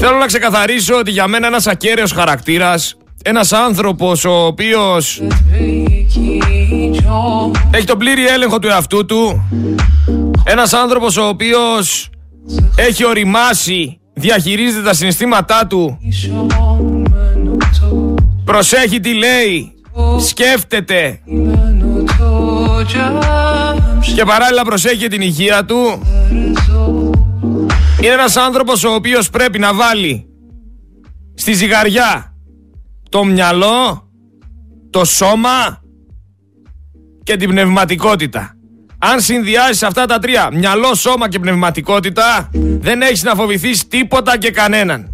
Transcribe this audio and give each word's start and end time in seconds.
Θέλω 0.00 0.16
να 0.16 0.26
ξεκαθαρίσω 0.26 0.96
ότι 0.96 1.10
για 1.10 1.26
μένα 1.26 1.46
ένας 1.46 1.66
ακέραιος 1.66 2.12
χαρακτήρας, 2.12 2.96
ένας 3.22 3.52
άνθρωπος 3.52 4.24
ο 4.24 4.46
οποίος 4.46 5.22
έχει 7.70 7.86
τον 7.86 7.98
πλήρη 7.98 8.26
έλεγχο 8.26 8.58
του 8.58 8.68
εαυτού 8.68 9.06
του, 9.06 9.48
ένας 10.44 10.72
άνθρωπος 10.72 11.16
ο 11.16 11.28
οποίος 11.28 12.10
έχει 12.76 13.06
οριμάσει, 13.06 14.00
διαχειρίζεται 14.14 14.82
τα 14.82 14.94
συναισθήματά 14.94 15.66
του, 15.66 15.98
προσέχει 18.44 19.00
τι 19.00 19.14
λέει, 19.14 19.72
σκέφτεται 20.26 21.20
και 24.14 24.24
παράλληλα 24.24 24.64
προσέχει 24.64 25.08
την 25.08 25.20
υγεία 25.20 25.64
του 25.64 26.02
είναι 28.00 28.12
ένας 28.12 28.36
άνθρωπος 28.36 28.84
ο 28.84 28.94
οποίος 28.94 29.30
πρέπει 29.30 29.58
να 29.58 29.74
βάλει 29.74 30.26
στη 31.34 31.52
ζυγαριά 31.52 32.34
το 33.08 33.24
μυαλό, 33.24 34.08
το 34.90 35.04
σώμα 35.04 35.82
και 37.22 37.36
την 37.36 37.48
πνευματικότητα. 37.48 38.52
Αν 38.98 39.20
συνδυάσεις 39.20 39.82
αυτά 39.82 40.06
τα 40.06 40.18
τρία, 40.18 40.50
μυαλό, 40.52 40.94
σώμα 40.94 41.28
και 41.28 41.38
πνευματικότητα, 41.38 42.50
δεν 42.80 43.02
έχεις 43.02 43.22
να 43.22 43.34
φοβηθείς 43.34 43.88
τίποτα 43.88 44.38
και 44.38 44.50
κανέναν. 44.50 45.10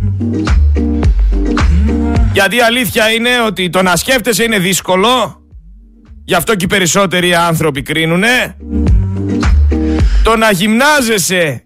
Γιατί 2.33 2.57
η 2.57 2.61
αλήθεια 2.61 3.11
είναι 3.11 3.31
ότι 3.47 3.71
το 3.71 3.83
να 3.83 3.97
σκέφτεσαι 3.97 4.45
είναι 4.45 4.59
δύσκολο, 4.59 5.43
γι' 6.25 6.35
αυτό 6.35 6.55
και 6.55 6.65
οι 6.65 6.69
περισσότεροι 6.69 7.35
άνθρωποι 7.35 7.83
κρίνουνε. 7.83 8.57
Το 10.23 10.37
να 10.37 10.51
γυμνάζεσαι 10.51 11.64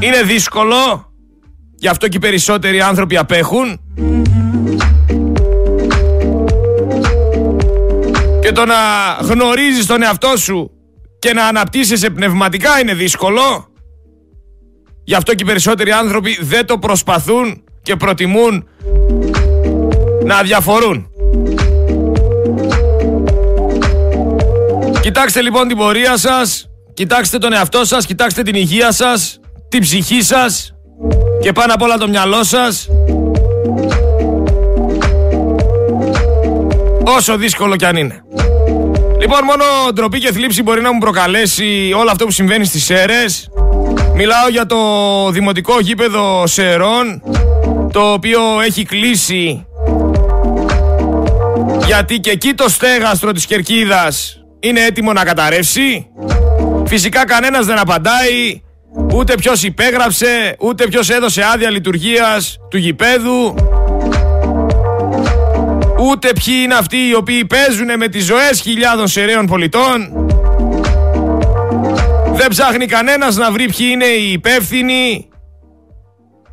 είναι 0.00 0.22
δύσκολο, 0.22 1.12
γι' 1.74 1.88
αυτό 1.88 2.08
και 2.08 2.16
οι 2.16 2.20
περισσότεροι 2.20 2.80
άνθρωποι 2.80 3.16
απέχουν. 3.16 3.80
Και 8.40 8.52
το 8.52 8.64
να 8.64 8.74
γνωρίζεις 9.20 9.86
τον 9.86 10.02
εαυτό 10.02 10.36
σου 10.36 10.70
και 11.18 11.32
να 11.32 11.46
αναπτύσσεσαι 11.46 12.10
πνευματικά 12.10 12.80
είναι 12.80 12.94
δύσκολο. 12.94 13.68
Γι' 15.04 15.14
αυτό 15.14 15.34
και 15.34 15.42
οι 15.42 15.46
περισσότεροι 15.46 15.92
άνθρωποι 15.92 16.38
δεν 16.40 16.66
το 16.66 16.78
προσπαθούν 16.78 17.62
και 17.82 17.96
προτιμούν 17.96 18.68
να 20.24 20.42
διαφορούν. 20.42 21.10
Κοιτάξτε 25.00 25.42
λοιπόν 25.42 25.68
την 25.68 25.76
πορεία 25.76 26.16
σας, 26.16 26.68
κοιτάξτε 26.94 27.38
τον 27.38 27.52
εαυτό 27.52 27.84
σας, 27.84 28.06
κοιτάξτε 28.06 28.42
την 28.42 28.54
υγεία 28.54 28.92
σας, 28.92 29.40
την 29.68 29.80
ψυχή 29.80 30.22
σας 30.22 30.74
και 31.40 31.52
πάνω 31.52 31.74
απ' 31.74 31.82
όλα 31.82 31.96
το 31.96 32.08
μυαλό 32.08 32.44
σας 32.44 32.88
όσο 37.16 37.36
δύσκολο 37.36 37.76
κι 37.76 37.84
αν 37.84 37.96
είναι. 37.96 38.22
Λοιπόν, 39.20 39.44
μόνο 39.44 39.64
ντροπή 39.92 40.18
και 40.18 40.32
θλίψη 40.32 40.62
μπορεί 40.62 40.80
να 40.80 40.92
μου 40.92 40.98
προκαλέσει 40.98 41.92
όλο 41.96 42.10
αυτό 42.10 42.24
που 42.24 42.30
συμβαίνει 42.30 42.64
στις 42.64 42.84
ΣΕΡΕΣ. 42.84 43.48
Μιλάω 44.14 44.48
για 44.48 44.66
το 44.66 44.76
δημοτικό 45.30 45.80
γήπεδο 45.80 46.46
Σερών, 46.46 47.22
το 47.92 48.12
οποίο 48.12 48.40
έχει 48.66 48.84
κλείσει 48.84 49.66
γιατί 51.86 52.18
και 52.18 52.30
εκεί 52.30 52.54
το 52.54 52.68
στέγαστρο 52.68 53.32
της 53.32 53.46
Κερκίδας 53.46 54.40
είναι 54.60 54.80
έτοιμο 54.80 55.12
να 55.12 55.24
καταρρεύσει. 55.24 56.06
Φυσικά 56.86 57.24
κανένας 57.24 57.66
δεν 57.66 57.78
απαντάει, 57.78 58.62
ούτε 59.14 59.34
ποιος 59.34 59.62
υπέγραψε, 59.62 60.56
ούτε 60.58 60.86
ποιος 60.86 61.10
έδωσε 61.10 61.42
άδεια 61.54 61.70
λειτουργίας 61.70 62.58
του 62.70 62.76
γηπέδου. 62.76 63.54
Ούτε 66.00 66.32
ποιοι 66.44 66.54
είναι 66.62 66.74
αυτοί 66.74 66.96
οι 66.96 67.14
οποίοι 67.14 67.44
παίζουν 67.44 67.96
με 67.96 68.08
τις 68.08 68.24
ζωές 68.24 68.60
χιλιάδων 68.60 69.08
σεραίων 69.08 69.46
πολιτών. 69.46 70.26
Δεν 72.34 72.48
ψάχνει 72.48 72.86
κανένας 72.86 73.36
να 73.36 73.50
βρει 73.50 73.64
ποιοι 73.76 73.88
είναι 73.90 74.04
οι 74.04 74.32
υπεύθυνοι. 74.32 75.28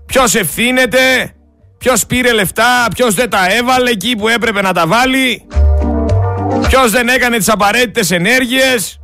Ποιος 0.05 0.35
ευθύνεται. 0.35 1.33
Ποιος 1.77 2.05
πήρε 2.05 2.33
λεφτά. 2.33 2.87
Ποιος 2.95 3.13
δεν 3.13 3.29
τα 3.29 3.45
έβαλε 3.49 3.89
εκεί 3.89 4.15
που 4.15 4.27
έπρεπε 4.27 4.61
να 4.61 4.73
τα 4.73 4.87
βάλει. 4.87 5.47
Ποιος 6.67 6.91
δεν 6.91 7.07
έκανε 7.07 7.37
τις 7.37 7.49
απαραίτητες 7.49 8.11
ενέργειες. 8.11 8.99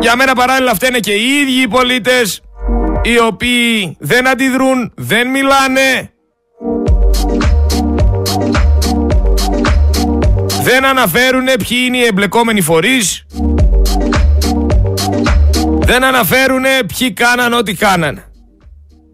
Για 0.00 0.16
μένα 0.16 0.34
παράλληλα 0.34 0.70
αυτά 0.70 0.86
είναι 0.86 0.98
και 0.98 1.12
οι 1.12 1.40
ίδιοι 1.40 1.62
οι 1.62 1.68
πολίτες 1.68 2.40
οι 3.02 3.18
οποίοι 3.18 3.96
δεν 3.98 4.28
αντιδρούν, 4.28 4.92
δεν 4.96 5.28
μιλάνε. 5.28 6.12
Δεν 10.62 10.84
αναφέρουν 10.84 11.44
ποιοι 11.44 11.78
είναι 11.86 11.96
οι 11.96 12.04
εμπλεκόμενοι 12.04 12.60
φορείς. 12.60 13.26
Δεν 15.78 16.04
αναφέρουν 16.04 16.64
ποιοι 16.96 17.12
κάναν 17.12 17.52
ό,τι 17.52 17.74
κάναν. 17.74 18.24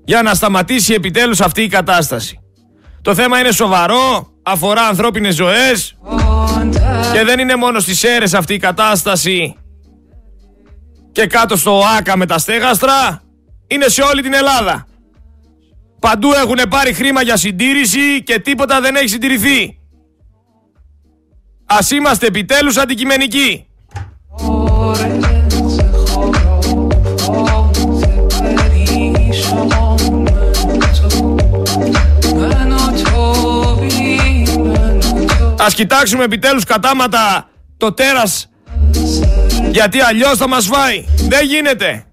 Για 0.04 0.22
να 0.22 0.34
σταματήσει 0.34 0.94
επιτέλους 0.94 1.40
αυτή 1.40 1.62
η 1.62 1.68
κατάσταση. 1.68 2.40
Το 3.02 3.14
θέμα 3.14 3.38
είναι 3.38 3.52
σοβαρό, 3.52 4.28
αφορά 4.42 4.82
ανθρώπινες 4.82 5.34
ζωές 5.34 5.96
και 7.12 7.24
δεν 7.24 7.38
είναι 7.38 7.56
μόνο 7.56 7.78
στις 7.78 8.04
αίρες 8.04 8.34
αυτή 8.34 8.54
η 8.54 8.58
κατάσταση 8.58 9.56
και 11.16 11.26
κάτω 11.26 11.56
στο 11.56 11.82
ΆΚΑ 11.98 12.16
με 12.16 12.26
τα 12.26 12.38
στέγαστρα, 12.38 13.22
είναι 13.66 13.88
σε 13.88 14.02
όλη 14.02 14.22
την 14.22 14.34
Ελλάδα. 14.34 14.86
Παντού 16.00 16.32
έχουν 16.32 16.58
πάρει 16.68 16.92
χρήμα 16.92 17.22
για 17.22 17.36
συντήρηση 17.36 18.22
και 18.22 18.38
τίποτα 18.38 18.80
δεν 18.80 18.96
έχει 18.96 19.08
συντηρηθεί. 19.08 19.78
Ας 21.66 21.90
είμαστε 21.90 22.26
επιτέλους 22.26 22.76
αντικειμενικοί. 22.76 23.66
Ας 35.58 35.74
κοιτάξουμε 35.74 36.24
επιτέλους 36.24 36.64
κατάματα 36.64 37.48
το 37.76 37.92
τέρας 37.92 38.48
γιατί 39.76 40.00
αλλιώς 40.00 40.36
θα 40.38 40.48
μας 40.48 40.66
φάει. 40.66 41.04
Δεν 41.28 41.44
γίνεται. 41.46 42.06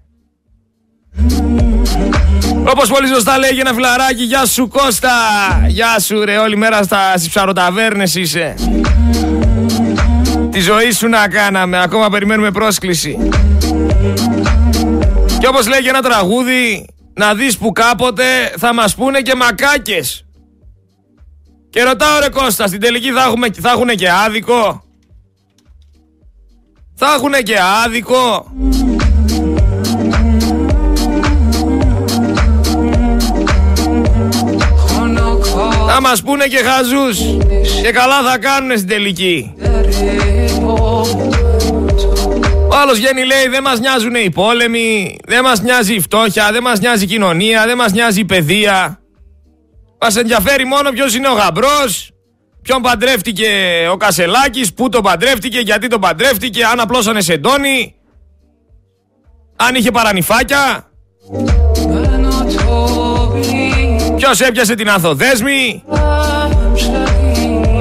Όπως 2.66 2.88
πολύ 2.88 3.06
σωστά 3.08 3.38
λέγει 3.38 3.60
ένα 3.60 3.72
φιλαράκι, 3.72 4.22
γεια 4.22 4.46
σου 4.46 4.68
Κώστα. 4.68 5.10
Γεια 5.68 5.98
σου 6.00 6.24
ρε, 6.24 6.36
όλη 6.36 6.56
μέρα 6.56 6.82
στα 6.82 7.12
ψαροταβέρνες 7.28 8.14
είσαι. 8.14 8.54
Τη 10.50 10.60
ζωή 10.60 10.90
σου 10.90 11.08
να 11.08 11.28
κάναμε, 11.28 11.82
ακόμα 11.82 12.08
περιμένουμε 12.08 12.50
πρόσκληση. 12.50 13.18
Και 15.38 15.46
όπως 15.46 15.68
λέγει 15.68 15.88
ένα 15.88 16.02
τραγούδι, 16.02 16.86
να 17.14 17.34
δεις 17.34 17.58
που 17.58 17.72
κάποτε 17.72 18.24
θα 18.58 18.74
μας 18.74 18.94
πούνε 18.94 19.20
και 19.20 19.34
μακάκες. 19.34 20.24
Και 21.70 21.82
ρωτάω 21.82 22.20
ρε 22.20 22.28
Κώστα, 22.28 22.66
στην 22.66 22.80
τελική 22.80 23.10
θα, 23.10 23.22
έχουμε, 23.22 23.48
θα 23.60 23.70
έχουν 23.70 23.88
και 23.88 24.10
άδικο; 24.10 24.83
Θα 26.96 27.06
έχουν 27.16 27.32
και 27.42 27.56
άδικο. 27.84 28.52
Θα 35.86 36.00
μας 36.00 36.22
πούνε 36.22 36.46
και 36.46 36.56
χαζούς. 36.56 37.18
Και 37.82 37.90
καλά 37.90 38.22
θα 38.22 38.38
κάνουν 38.38 38.76
στην 38.76 38.88
τελική. 38.88 39.54
Ο 42.70 42.76
άλλος 42.76 42.98
βγαίνει 42.98 43.24
λέει 43.24 43.48
δεν 43.50 43.62
μας 43.62 43.80
νοιάζουν 43.80 44.14
οι 44.14 44.30
πόλεμοι 44.30 45.16
Δεν 45.26 45.42
μας 45.42 45.60
νοιάζει 45.60 45.94
η 45.94 46.00
φτώχεια 46.00 46.52
Δεν 46.52 46.62
μας 46.62 46.80
νοιάζει 46.80 47.04
η 47.04 47.06
κοινωνία 47.06 47.66
Δεν 47.66 47.76
μας 47.76 47.92
νοιάζει 47.92 48.20
η 48.20 48.24
παιδεία. 48.24 48.98
Μας 50.00 50.16
ενδιαφέρει 50.16 50.64
μόνο 50.64 50.90
ποιος 50.90 51.14
είναι 51.14 51.28
ο 51.28 51.32
γαμπρός 51.32 52.13
Ποιον 52.64 52.82
παντρεύτηκε 52.82 53.48
ο 53.92 53.96
Κασελάκης 53.96 54.74
Πού 54.74 54.88
τον 54.88 55.02
παντρεύτηκε 55.02 55.58
Γιατί 55.58 55.86
τον 55.86 56.00
παντρεύτηκε 56.00 56.64
Αν 56.64 56.80
απλώσανε 56.80 57.20
σεντόνι 57.20 57.94
Αν 59.56 59.74
είχε 59.74 59.90
παρανυφάκια. 59.90 60.90
Ποιος 64.16 64.40
έπιασε 64.40 64.74
την 64.74 64.90
ανθοδέσμη 64.90 65.82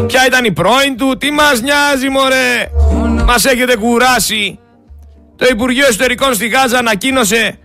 Ποια 0.08 0.26
ήταν 0.28 0.46
η 0.46 0.52
πρώην 0.52 0.98
του. 0.98 1.18
Τι 1.18 1.32
μας 1.32 1.62
νοιάζει 1.62 2.10
μωρέ. 2.10 2.72
Μας 3.26 3.46
έχετε 3.46 3.78
κουράσει. 3.78 4.60
Το 5.36 5.46
Υπουργείο 5.52 5.86
Εσωτερικών 5.88 6.34
στη 6.34 6.48
Γάζα 6.48 6.78
ανακοίνωσε 6.78 7.58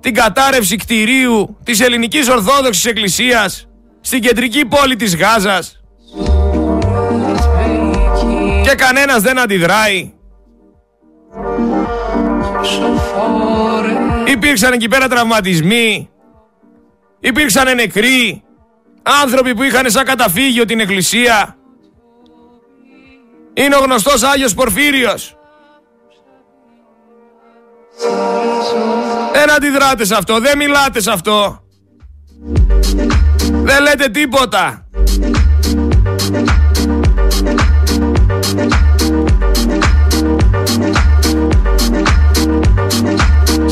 Την 0.00 0.14
κατάρρευση 0.14 0.76
κτηρίου 0.76 1.56
Της 1.64 1.80
Ελληνικής 1.80 2.28
Ορθόδοξης 2.28 2.84
Εκκλησίας 2.84 3.68
Στην 4.00 4.20
κεντρική 4.20 4.64
πόλη 4.64 4.96
της 4.96 5.16
Γάζας 5.16 5.83
Και 8.64 8.74
κανένας 8.74 9.22
δεν 9.22 9.38
αντιδράει 9.38 10.12
Υπήρξαν 14.24 14.72
εκεί 14.72 14.88
πέρα 14.88 15.08
τραυματισμοί. 15.08 16.10
Υπήρξαν 17.20 17.74
νεκροί. 17.74 18.42
Άνθρωποι 19.22 19.54
που 19.54 19.62
είχαν 19.62 19.90
σαν 19.90 20.04
καταφύγιο 20.04 20.64
την 20.64 20.80
εκκλησία. 20.80 21.56
Είναι 23.54 23.76
ο 23.76 23.78
γνωστός 23.78 24.22
Άγιος 24.22 24.54
Πορφύριος. 24.54 25.36
Δεν 29.32 29.50
αντιδράτε 29.50 30.04
σε 30.04 30.14
αυτό, 30.14 30.40
δεν 30.40 30.56
μιλάτε 30.56 31.00
σε 31.00 31.10
αυτό. 31.10 31.62
Δεν 33.52 33.82
λέτε 33.82 34.08
τίποτα. 34.08 34.88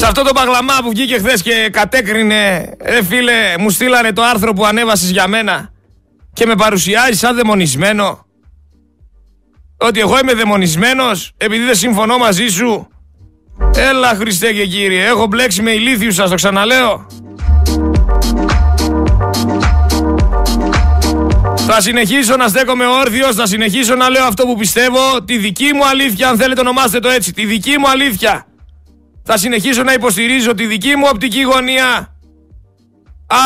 Σε 0.03 0.09
αυτό 0.09 0.23
το 0.23 0.33
παγλαμά 0.33 0.75
που 0.83 0.91
βγήκε 0.91 1.19
χθες 1.19 1.43
και 1.43 1.69
κατέκρινε, 1.73 2.71
ε 2.79 3.03
φίλε, 3.03 3.55
μου 3.59 3.71
στείλανε 3.71 4.13
το 4.13 4.23
άρθρο 4.23 4.53
που 4.53 4.65
ανέβασες 4.67 5.11
για 5.11 5.29
μένα 5.29 5.73
και 6.33 6.47
με 6.47 6.55
παρουσιάζει 6.55 7.19
σαν 7.19 7.37
δαιμονισμένο. 7.37 8.27
Ότι 9.77 10.01
εγώ 10.01 10.19
είμαι 10.19 10.35
δαιμονισμένος 10.35 11.33
επειδή 11.37 11.65
δεν 11.65 11.75
συμφωνώ 11.75 12.19
μαζί 12.19 12.49
σου. 12.49 12.89
Έλα 13.75 14.09
Χριστέ 14.09 14.53
και 14.53 14.67
Κύριε, 14.67 15.05
έχω 15.05 15.27
μπλέξει 15.27 15.63
με 15.63 15.71
ηλίθιους 15.71 16.15
σας 16.15 16.29
το 16.29 16.35
ξαναλέω. 16.35 17.07
Θα 21.67 21.81
συνεχίσω 21.81 22.37
να 22.37 22.49
στέκομαι 22.49 22.87
όρθιος, 22.87 23.35
θα 23.35 23.47
συνεχίσω 23.47 23.95
να 23.95 24.09
λέω 24.09 24.25
αυτό 24.25 24.47
που 24.47 24.57
πιστεύω, 24.57 25.23
τη 25.25 25.37
δική 25.37 25.71
μου 25.75 25.87
αλήθεια, 25.87 26.29
αν 26.29 26.37
θέλετε 26.37 26.61
ονομάστε 26.61 26.99
το 26.99 27.09
έτσι, 27.09 27.33
τη 27.33 27.45
δική 27.45 27.79
μου 27.79 27.89
αλήθεια. 27.89 28.47
Θα 29.25 29.37
συνεχίσω 29.37 29.83
να 29.83 29.93
υποστηρίζω 29.93 30.55
τη 30.55 30.67
δική 30.67 30.97
μου 30.97 31.05
οπτική 31.11 31.43
γωνία. 31.43 32.17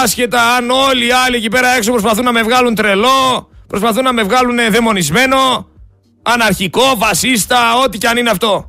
Άσχετα 0.02 0.54
αν 0.54 0.70
όλοι 0.70 1.06
οι 1.06 1.10
άλλοι 1.10 1.36
εκεί 1.36 1.48
πέρα 1.48 1.68
έξω 1.68 1.90
προσπαθούν 1.90 2.24
να 2.24 2.32
με 2.32 2.42
βγάλουν 2.42 2.74
τρελό, 2.74 3.48
προσπαθούν 3.66 4.04
να 4.04 4.12
με 4.12 4.22
βγάλουν 4.22 4.56
δαιμονισμένο, 4.70 5.68
αναρχικό, 6.22 6.94
βασίστα, 6.96 7.58
ό,τι 7.84 7.98
κι 7.98 8.06
αν 8.06 8.16
είναι 8.16 8.30
αυτό. 8.30 8.68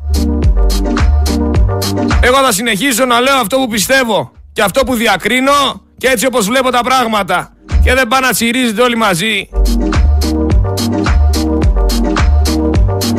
Εγώ 2.22 2.38
θα 2.38 2.52
συνεχίσω 2.52 3.06
να 3.06 3.20
λέω 3.20 3.36
αυτό 3.36 3.58
που 3.58 3.68
πιστεύω 3.68 4.32
και 4.54 4.62
αυτό 4.62 4.84
που 4.84 4.96
διακρίνω 4.96 5.82
και 5.98 6.08
έτσι 6.08 6.26
όπως 6.26 6.46
βλέπω 6.46 6.70
τα 6.70 6.82
πράγματα. 6.84 7.52
Και 7.84 7.94
δεν 7.94 8.08
πάνε 8.08 8.28
να 8.28 8.34
τσιρίζετε 8.34 8.82
όλοι 8.82 8.96
μαζί. 8.98 9.50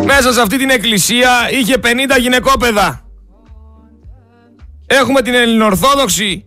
Μέσα 0.05 0.33
σε 0.33 0.41
αυτή 0.41 0.59
την 0.59 0.71
εκκλησία 0.71 1.31
είχε 1.51 1.75
50 1.83 2.21
γυναικόπαιδα. 2.21 3.08
Έχουμε 4.91 5.23
την 5.23 5.35
Ελληνοορθόδοξη 5.35 6.45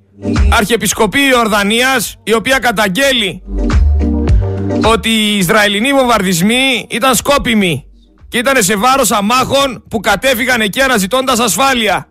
Αρχιεπισκοπή 0.49 1.19
Ιορδανίας 1.19 2.15
η 2.23 2.33
οποία 2.33 2.59
καταγγέλει 2.59 3.43
ότι 4.83 5.09
οι 5.09 5.37
Ισραηλινοί 5.37 5.93
βομβαρδισμοί 5.93 6.85
ήταν 6.89 7.15
σκόπιμοι 7.15 7.85
και 8.27 8.37
ήταν 8.37 8.63
σε 8.63 8.75
βάρος 8.75 9.11
αμάχων 9.11 9.83
που 9.89 9.99
κατέφυγαν 9.99 10.61
εκεί 10.61 10.81
αναζητώντας 10.81 11.39
ασφάλεια. 11.39 12.07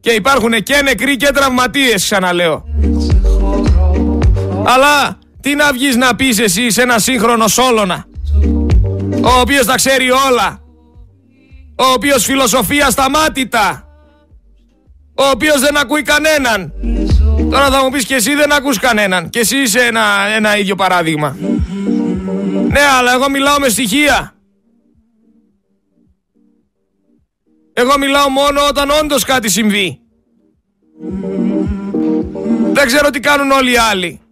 Και 0.00 0.10
υπάρχουν 0.10 0.62
και 0.62 0.80
νεκροί 0.84 1.16
και 1.16 1.30
τραυματίες 1.34 2.02
ξαναλέω. 2.02 2.64
Αλλά 4.64 5.18
τι 5.40 5.54
να 5.54 5.72
βγεις 5.72 5.96
να 5.96 6.14
πεις 6.14 6.38
εσύ 6.38 6.70
σε 6.70 6.82
ένα 6.82 6.98
σύγχρονο 6.98 7.48
Σόλωνα 7.48 8.06
ο 9.22 9.40
οποίος 9.40 9.66
τα 9.66 9.74
ξέρει 9.74 10.10
όλα 10.10 10.60
ο 11.76 11.84
οποίος 11.94 12.24
φιλοσοφία 12.24 12.90
σταμάτητα 12.90 13.81
ο 15.14 15.24
οποίος 15.32 15.60
δεν 15.60 15.76
ακούει 15.76 16.02
κανέναν 16.02 16.72
τώρα 17.50 17.70
θα 17.70 17.82
μου 17.82 17.90
πεις 17.90 18.04
και 18.04 18.14
εσύ 18.14 18.34
δεν 18.34 18.52
ακούς 18.52 18.78
κανέναν 18.78 19.30
και 19.30 19.38
εσύ 19.38 19.56
είσαι 19.56 19.80
ένα, 19.80 20.02
ένα 20.36 20.56
ίδιο 20.56 20.74
παράδειγμα 20.74 21.36
ναι 22.68 22.80
αλλά 22.98 23.12
εγώ 23.12 23.30
μιλάω 23.30 23.58
με 23.58 23.68
στοιχεία 23.68 24.34
εγώ 27.72 27.98
μιλάω 27.98 28.28
μόνο 28.28 28.60
όταν 28.68 28.90
όντως 28.90 29.24
κάτι 29.24 29.48
συμβεί 29.48 30.00
δεν 32.72 32.86
ξέρω 32.86 33.10
τι 33.10 33.20
κάνουν 33.20 33.50
όλοι 33.50 33.72
οι 33.72 33.76
άλλοι 33.76 34.22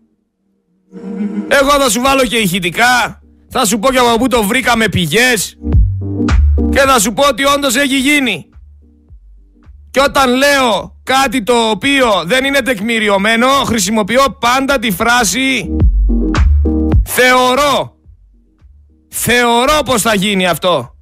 εγώ 1.52 1.70
θα 1.70 1.90
σου 1.90 2.00
βάλω 2.00 2.24
και 2.24 2.36
ηχητικά. 2.36 3.22
Θα 3.48 3.64
σου 3.64 3.78
πω 3.78 3.90
και 3.90 3.98
από 3.98 4.18
πού 4.18 4.28
το 4.28 4.42
βρήκαμε 4.42 4.88
πηγές. 4.88 5.58
Και 6.70 6.78
θα 6.78 6.98
σου 6.98 7.12
πω 7.12 7.28
ότι 7.28 7.44
όντως 7.44 7.76
έχει 7.76 7.98
γίνει. 7.98 8.49
Και 9.90 10.00
όταν 10.00 10.34
λέω 10.36 10.96
κάτι 11.02 11.42
το 11.42 11.70
οποίο 11.70 12.22
δεν 12.24 12.44
είναι 12.44 12.60
τεκμηριωμένο, 12.60 13.46
χρησιμοποιώ 13.46 14.36
πάντα 14.40 14.78
τη 14.78 14.90
φράση 14.90 15.76
θεωρώ. 17.04 17.94
Θεωρώ 19.08 19.82
πως 19.84 20.02
θα 20.02 20.14
γίνει 20.14 20.46
αυτό. 20.46 20.94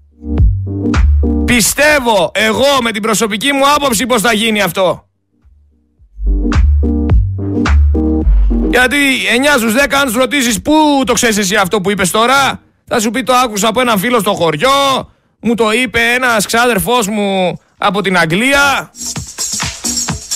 Πιστεύω 1.44 2.30
εγώ 2.34 2.82
με 2.82 2.90
την 2.90 3.02
προσωπική 3.02 3.52
μου 3.52 3.72
άποψη 3.76 4.06
πως 4.06 4.20
θα 4.20 4.32
γίνει 4.32 4.60
αυτό. 4.62 5.08
Γιατί 8.70 8.96
9 9.56 9.58
στους 9.58 9.74
10 9.74 9.94
αν 10.02 10.10
σου 10.10 10.18
ρωτήσεις 10.18 10.62
πού 10.62 10.72
το 11.06 11.12
ξέρεις 11.12 11.38
εσύ 11.38 11.56
αυτό 11.56 11.80
που 11.80 11.90
είπες 11.90 12.10
τώρα 12.10 12.60
θα 12.84 13.00
σου 13.00 13.10
πει 13.10 13.22
το 13.22 13.32
άκουσα 13.32 13.68
από 13.68 13.80
έναν 13.80 13.98
φίλο 13.98 14.18
στο 14.18 14.34
χωριό 14.34 14.70
μου 15.40 15.54
το 15.54 15.72
είπε 15.72 16.00
ένας 16.14 16.46
ξάδερφός 16.46 17.08
μου 17.08 17.58
από 17.78 18.00
την 18.00 18.18
Αγγλία. 18.18 18.90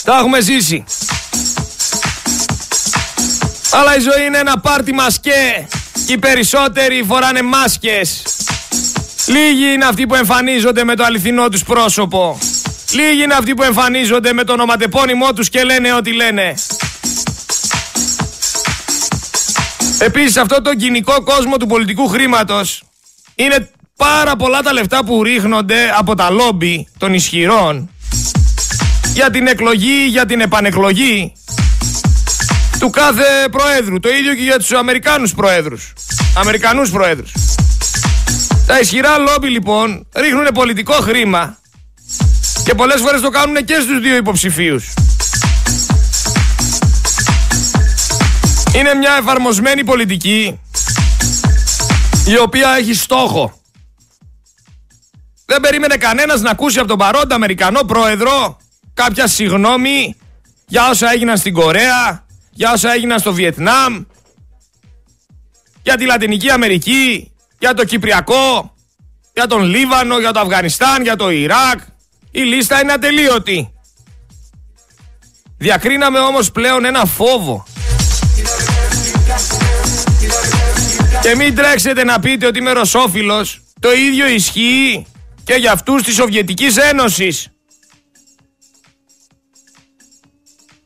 Τα 0.04 0.16
έχουμε 0.18 0.40
ζήσει. 0.40 0.84
Αλλά 3.70 3.96
η 3.96 4.00
ζωή 4.00 4.26
είναι 4.26 4.38
ένα 4.38 4.60
πάρτι 4.60 4.92
μασκέ 4.92 5.68
και 6.06 6.12
οι 6.12 6.18
περισσότεροι 6.18 7.04
φοράνε 7.08 7.42
μάσκες. 7.42 8.22
Λίγοι 9.26 9.72
είναι 9.72 9.84
αυτοί 9.84 10.06
που 10.06 10.14
εμφανίζονται 10.14 10.84
με 10.84 10.94
το 10.94 11.04
αληθινό 11.04 11.48
τους 11.48 11.62
πρόσωπο. 11.62 12.38
Λίγοι 12.92 13.22
είναι 13.22 13.34
αυτοί 13.34 13.54
που 13.54 13.62
εμφανίζονται 13.62 14.32
με 14.32 14.44
το 14.44 14.52
ονοματεπώνυμό 14.52 15.32
τους 15.32 15.48
και 15.48 15.62
λένε 15.62 15.94
ό,τι 15.94 16.12
λένε. 16.12 16.54
Επίσης 19.98 20.36
αυτό 20.36 20.62
το 20.62 20.74
κοινικό 20.74 21.22
κόσμο 21.22 21.56
του 21.56 21.66
πολιτικού 21.66 22.08
χρήματος 22.08 22.82
είναι 23.34 23.70
πάρα 23.96 24.36
πολλά 24.36 24.62
τα 24.62 24.72
λεφτά 24.72 25.04
που 25.04 25.22
ρίχνονται 25.22 25.90
από 25.98 26.14
τα 26.14 26.30
λόμπι 26.30 26.88
των 26.98 27.14
ισχυρών 27.14 27.90
για 29.14 29.30
την 29.30 29.46
εκλογή, 29.46 30.06
για 30.08 30.26
την 30.26 30.40
επανεκλογή 30.40 31.32
του 32.78 32.90
κάθε 32.90 33.48
προέδρου. 33.50 34.00
Το 34.00 34.08
ίδιο 34.08 34.34
και 34.34 34.42
για 34.42 34.58
τους 34.58 34.72
Αμερικάνους 34.72 35.34
προέδρους. 35.34 35.92
Αμερικανούς 36.36 36.90
προέδρους. 36.90 37.32
Τα 38.66 38.78
ισχυρά 38.78 39.18
λόμπι 39.18 39.48
λοιπόν 39.48 40.06
ρίχνουν 40.14 40.46
πολιτικό 40.54 40.92
χρήμα 40.92 41.58
και 42.64 42.74
πολλές 42.74 43.00
φορές 43.00 43.20
το 43.20 43.28
κάνουν 43.28 43.64
και 43.64 43.74
στους 43.74 44.00
δύο 44.00 44.16
υποψηφίους. 44.16 44.92
Είναι 48.74 48.94
μια 48.94 49.16
εφαρμοσμένη 49.20 49.84
πολιτική 49.84 50.60
η 52.26 52.38
οποία 52.38 52.76
έχει 52.78 52.94
στόχο. 52.94 53.61
Δεν 55.52 55.60
περίμενε 55.60 55.96
κανένας 55.96 56.40
να 56.40 56.50
ακούσει 56.50 56.78
από 56.78 56.88
τον 56.88 56.98
παρόντα 56.98 57.34
Αμερικανό 57.34 57.80
πρόεδρο 57.80 58.56
κάποια 58.94 59.26
συγνώμη 59.26 60.16
για 60.66 60.88
όσα 60.88 61.12
έγιναν 61.12 61.36
στην 61.36 61.52
Κορέα, 61.52 62.26
για 62.50 62.72
όσα 62.72 62.92
έγιναν 62.92 63.18
στο 63.18 63.32
Βιετνάμ, 63.32 64.04
για 65.82 65.96
τη 65.96 66.04
Λατινική 66.04 66.50
Αμερική, 66.50 67.32
για 67.58 67.74
το 67.74 67.84
Κυπριακό, 67.84 68.74
για 69.32 69.46
τον 69.46 69.62
Λίβανο, 69.62 70.18
για 70.18 70.32
το 70.32 70.40
Αφγανιστάν, 70.40 71.02
για 71.02 71.16
το 71.16 71.30
Ιράκ. 71.30 71.80
Η 72.30 72.40
λίστα 72.40 72.80
είναι 72.80 72.92
ατελείωτη. 72.92 73.72
Διακρίναμε 75.58 76.18
όμως 76.18 76.50
πλέον 76.50 76.84
ένα 76.84 77.04
φόβο. 77.04 77.64
Και 81.22 81.36
μην 81.36 81.54
τρέξετε 81.54 82.04
να 82.04 82.20
πείτε 82.20 82.46
ότι 82.46 82.58
είμαι 82.58 82.72
ρωσόφιλος. 82.72 83.60
Το 83.80 83.92
ίδιο 83.92 84.26
ισχύει 84.26 85.06
και 85.44 85.54
για 85.54 85.72
αυτούς 85.72 86.02
της 86.02 86.14
Σοβιετικής 86.14 86.76
Ένωσης. 86.76 87.48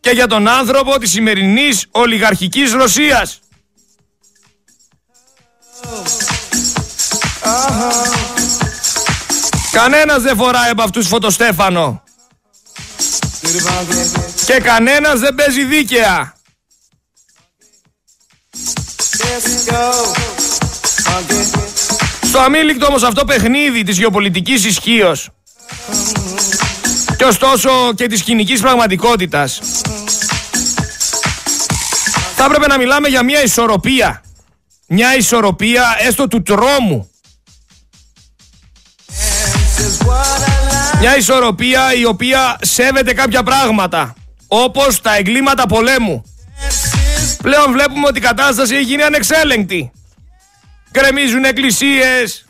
Και 0.00 0.10
για 0.10 0.26
τον 0.26 0.48
άνθρωπο 0.48 0.98
της 0.98 1.10
σημερινής 1.10 1.86
ολιγαρχικής 1.90 2.72
Ρωσίας. 2.72 3.40
Κανένας 9.72 10.22
δεν 10.22 10.36
φοράει 10.36 10.70
από 10.70 10.82
αυτούς 10.82 11.08
φωτοστέφανο. 11.08 12.02
Και 14.46 14.60
κανένας 14.60 15.20
δεν 15.20 15.34
παίζει 15.34 15.64
δίκαια. 15.64 16.34
Στο 22.36 22.44
αμήλικτο 22.44 22.86
όμως 22.86 23.02
αυτό 23.02 23.24
παιχνίδι 23.24 23.82
της 23.82 23.98
γεωπολιτικής 23.98 24.64
ισχύως. 24.64 25.28
και 27.16 27.24
ωστόσο 27.24 27.70
και 27.94 28.06
της 28.06 28.22
κοινικής 28.22 28.60
πραγματικότητας. 28.60 29.60
Θα 32.36 32.44
έπρεπε 32.44 32.66
να 32.66 32.78
μιλάμε 32.78 33.08
για 33.08 33.24
μια 33.24 33.42
ισορροπία. 33.42 34.22
Μια 34.86 35.16
ισορροπία 35.16 35.96
έστω 35.98 36.28
του 36.28 36.42
τρόμου. 36.42 37.10
Μια 41.00 41.16
ισορροπία 41.16 41.94
η 41.94 42.04
οποία 42.04 42.58
σέβεται 42.62 43.12
κάποια 43.12 43.42
πράγματα. 43.42 44.14
Όπως 44.46 45.00
τα 45.00 45.16
εγκλήματα 45.16 45.66
πολέμου. 45.66 46.24
Πλέον 47.42 47.72
βλέπουμε 47.72 48.06
ότι 48.06 48.18
η 48.18 48.22
κατάσταση 48.22 48.74
έχει 48.74 48.84
γίνει 48.84 49.02
ανεξέλεγκτη. 49.02 49.90
Κρεμίζουν 50.96 51.44
εκκλησίες, 51.44 52.44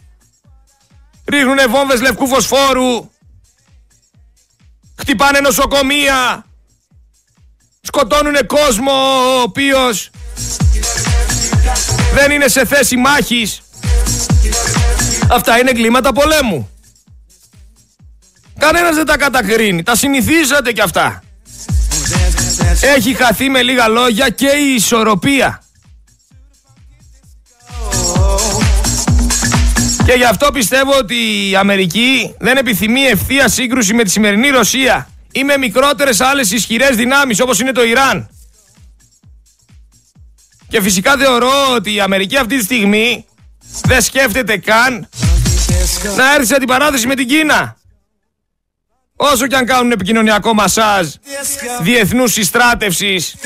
ρίχνουν 1.25 1.57
βόμβες 1.69 2.01
λευκού 2.01 2.27
φωσφόρου, 2.29 3.11
χτυπάνε 4.99 5.41
νοσοκομεία, 5.41 6.47
σκοτώνουν 7.81 8.47
κόσμο 8.47 8.93
ο 8.93 9.41
οποίος 9.41 10.11
δεν 12.15 12.31
είναι 12.31 12.49
σε 12.49 12.65
θέση 12.65 12.97
μάχης. 12.97 13.61
Αυτά 15.31 15.59
είναι 15.59 15.71
εγκλήματα 15.71 16.13
πολέμου. 16.13 16.71
Κανένας 18.59 18.95
δεν 18.95 19.07
τα 19.07 19.17
κατακρίνει, 19.17 19.83
τα 19.83 19.97
συνηθίζατε 19.97 20.73
κι 20.73 20.81
αυτά. 20.81 21.23
Έχει 22.81 23.15
χαθεί 23.15 23.49
με 23.49 23.63
λίγα 23.63 23.89
λόγια 23.89 24.29
και 24.29 24.49
η 24.49 24.75
ισορροπία. 24.75 25.61
Και 30.07 30.13
γι' 30.13 30.25
αυτό 30.25 30.51
πιστεύω 30.53 30.99
ότι 30.99 31.49
η 31.51 31.57
Αμερική 31.57 32.35
δεν 32.39 32.57
επιθυμεί 32.57 33.01
ευθεία 33.01 33.49
σύγκρουση 33.49 33.95
με 33.95 34.03
τη 34.03 34.11
σημερινή 34.11 34.49
Ρωσία 34.49 35.09
ή 35.33 35.45
με 35.45 35.57
μικρότερες 35.57 36.21
άλλες 36.21 36.51
ισχυρές 36.51 36.97
δυνάμεις 36.97 37.41
όπως 37.41 37.61
είναι 37.61 37.73
το 37.73 37.85
Ιράν. 37.85 38.29
Και 40.69 40.81
φυσικά 40.81 41.17
θεωρώ 41.17 41.73
ότι 41.75 41.95
η 41.95 42.01
Αμερική 42.01 42.37
αυτή 42.37 42.59
τη 42.59 42.65
στιγμή 42.65 43.27
δεν 43.85 44.03
σκέφτεται 44.03 44.57
καν 44.57 45.09
να 46.17 46.35
έρθει 46.35 46.47
σε 46.47 46.55
αντιπαράθεση 46.55 47.07
με 47.07 47.15
την 47.15 47.29
Κίνα. 47.29 47.77
Όσο 49.17 49.47
και 49.47 49.57
αν 49.57 49.67
κάνουν 49.67 49.91
επικοινωνιακό 49.91 50.55
μασάζ 50.55 51.09
διεθνούς 51.81 52.33
συστράτευσης 52.33 53.37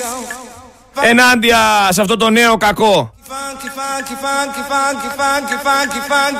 ενάντια 1.01 1.89
σε 1.91 2.01
αυτό 2.01 2.17
το 2.17 2.31
νέο 2.31 2.57
κακό. 2.57 3.15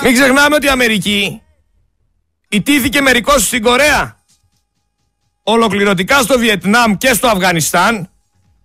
Μην 0.03 0.15
ξεχνάμε 0.15 0.55
ότι 0.55 0.67
η 0.67 0.69
Αμερική 0.69 1.43
ιτήθηκε 2.49 3.01
μερικώς 3.01 3.47
στην 3.47 3.63
Κορέα, 3.63 4.19
ολοκληρωτικά 5.43 6.23
στο 6.23 6.39
Βιετνάμ 6.39 6.97
και 6.97 7.13
στο 7.13 7.29
Αφγανιστάν 7.29 8.11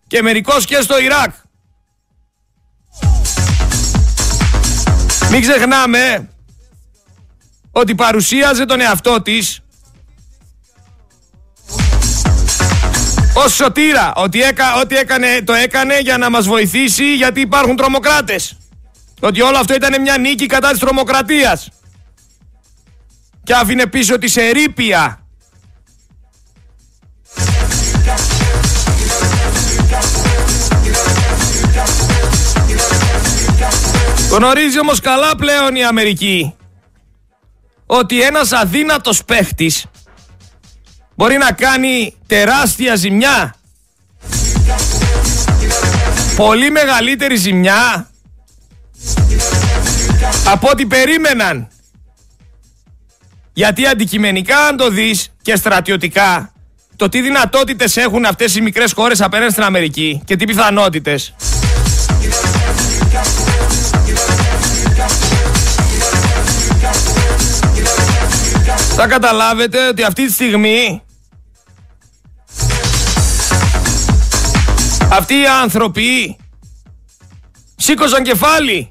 και 0.08 0.22
μερικώς 0.22 0.66
και 0.66 0.82
στο 0.82 1.00
Ιράκ. 1.00 1.34
Μην 5.32 5.42
ξεχνάμε 5.42 6.30
ότι 7.72 7.96
παρουσίαζε 7.96 8.66
τον 8.66 8.82
εαυτό 8.82 9.22
της 9.22 9.60
ως 13.38 13.54
σωτήρα 13.54 14.14
ότι 14.16 14.42
έκα, 14.42 14.76
ό,τι 14.76 14.96
έκανε 14.96 15.42
το 15.44 15.54
έκανε 15.54 16.00
για 16.00 16.18
να 16.18 16.30
μας 16.30 16.48
βοηθήσει 16.48 17.16
γιατί 17.16 17.42
υπάρχουν 17.42 17.76
τρομοκράτες. 17.76 18.58
Ότι 19.20 19.42
όλο 19.42 19.58
αυτό 19.58 19.74
ήταν 19.74 20.02
μια 20.02 20.18
νίκη 20.18 20.46
κατά 20.46 20.70
της 20.70 20.80
τρομοκρατίας. 20.80 21.70
Και 23.44 23.54
άφηνε 23.54 23.88
πίσω 23.88 24.18
τη 24.18 24.42
ερήπια. 24.42 25.20
Γνωρίζει 34.30 34.80
όμως 34.80 35.00
καλά 35.00 35.36
πλέον 35.36 35.76
η 35.76 35.84
Αμερική 35.84 36.56
ότι 37.86 38.22
ένας 38.22 38.52
αδύνατος 38.52 39.26
παίχτης 39.26 39.86
μπορεί 41.16 41.38
να 41.38 41.52
κάνει 41.52 42.16
τεράστια 42.28 42.96
ζημιά. 42.96 43.56
Πολύ 46.36 46.72
μεγαλύτερη 46.72 47.36
ζημιά 47.36 48.10
από 50.46 50.70
ό,τι 50.70 50.86
περίμεναν. 50.86 51.68
Γιατί 53.54 53.88
αντικειμενικά 53.88 54.58
αν 54.58 54.78
το 54.78 54.90
δεις 54.90 55.32
και 55.42 55.56
στρατιωτικά 55.56 56.52
το 56.96 57.10
τι 57.10 57.22
δυνατότητες 57.22 57.98
έχουν 57.98 58.26
αυτές 58.26 58.56
οι 58.56 58.62
μικρές 58.62 58.92
χώρες 58.94 59.22
απέναντι 59.22 59.52
στην 59.52 59.64
Αμερική 59.64 60.22
και 60.26 60.36
τι 60.36 60.46
πιθανότητες. 60.46 61.34
Θα 68.98 69.08
καταλάβετε 69.08 69.88
ότι 69.88 70.04
αυτή 70.04 70.26
τη 70.26 70.32
στιγμή 70.32 71.02
αυτοί 75.12 75.34
οι 75.34 75.48
άνθρωποι 75.48 76.38
σήκωσαν 77.76 78.24
κεφάλι 78.24 78.90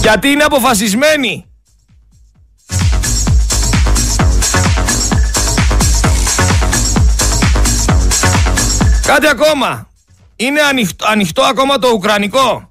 γιατί 0.00 0.28
είναι 0.28 0.44
αποφασισμένοι 0.44 1.44
Κάτι 9.06 9.28
ακόμα. 9.28 9.88
Είναι 10.36 10.60
ανοιχτό, 10.60 11.06
ανοιχτό 11.06 11.42
ακόμα 11.42 11.78
το 11.78 11.88
Ουκρανικό. 11.88 12.70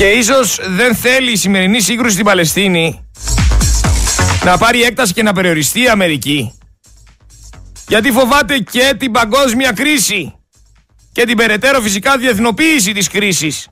Και 0.00 0.10
ίσως 0.10 0.60
δεν 0.66 0.94
θέλει 0.94 1.32
η 1.32 1.36
σημερινή 1.36 1.80
σύγκρουση 1.80 2.12
στην 2.12 2.24
Παλαιστίνη 2.24 3.08
να 4.44 4.58
πάρει 4.58 4.82
έκταση 4.82 5.12
και 5.12 5.22
να 5.22 5.32
περιοριστεί 5.32 5.82
η 5.82 5.88
Αμερική. 5.88 6.58
Γιατί 7.88 8.10
φοβάται 8.10 8.58
και 8.58 8.94
την 8.98 9.12
παγκόσμια 9.12 9.72
κρίση 9.72 10.34
και 11.12 11.24
την 11.24 11.36
περαιτέρω 11.36 11.80
φυσικά 11.80 12.16
διεθνοποίηση 12.16 12.92
της 12.92 13.08
κρίσης. 13.08 13.68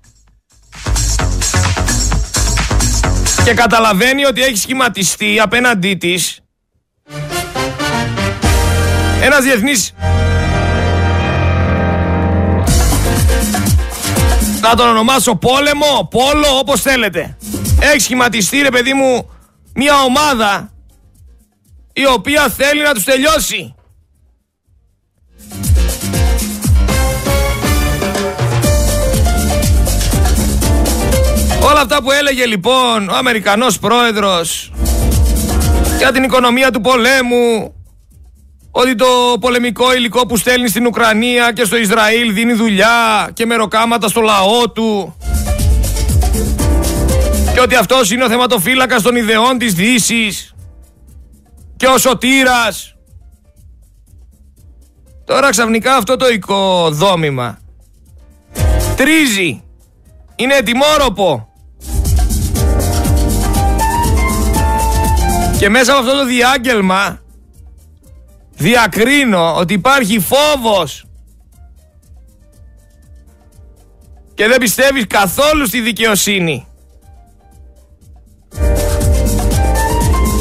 Και 3.45 3.55
καταλαβαίνει 3.55 4.25
ότι 4.25 4.43
έχει 4.43 4.57
σχηματιστεί 4.57 5.41
απέναντί 5.41 5.95
της 5.95 6.41
ένας 9.21 9.45
διεθνής 9.45 9.95
να 14.69 14.75
τον 14.75 14.89
ονομάσω 14.89 15.35
πόλεμο, 15.35 16.09
πόλο, 16.11 16.59
όπως 16.59 16.81
θέλετε. 16.81 17.37
Έχει 17.81 17.99
σχηματιστεί 18.01 18.61
ρε 18.63 18.71
παιδί 18.71 18.95
μου 18.95 19.31
μια 19.75 20.01
ομάδα 20.03 20.73
η 21.93 22.07
οποία 22.07 22.49
θέλει 22.49 22.83
να 22.83 22.95
τους 22.95 23.05
τελειώσει. 23.05 23.75
Όλα 31.63 31.81
αυτά 31.81 32.03
που 32.03 32.11
έλεγε 32.11 32.47
λοιπόν 32.47 33.09
ο 33.09 33.15
Αμερικανός 33.15 33.79
πρόεδρος 33.79 34.73
για 35.99 36.13
την 36.13 36.23
οικονομία 36.23 36.71
του 36.71 36.81
πολέμου 36.81 37.75
ότι 38.71 38.95
το 38.95 39.07
πολεμικό 39.41 39.95
υλικό 39.95 40.27
που 40.27 40.37
στέλνει 40.37 40.69
στην 40.69 40.87
Ουκρανία 40.87 41.53
και 41.53 41.65
στο 41.65 41.77
Ισραήλ 41.77 42.35
δίνει 42.35 42.53
δουλειά 42.53 43.31
και 43.35 43.47
μεροκάματα 43.47 44.09
στο 44.09 44.21
λαό 44.21 44.71
του 44.71 45.17
και 47.55 47.61
ότι 47.61 47.75
αυτός 47.75 48.11
είναι 48.11 48.25
ο 48.25 48.29
θεματοφύλακας 48.29 49.03
των 49.03 49.17
ιδεών 49.17 49.59
της 49.59 49.75
Δύσης 49.75 50.55
και 51.77 51.87
ο 51.87 51.99
σωτήρας. 51.99 52.95
Τώρα 55.25 55.51
ξαφνικά 55.51 55.97
αυτό 55.97 56.17
το 56.17 56.29
οικοδόμημα 56.29 57.59
τρίζει. 58.99 59.63
Είναι 60.37 60.55
ετοιμόροπο. 60.55 61.49
Και 65.59 65.69
μέσα 65.69 65.93
από 65.93 66.01
αυτό 66.01 66.19
το 66.19 66.25
διάγγελμα 66.25 67.21
διακρίνω 68.59 69.55
ότι 69.57 69.75
υπάρχει 69.75 70.21
φόβος 70.21 71.05
και 74.35 74.47
δεν 74.47 74.59
πιστεύεις 74.59 75.07
καθόλου 75.07 75.67
στη 75.67 75.81
δικαιοσύνη. 75.81 76.67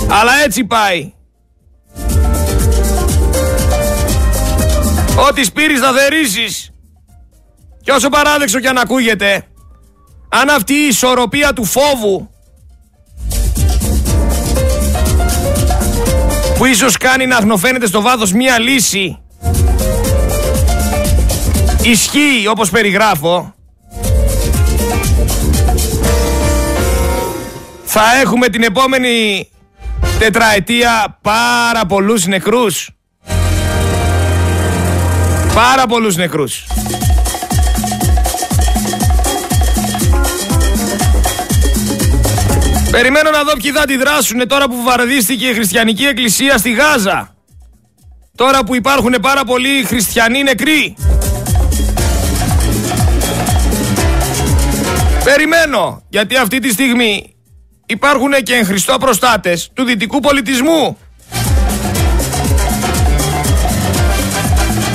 Αλλά 0.10 0.32
έτσι 0.46 0.64
πάει. 0.64 1.14
Ό,τι 5.30 5.44
σπείρεις 5.44 5.80
θα 5.80 5.94
δερήσεις. 5.94 6.72
Και 7.82 7.92
όσο 7.92 8.10
παράδεξο 8.10 8.60
κι 8.60 8.68
αν 8.68 8.78
ακούγεται, 8.78 9.48
αν 10.30 10.50
αυτή 10.50 10.74
η 10.74 10.88
ισορροπία 10.88 11.54
του 11.54 11.66
φόβου 11.66 12.30
που 16.58 16.66
ίσως 16.66 16.98
κάνει 16.98 17.26
να 17.26 17.38
αγνοφαίνεται 17.38 17.88
στο 17.88 18.02
βάθος 18.02 18.32
μία 18.32 18.60
λύση. 18.60 19.18
Ισχύει 21.82 22.48
όπως 22.50 22.70
περιγράφω. 22.70 23.54
Θα 27.84 28.02
έχουμε 28.22 28.48
την 28.48 28.64
επόμενη 28.64 29.50
τετραετία 30.20 31.18
πάρα 31.22 31.86
πολλούς 31.86 32.26
νεκρούς. 32.26 32.90
Πάρα 35.54 35.88
πολλούς 35.88 36.16
νεκρούς 36.16 36.66
Περιμένω 42.98 43.30
να 43.30 43.44
δω 43.44 43.54
ποιοι 43.62 43.72
θα 43.72 43.82
αντιδράσουν 43.82 44.48
τώρα 44.48 44.68
που 44.68 44.84
βαρδίστηκε 44.84 45.48
η 45.48 45.54
χριστιανική 45.54 46.06
εκκλησία 46.06 46.58
στη 46.58 46.72
Γάζα. 46.72 47.36
Τώρα 48.36 48.64
που 48.64 48.76
υπάρχουν 48.76 49.16
πάρα 49.22 49.44
πολλοί 49.44 49.84
χριστιανοί 49.84 50.44
νεκροί. 50.44 50.96
Περιμένω, 55.24 56.04
γιατί 56.10 56.36
αυτή 56.36 56.60
τη 56.60 56.70
στιγμή 56.70 57.36
υπάρχουν 57.86 58.32
και 58.44 58.54
εν 58.54 59.00
προστάτες 59.00 59.70
του 59.74 59.84
δυτικού 59.84 60.20
πολιτισμού. 60.20 60.98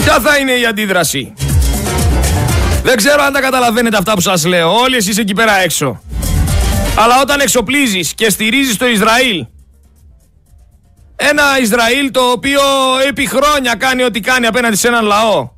Ποια 0.04 0.20
θα 0.20 0.36
είναι 0.36 0.52
η 0.52 0.66
αντίδραση; 0.66 1.32
Δεν 2.82 2.96
ξέρω 2.96 3.22
αν 3.22 3.32
τα 3.32 3.40
καταλαβαίνετε 3.40 3.96
αυτά 3.96 4.12
που 4.12 4.20
σας 4.20 4.44
λέω. 4.44 4.72
Όλοι 4.74 4.96
εσείς 4.96 5.18
εκεί 5.18 5.34
πέρα 5.34 5.60
έξω. 5.60 6.00
Αλλά 6.96 7.20
όταν 7.20 7.40
εξοπλίζεις 7.40 8.14
και 8.14 8.30
στηρίζεις 8.30 8.76
το 8.76 8.86
Ισραήλ 8.86 9.46
ένα 11.16 11.58
Ισραήλ 11.60 12.10
το 12.10 12.20
οποίο 12.20 12.60
επί 13.08 13.26
χρόνια 13.26 13.74
κάνει 13.74 14.02
ό,τι 14.02 14.20
κάνει 14.20 14.46
απέναντι 14.46 14.76
σε 14.76 14.88
έναν 14.88 15.04
λαό 15.04 15.50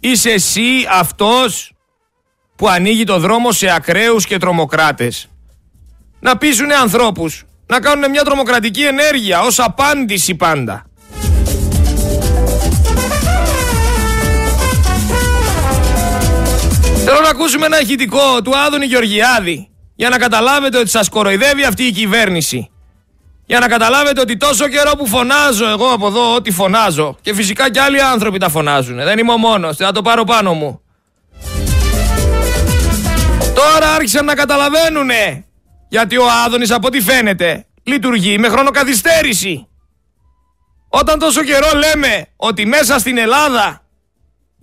είσαι 0.00 0.30
εσύ 0.30 0.86
αυτός 0.90 1.72
που 2.56 2.68
ανοίγει 2.68 3.04
το 3.04 3.18
δρόμο 3.18 3.52
σε 3.52 3.70
ακραίους 3.74 4.26
και 4.26 4.36
τρομοκράτες 4.36 5.28
να 6.20 6.36
πείσουν 6.36 6.72
ανθρώπους 6.72 7.44
να 7.66 7.80
κάνουν 7.80 8.10
μια 8.10 8.22
τρομοκρατική 8.22 8.82
ενέργεια 8.82 9.40
ως 9.40 9.58
απάντηση 9.58 10.34
πάντα. 10.34 10.86
Θέλω 17.04 17.20
να 17.20 17.28
ακούσουμε 17.28 17.66
ένα 17.66 17.80
ηχητικό 17.80 18.42
του 18.42 18.58
Άδωνη 18.58 18.86
Γεωργιάδη 18.86 19.71
για 19.94 20.08
να 20.08 20.18
καταλάβετε 20.18 20.78
ότι 20.78 20.88
σας 20.88 21.08
κοροϊδεύει 21.08 21.64
αυτή 21.64 21.82
η 21.82 21.90
κυβέρνηση. 21.90 22.70
Για 23.46 23.58
να 23.58 23.68
καταλάβετε 23.68 24.20
ότι 24.20 24.36
τόσο 24.36 24.68
καιρό 24.68 24.92
που 24.96 25.06
φωνάζω 25.06 25.68
εγώ 25.68 25.92
από 25.92 26.06
εδώ 26.06 26.34
ό,τι 26.34 26.50
φωνάζω 26.50 27.16
και 27.20 27.34
φυσικά 27.34 27.70
και 27.70 27.80
άλλοι 27.80 28.02
άνθρωποι 28.02 28.38
τα 28.38 28.48
φωνάζουν. 28.48 28.96
Δεν 28.96 29.18
είμαι 29.18 29.32
ο 29.32 29.38
μόνος, 29.38 29.76
θα 29.76 29.92
το 29.92 30.02
πάρω 30.02 30.24
πάνω 30.24 30.52
μου. 30.52 30.80
Τώρα 33.54 33.94
άρχισαν 33.94 34.24
να 34.24 34.34
καταλαβαίνουνε 34.34 35.44
γιατί 35.88 36.16
ο 36.16 36.24
Άδωνης 36.44 36.70
από 36.70 36.86
ό,τι 36.86 37.00
φαίνεται 37.00 37.66
λειτουργεί 37.82 38.38
με 38.38 38.48
χρονοκαθυστέρηση. 38.48 39.66
Όταν 40.88 41.18
τόσο 41.18 41.42
καιρό 41.42 41.70
λέμε 41.74 42.26
ότι 42.36 42.66
μέσα 42.66 42.98
στην 42.98 43.18
Ελλάδα 43.18 43.81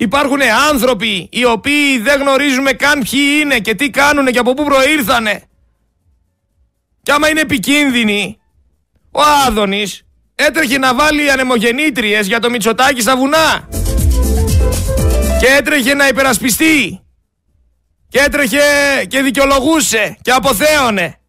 Υπάρχουν 0.01 0.39
άνθρωποι 0.69 1.29
οι 1.31 1.45
οποίοι 1.45 1.99
δεν 1.99 2.21
γνωρίζουμε 2.21 2.71
καν 2.71 3.05
ποιοι 3.09 3.21
είναι 3.41 3.59
και 3.59 3.75
τι 3.75 3.89
κάνουν 3.89 4.25
και 4.25 4.39
από 4.39 4.53
πού 4.53 4.63
προήρθανε. 4.63 5.43
Και 7.03 7.11
άμα 7.11 7.29
είναι 7.29 7.41
επικίνδυνοι, 7.41 8.39
ο 9.11 9.21
Άδωνης 9.47 10.05
έτρεχε 10.35 10.77
να 10.77 10.95
βάλει 10.95 11.31
ανεμογεννήτριες 11.31 12.27
για 12.27 12.39
το 12.39 12.49
Μητσοτάκι 12.49 13.01
στα 13.01 13.15
βουνά. 13.17 13.67
Και 15.39 15.47
έτρεχε 15.57 15.93
να 15.93 16.07
υπερασπιστεί. 16.07 17.01
Και 18.09 18.19
έτρεχε 18.19 18.59
και 19.07 19.21
δικαιολογούσε 19.21 20.17
και 20.21 20.31
αποθέωνε. 20.31 21.19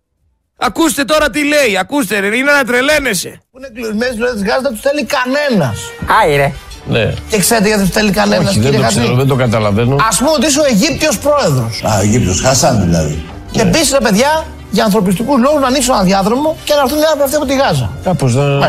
Ακούστε 0.57 1.05
τώρα 1.05 1.31
τι 1.31 1.45
λέει, 1.45 1.79
ακούστε 1.79 2.19
ρε, 2.19 2.37
είναι 2.37 2.53
να 2.53 2.65
τρελαίνεσαι. 2.65 3.41
Που 3.51 3.59
είναι 3.59 3.71
κλεισμένοι 3.75 4.17
στις 4.17 4.43
Γάζα 4.43 4.61
δεν 4.61 4.73
τους 4.73 4.81
θέλει 4.81 5.05
κανένας. 5.05 5.81
Άιρε. 6.23 6.53
Ναι. 6.89 7.13
Και 7.29 7.39
ξέρετε 7.39 7.69
γιατί 7.69 7.83
του 7.83 7.91
θέλει 7.93 8.11
κανένα 8.11 8.49
Όχι, 8.49 8.61
δεν 8.61 8.73
το 8.81 8.87
ξέρω, 8.87 9.15
δεν 9.15 9.27
το 9.27 9.35
καταλαβαίνω. 9.35 9.95
Α 9.95 10.17
πούμε 10.19 10.31
ότι 10.37 10.47
είσαι 10.47 10.61
ο 10.61 10.65
Αιγύπτιος 10.71 11.19
πρόεδρος. 11.19 11.83
Α, 11.85 11.97
ο 11.99 12.01
Αιγύπτιος, 12.01 12.41
Χασάν 12.41 12.83
δηλαδή. 12.85 13.25
Και 13.51 13.63
ναι. 13.63 13.69
επίση, 13.69 13.93
ρε 13.93 14.01
παιδιά, 14.01 14.47
για 14.71 14.85
ανθρωπιστικούς 14.85 15.41
λόγους 15.41 15.61
να 15.61 15.67
ανοίξουν 15.67 15.95
ένα 15.95 16.03
διάδρομο 16.03 16.57
και 16.65 16.75
να 16.75 16.81
έρθουν 16.81 16.99
οι 16.99 17.03
άνθρωποι 17.03 17.23
αυτοί 17.23 17.37
από 17.37 17.47
τη 17.47 17.55
Γάζα. 17.55 17.91
Κάπως 18.05 18.35
δεν. 18.35 18.67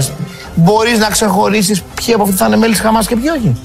Μπορείς 0.56 1.00
να 1.00 1.08
ξεχωρίσει 1.10 1.82
ποιοι 1.96 2.14
από 2.14 2.24
αυτοί 2.24 2.36
θα 2.36 2.46
είναι 2.46 2.58
μέλη 2.58 2.72
της 2.72 2.82
Χαμάς 2.82 3.08
και 3.08 3.16
ποιοι 3.16 3.30
όχι. 3.38 3.56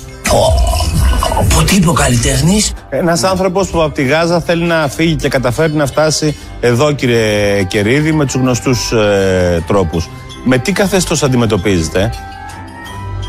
Οπότε 1.38 1.74
είπε 1.74 1.88
ο 1.88 1.92
καλλιτέχνη. 1.92 2.62
Ένας 2.88 3.22
άνθρωπος 3.22 3.68
που 3.68 3.82
από 3.82 3.94
τη 3.94 4.04
Γάζα 4.04 4.40
θέλει 4.40 4.64
να 4.64 4.88
φύγει 4.88 5.16
και 5.16 5.28
καταφέρει 5.28 5.72
να 5.72 5.86
φτάσει 5.86 6.36
εδώ, 6.60 6.92
κύριε 6.92 7.62
Κερίδη, 7.62 8.12
με 8.12 8.24
τους 8.24 8.34
γνωστούς 8.34 8.92
ε, 8.92 9.64
τρόπους. 9.66 10.08
Με 10.44 10.58
τι 10.58 10.72
καθεστώς 10.72 11.22
αντιμετωπίζετε, 11.22 12.10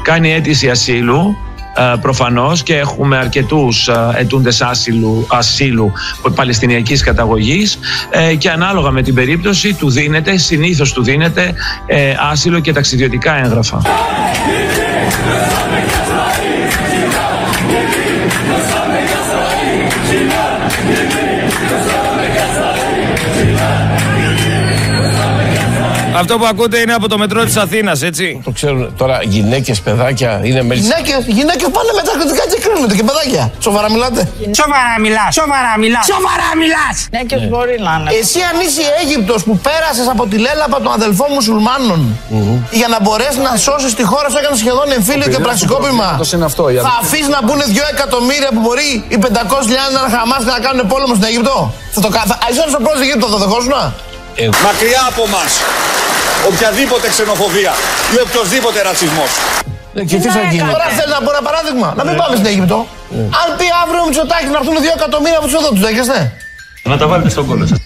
κάνει 0.07 0.33
αίτηση 0.33 0.69
ασύλου 0.69 1.37
ε, 1.75 1.95
προφανώς 2.01 2.63
και 2.63 2.75
έχουμε 2.75 3.17
αρκετούς 3.17 3.87
ε, 3.87 3.93
ετούντες 4.15 4.61
ασύλου, 4.61 5.25
ασύλου 5.29 5.91
παλαιστινιακής 6.35 7.03
καταγωγής 7.03 7.79
ε, 8.09 8.35
και 8.35 8.49
ανάλογα 8.49 8.91
με 8.91 9.01
την 9.01 9.13
περίπτωση 9.13 9.73
του 9.73 9.89
δίνεται, 9.89 10.37
συνήθως 10.37 10.93
του 10.93 11.03
δίνεται 11.03 11.53
άσυλο 12.31 12.59
και 12.59 12.73
ταξιδιωτικά 12.73 13.37
έγγραφα. 13.43 13.81
Αυτό 26.21 26.33
που 26.39 26.45
ακούτε 26.45 26.77
είναι 26.83 26.93
από 26.99 27.07
το 27.07 27.17
μετρό 27.17 27.41
της 27.43 27.57
Αθήνας, 27.57 28.01
έτσι. 28.09 28.41
Το 28.43 28.51
ξέρουν 28.51 28.95
τώρα 29.01 29.19
γυναίκες, 29.23 29.81
παιδάκια 29.81 30.31
είναι 30.43 30.61
μέλη. 30.67 30.81
Γυναίκες 30.81 31.19
γυναίκες 31.39 31.67
πάνε 31.75 31.91
με 31.97 32.01
τα 32.05 32.11
ναρκωτικά 32.11 32.43
και 32.51 32.59
κρίνονται 32.63 32.95
και 32.99 33.05
παιδάκια. 33.09 33.43
Σοβαρά 33.67 33.87
μιλάτε. 33.95 34.21
Σοβαρά 34.61 34.95
μιλάς. 35.05 35.31
Σοβαρά 35.41 35.73
μιλάς. 35.83 36.05
Σοβαρά 36.13 36.49
μιλάς. 36.61 36.95
Γυναίκες 37.11 37.39
ναι. 37.41 37.47
μπορεί 37.51 37.75
να 37.87 37.91
είναι. 37.97 38.09
Εσύ 38.21 38.39
αν 38.49 38.55
είσαι 38.65 38.83
Αίγυπτος 38.99 39.39
που 39.47 39.53
πέρασες 39.67 40.07
από 40.13 40.23
τη 40.31 40.37
λέλαπα 40.45 40.77
των 40.83 40.91
αδελφών 40.99 41.29
μουσουλμάνων 41.37 41.99
για 42.79 42.87
να 42.93 42.97
μπορέσεις 43.03 43.39
να 43.47 43.51
σώσεις 43.65 43.91
τη 43.99 44.03
χώρα 44.11 44.27
σου, 44.31 44.37
έκανες 44.41 44.59
σχεδόν 44.63 44.87
εμφύλιο 44.97 45.27
και 45.33 45.39
πραξικόπημα. 45.47 46.09
Θα 46.87 46.93
αφήσεις 47.01 47.29
να 47.35 47.39
μπουν 47.43 47.61
δύο 47.75 47.85
εκατομμύρια 47.93 48.49
που 48.55 48.61
μπορεί 48.65 48.89
οι 49.13 49.17
500 49.23 49.27
να 49.95 50.01
χαμάς 50.15 50.41
και 50.45 50.53
να 50.57 50.61
κάνουν 50.65 50.81
πόλεμο 50.93 51.13
στην 51.17 51.25
Αίγυπτο; 51.29 51.55
Θα 51.95 52.01
το 52.05 52.09
κάνει. 52.15 52.27
Εσύ 52.49 52.59
ο 52.79 52.81
πρώτο 52.85 52.99
Αιγύπτο 53.05 53.27
θα 53.33 53.39
δεχόσουν. 53.43 53.73
Μακριά 54.45 55.01
από 55.11 55.23
εμά 55.29 55.45
οποιαδήποτε 56.49 57.05
ξενοφοβία 57.13 57.73
ή 58.15 58.17
οποιοδήποτε 58.25 58.77
ρατσισμός. 58.87 59.31
Ε, 59.99 60.03
και 60.09 60.17
τι 60.23 60.29
θα 60.35 60.41
γίνει. 60.51 60.69
Τώρα 60.75 60.87
θέλεις 60.97 61.13
να 61.17 61.21
πω 61.25 61.29
ένα 61.35 61.43
παράδειγμα; 61.49 61.87
Να 61.99 62.03
μην 62.07 62.15
πάμε 62.21 62.33
στην 62.39 62.47
Αίγυπτο. 62.51 62.77
Αν 63.41 63.47
πει 63.57 63.67
αύριο 63.81 63.99
με 64.03 64.07
Μητσοτάκης 64.09 64.49
να 64.53 64.57
έρθουν 64.61 64.75
δύο 64.85 64.93
εκατομμύρια 64.99 65.37
από 65.39 65.47
τους 65.47 65.55
εδώ, 65.59 65.69
τους 65.75 65.83
δέχεστε; 65.87 66.19
Να 66.91 66.95
τα 67.01 67.05
βάλετε 67.09 67.29
στον 67.35 67.45
κόλλο 67.49 67.65
σας. 67.71 67.79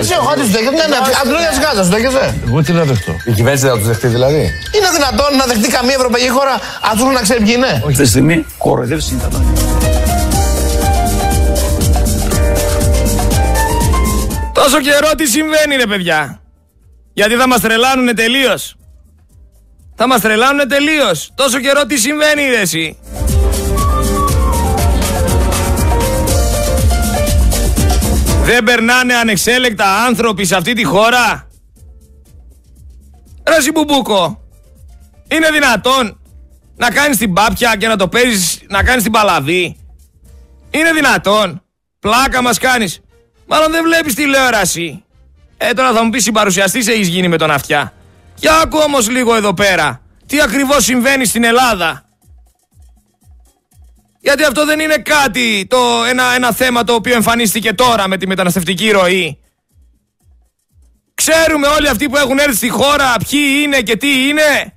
Εσύ 0.00 0.14
ο 0.20 0.22
Χάντη 0.26 0.40
τους 0.46 0.54
δέχεται. 0.56 0.76
Ναι, 0.80 0.86
ναι, 0.92 0.98
αντρώνια 1.22 1.50
τη 1.54 1.58
Γάζας 1.64 1.84
τους 1.86 1.92
δέχεσαι. 1.94 2.24
Εγώ 2.48 2.58
τι 2.66 2.72
να 2.78 2.84
δεχτώ. 2.90 3.12
Η 3.30 3.32
κυβέρνηση 3.38 3.62
δεν 3.64 3.72
θα 3.72 3.78
τους 3.80 3.88
δεχτεί 3.90 4.08
δηλαδή. 4.16 4.42
Είναι 4.76 4.90
δυνατόν 4.96 5.30
να 5.40 5.44
δεχτεί 5.50 5.68
καμία 5.76 5.96
ευρωπαϊκή 6.00 6.30
χώρα 6.36 6.54
αυτού 6.90 7.04
να 7.18 7.20
ξέρει 7.26 7.40
ποιοι 7.46 7.54
είναι; 7.58 7.72
Όχι, 7.86 7.92
αυτή 7.94 8.04
τη 8.06 8.12
στιγμή 8.14 8.36
κοροϊδεύει 8.64 9.02
Τόσο 14.64 14.80
καιρό 14.80 15.14
τι 15.14 15.26
συμβαίνει 15.26 15.76
ρε 15.76 15.86
παιδιά. 15.86 16.42
Γιατί 17.12 17.34
θα 17.34 17.48
μας 17.48 17.60
τρελάνουνε 17.60 18.12
τελείως. 18.12 18.76
Θα 19.94 20.06
μας 20.06 20.20
τρελάνουνε 20.20 20.66
τελείως. 20.66 21.30
Τόσο 21.34 21.60
καιρό 21.60 21.86
τι 21.86 21.98
συμβαίνει 21.98 22.42
ρε 22.42 22.60
εσύ. 22.60 22.98
Δεν 28.44 28.64
περνάνε 28.64 29.14
ανεξέλεκτα 29.14 30.04
άνθρωποι 30.04 30.44
σε 30.44 30.56
αυτή 30.56 30.72
τη 30.72 30.84
χώρα. 30.84 31.48
Ρε 33.48 33.72
Μπουμπούκο. 33.74 34.42
Είναι 35.28 35.50
δυνατόν 35.50 36.20
να 36.76 36.90
κάνεις 36.90 37.16
την 37.16 37.32
πάπια 37.32 37.76
και 37.76 37.88
να 37.88 37.96
το 37.96 38.08
παίζεις, 38.08 38.60
να 38.68 38.82
κάνεις 38.82 39.02
την 39.02 39.12
παλαβή; 39.12 39.76
Είναι 40.70 40.92
δυνατόν. 40.92 41.62
Πλάκα 41.98 42.42
μας 42.42 42.58
κάνεις. 42.58 43.00
Μάλλον 43.46 43.70
δεν 43.70 43.82
βλέπεις 43.82 44.14
τηλεόραση. 44.14 45.04
Ε, 45.56 45.72
τώρα 45.72 45.92
θα 45.92 46.04
μου 46.04 46.10
πεις 46.10 46.22
συμπαρουσιαστής 46.22 46.86
έχεις 46.86 47.08
γίνει 47.08 47.28
με 47.28 47.36
τον 47.36 47.50
αυτιά. 47.50 47.92
Για 48.34 48.56
άκου 48.58 48.78
όμως 48.84 49.08
λίγο 49.08 49.34
εδώ 49.34 49.54
πέρα. 49.54 50.00
Τι 50.26 50.40
ακριβώς 50.40 50.84
συμβαίνει 50.84 51.24
στην 51.24 51.44
Ελλάδα. 51.44 52.04
Γιατί 54.20 54.44
αυτό 54.44 54.64
δεν 54.64 54.80
είναι 54.80 54.96
κάτι, 54.96 55.66
το, 55.68 56.04
ένα, 56.08 56.34
ένα 56.34 56.52
θέμα 56.52 56.84
το 56.84 56.94
οποίο 56.94 57.14
εμφανίστηκε 57.14 57.72
τώρα 57.72 58.08
με 58.08 58.16
τη 58.16 58.26
μεταναστευτική 58.26 58.90
ροή. 58.90 59.38
Ξέρουμε 61.14 61.66
όλοι 61.66 61.88
αυτοί 61.88 62.08
που 62.08 62.16
έχουν 62.16 62.38
έρθει 62.38 62.56
στη 62.56 62.68
χώρα 62.68 63.14
ποιοι 63.28 63.40
είναι 63.62 63.80
και 63.80 63.96
τι 63.96 64.28
είναι. 64.28 64.74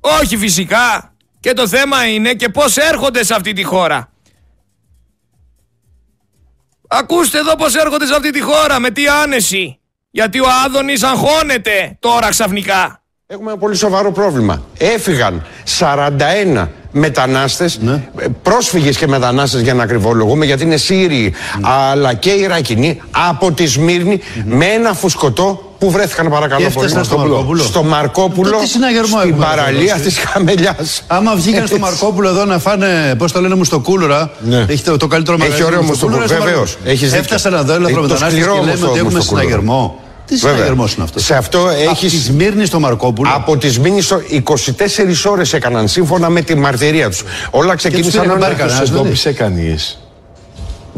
Όχι 0.00 0.36
φυσικά. 0.36 1.14
Και 1.40 1.52
το 1.52 1.68
θέμα 1.68 2.06
είναι 2.06 2.34
και 2.34 2.48
πώς 2.48 2.76
έρχονται 2.76 3.24
σε 3.24 3.34
αυτή 3.34 3.52
τη 3.52 3.62
χώρα. 3.62 4.09
Ακούστε 6.92 7.38
εδώ 7.38 7.56
πώς 7.56 7.74
έρχονται 7.74 8.06
σε 8.06 8.14
αυτή 8.14 8.30
τη 8.30 8.40
χώρα, 8.40 8.80
με 8.80 8.90
τι 8.90 9.02
άνεση. 9.22 9.78
Γιατί 10.10 10.40
ο 10.40 10.46
Άδωνης 10.66 11.02
αγχώνεται 11.02 11.96
τώρα 12.00 12.28
ξαφνικά. 12.28 13.02
Έχουμε 13.26 13.50
ένα 13.50 13.60
πολύ 13.60 13.76
σοβαρό 13.76 14.12
πρόβλημα. 14.12 14.62
Έφυγαν 14.78 15.46
41 15.78 16.68
μετανάστες, 16.92 17.78
Ναι. 17.78 17.92
ε, 18.18 18.26
πρόσφυγες 18.42 18.96
και 18.98 19.06
μετανάστες 19.06 19.60
για 19.60 19.74
να 19.74 19.82
ακριβολογούμε, 19.82 20.44
γιατί 20.44 20.62
είναι 20.64 20.76
Σύριοι 20.76 21.34
αλλά 21.62 22.14
και 22.14 22.30
Ιρακινοί, 22.30 23.02
από 23.10 23.52
τη 23.52 23.66
Σμύρνη 23.66 24.20
με 24.44 24.66
ένα 24.66 24.92
φουσκωτό 24.94 25.69
που 25.80 25.90
βρέθηκαν 25.90 26.28
παρακαλώ 26.28 26.60
Και 26.66 26.70
πολύ. 26.72 26.86
έφτασαν 26.86 27.04
στο 27.04 27.18
Μαρκόπουλο. 27.18 27.62
Στο 27.62 27.82
Μαρκόπουλο, 27.82 28.50
Το 28.50 28.58
τι 28.58 28.66
συναγερμό 28.66 29.18
στην 29.18 29.30
έχουμε 29.30 29.44
παραλία 29.44 29.94
εδώ, 29.94 30.04
της 30.04 30.18
Χαμελιάς. 30.18 31.02
Άμα 31.06 31.34
βγήκαν 31.34 31.66
στο 31.66 31.78
Μαρκόπουλο 31.78 32.28
εδώ 32.28 32.44
να 32.44 32.58
φάνε, 32.58 33.14
πώς 33.18 33.32
το 33.32 33.40
λένε, 33.40 33.54
μουστοκούλουρα. 33.54 34.30
Ναι. 34.40 34.64
Έχει 34.68 34.82
το, 34.84 34.96
το 34.96 35.06
καλύτερο 35.06 35.36
Έχει 35.40 35.44
μαγαζί. 35.50 35.64
ωραίο 35.64 35.82
μουστοκούλουρα 35.82 36.20
μουστοκούλουρα, 36.20 36.26
στο 36.26 36.34
βεβαίως. 36.44 36.58
Μαρκόπουλο. 36.70 36.92
Έχεις 36.92 37.08
δίκιο. 37.08 37.18
Έφτασαν 37.18 37.52
εδώ 37.52 37.60
Έχει 37.60 37.68
το 37.70 37.74
ελαφρομετανάστε 37.84 38.26
και 38.36 38.42
σκληρό 38.42 38.54
λέμε 38.54 38.70
μουστο- 38.70 38.86
ότι 38.88 38.98
έχουμε 38.98 39.14
μουστοκούλουρα. 39.14 39.46
συναγερμό. 39.48 39.98
Τι 40.26 40.34
Βέβαια. 40.36 40.50
συναγερμό 40.54 40.84
είναι 40.94 41.04
αυτός; 41.04 41.24
Σε 41.24 41.34
αυτό 41.34 41.58
Από 41.58 41.68
έχεις- 41.90 42.12
τη 42.12 42.18
Σμύρνη 42.18 42.64
στο 42.64 42.80
Μαρκόπουλο. 42.80 43.30
Από 43.34 43.56
τη 43.56 43.68
Σμύρνη 43.68 44.00
στο 44.02 44.20
24 44.28 45.24
ώρες 45.26 45.52
έκαναν 45.52 45.88
σύμφωνα 45.88 46.28
με 46.30 46.40
τη 46.42 46.54
μαρτυρία 46.54 47.08
τους. 47.10 47.22
Όλα 47.50 47.74
ξεκίνησαν 47.74 48.10
πήρε 48.20 48.32
όλα- 48.32 48.32
χαμπάρι 48.32 48.54
κανένας, 48.54 48.90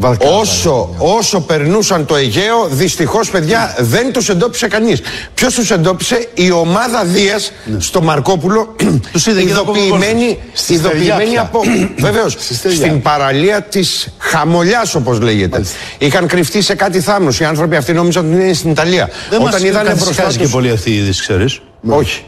τους 0.09 0.17
δηλαδή. 0.17 0.33
εντόπισε 0.33 0.59
κανείς. 0.59 0.65
Όσο, 0.65 0.95
όσο 1.17 1.41
περνούσαν 1.41 2.05
το 2.05 2.15
Αιγαίο, 2.15 2.67
δυστυχώς, 2.71 3.29
παιδιά, 3.29 3.75
δεν 3.79 4.13
τους 4.13 4.29
εντόπισε 4.29 4.67
κανείς. 4.67 5.01
Ποιος 5.33 5.53
τους 5.53 5.71
εντόπισε, 5.71 6.27
η 6.33 6.51
ομάδα 6.51 7.03
Δίας 7.03 7.51
στο 7.77 8.01
Μαρκόπουλο, 8.01 8.75
Τους 9.11 9.25
είδε 9.27 9.41
και 9.43 9.53
τα 9.53 9.61
ειδοποιημένη, 9.61 10.39
Στη 10.53 10.73
ειδοποιημένη 10.73 11.13
Στεριά 11.23 11.41
από. 11.41 11.61
Βεβαίως, 12.07 12.37
στην 12.75 13.01
παραλία 13.01 13.61
της 13.61 14.13
Χαμολιάς, 14.17 14.95
όπως 14.95 15.19
λέγεται. 15.19 15.63
Είχαν 15.97 16.27
κρυφτεί 16.27 16.61
σε 16.61 16.75
κάτι 16.75 16.99
θάμνος. 17.01 17.39
Οι 17.39 17.43
άνθρωποι 17.45 17.75
αυτοί 17.75 17.93
νόμιζαν 17.93 18.25
ότι 18.33 18.41
είναι 18.43 18.53
στην 18.53 18.71
Ιταλία. 18.71 19.09
Δεν 19.29 19.41
μας 19.41 19.53
Όταν 19.53 19.65
είδαν 19.67 19.83
μπροστά 19.85 19.99
καθισκάζει 20.03 20.37
και 20.37 20.43
τους- 20.43 20.51
πολύ 20.51 20.69
αυτή 20.71 20.91
η 20.91 20.95
είδηση, 20.95 21.21
ξέρεις. 21.21 21.59
Όχι. 21.87 22.23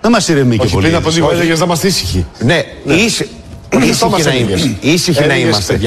Δεν 0.00 0.10
μας 0.10 0.28
ηρεμεί 0.28 0.56
και 0.56 0.66
πολύ. 0.66 0.86
η 0.86 0.90
είδηση. 0.90 1.20
έλεγες 1.32 1.58
να 1.58 1.64
είμαστε 1.64 1.86
ήσυχοι. 1.86 2.26
Ναι, 2.38 2.62
ήσυχοι. 2.84 3.28
Ήσυχοι 3.80 4.22
να 4.24 4.34
είμαστε. 4.34 4.76
Ήσυχοι 4.80 5.26
να 5.26 5.36
είμαστε. 5.36 5.78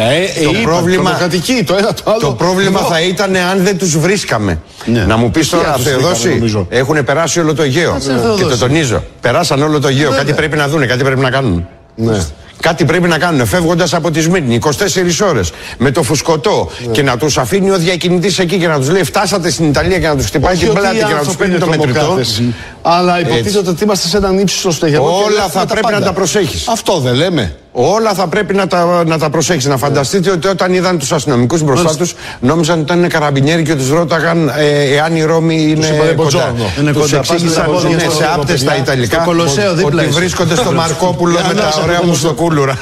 Το 0.44 0.52
πρόβλημα, 0.64 1.18
το 1.66 1.76
ένα 1.78 1.94
το 1.94 2.04
άλλο. 2.12 2.20
το 2.20 2.32
πρόβλημα 2.32 2.80
θα 2.80 3.02
ήταν 3.02 3.36
αν 3.36 3.64
δεν 3.64 3.78
τους 3.78 3.98
βρίσκαμε. 3.98 4.60
Ναι. 4.86 5.06
Να 5.06 5.18
μου 5.18 5.32
πεις 5.32 5.50
τώρα, 5.50 5.74
τους 5.74 5.84
βρήκαμε, 5.84 6.02
Θεοδόση, 6.04 6.30
νομίζω. 6.30 6.68
έχουν 6.70 7.04
περάσει 7.04 7.40
όλο 7.40 7.54
το 7.54 7.62
Αιγαίο. 7.62 7.92
Κάτσε, 7.92 8.10
Και 8.12 8.16
Θεοδόση. 8.20 8.44
το 8.44 8.58
τονίζω. 8.58 9.04
Περάσαν 9.22 9.62
όλο 9.64 9.80
το 9.80 9.88
Αιγαίο. 9.88 10.12
Κάτι 10.12 10.34
πρέπει 10.34 10.58
να 10.58 10.68
δούνε, 10.68 10.86
κάτι 10.86 11.04
πρέπει 11.04 11.22
να 11.22 11.30
κάνουν. 11.30 11.68
Ναι. 11.96 12.18
Κάτι 12.62 12.86
πρέπει 12.86 13.08
να 13.08 13.18
κάνουν. 13.18 13.46
Φεύγοντας 13.46 13.94
από 13.94 14.12
τη 14.12 14.22
Σμύρνη 14.22 14.56
24 14.56 15.22
ώρες 15.28 15.52
με 15.78 15.92
το 15.92 16.04
φουσκωτό 16.04 16.70
Ναι. 16.86 16.92
και 16.92 17.02
να 17.04 17.18
τους 17.18 17.38
αφήνει 17.38 17.72
ο 17.72 17.78
διακινητής 17.78 18.40
εκεί 18.40 18.58
και 18.58 18.68
να 18.68 18.78
τους 18.80 18.90
λέει 18.90 19.04
Φτάσατε 19.04 19.50
στην 19.52 19.66
Ιταλία 19.68 20.00
και 20.00 20.08
να 20.08 20.16
τους 20.16 20.26
χτυπάει 20.26 20.54
Όχι 20.54 20.62
την 20.62 20.70
ότι 20.72 20.80
πλάτη 20.80 20.96
οι 20.96 21.00
και 21.00 21.04
να 21.06 21.10
τους 21.10 21.18
άνθρωποι 21.18 21.38
παίρνει 21.38 21.54
είναι 21.56 21.64
το 21.64 21.70
μετρητό. 21.70 22.00
τρομοκράτες, 22.00 22.42
Αλλά 22.82 23.20
υποτίθεται 23.20 23.70
ότι 23.70 23.84
είμαστε 23.84 24.08
σε 24.08 24.18
έναν 24.18 24.40
ύψιστο 24.40 24.72
στεγερό. 24.72 25.02
και 25.04 25.08
Όλα 25.10 25.18
ελέγχουμε 25.28 25.50
θα 25.52 25.66
πρέπει 25.66 25.82
πάντα. 25.82 26.00
να 26.00 26.06
τα 26.06 26.14
προσέχεις. 26.14 26.68
Αυτό 26.68 27.00
δεν 27.00 27.14
λέμε. 27.14 27.56
Όλα 27.78 28.14
θα 28.14 28.28
πρέπει 28.28 28.54
να 28.54 28.68
τα, 28.68 29.04
να 29.06 29.18
τα 29.18 29.30
προσέξει. 29.30 29.68
Να 29.68 29.78
φανταστείτε 29.78 30.32
ότι 30.32 30.48
όταν 30.48 30.74
είδαν 30.74 30.98
τους 31.00 31.12
αστυνομικούς 31.12 31.62
μπροστά 31.62 31.96
τους, 31.96 32.14
νόμιζαν 32.40 32.80
ότι 32.80 32.94
ήταν 32.94 33.10
καραμπινιέροι 33.10 33.64
και 33.64 33.76
τους 33.76 33.90
ρώταγαν 33.90 34.52
ε, 34.58 34.96
εάν 34.96 35.16
η 35.16 35.24
Ρώμη 35.24 35.56
είναι 35.56 35.86
είπανε 35.86 35.96
κοντά. 35.98 36.14
«Μποτζόρνο». 36.14 36.66
Είναι 36.82 36.92
Τους 36.92 37.02
κοντά. 37.02 37.18
εξήγησαν 37.18 37.66
Πάστε 37.66 37.72
τα 37.72 37.78
ότι 37.78 37.88
είναι 37.88 37.96
πόδια 38.04 38.10
σε 38.10 38.16
στο 38.16 38.26
άπτες 38.34 38.46
παιδιά. 38.64 38.68
στα 38.70 38.78
Ιταλικά. 38.78 39.16
Στο 39.16 39.26
Κολοσσέο 39.26 39.74
δίπλα 39.74 40.02
Ότι 40.02 40.10
είσαι. 40.10 40.20
βρίσκονται 40.20 40.56
στο 40.56 40.72
Μαρκόπουλο 40.72 41.34
με 41.48 41.54
τα 41.54 41.62
Ανάσα 41.62 41.82
ωραία 41.84 42.00
το 42.00 42.06
μου 42.06 42.12
Κολοσσέο. 42.12 42.30
στο 42.30 42.42
κούλουρα. 42.44 42.78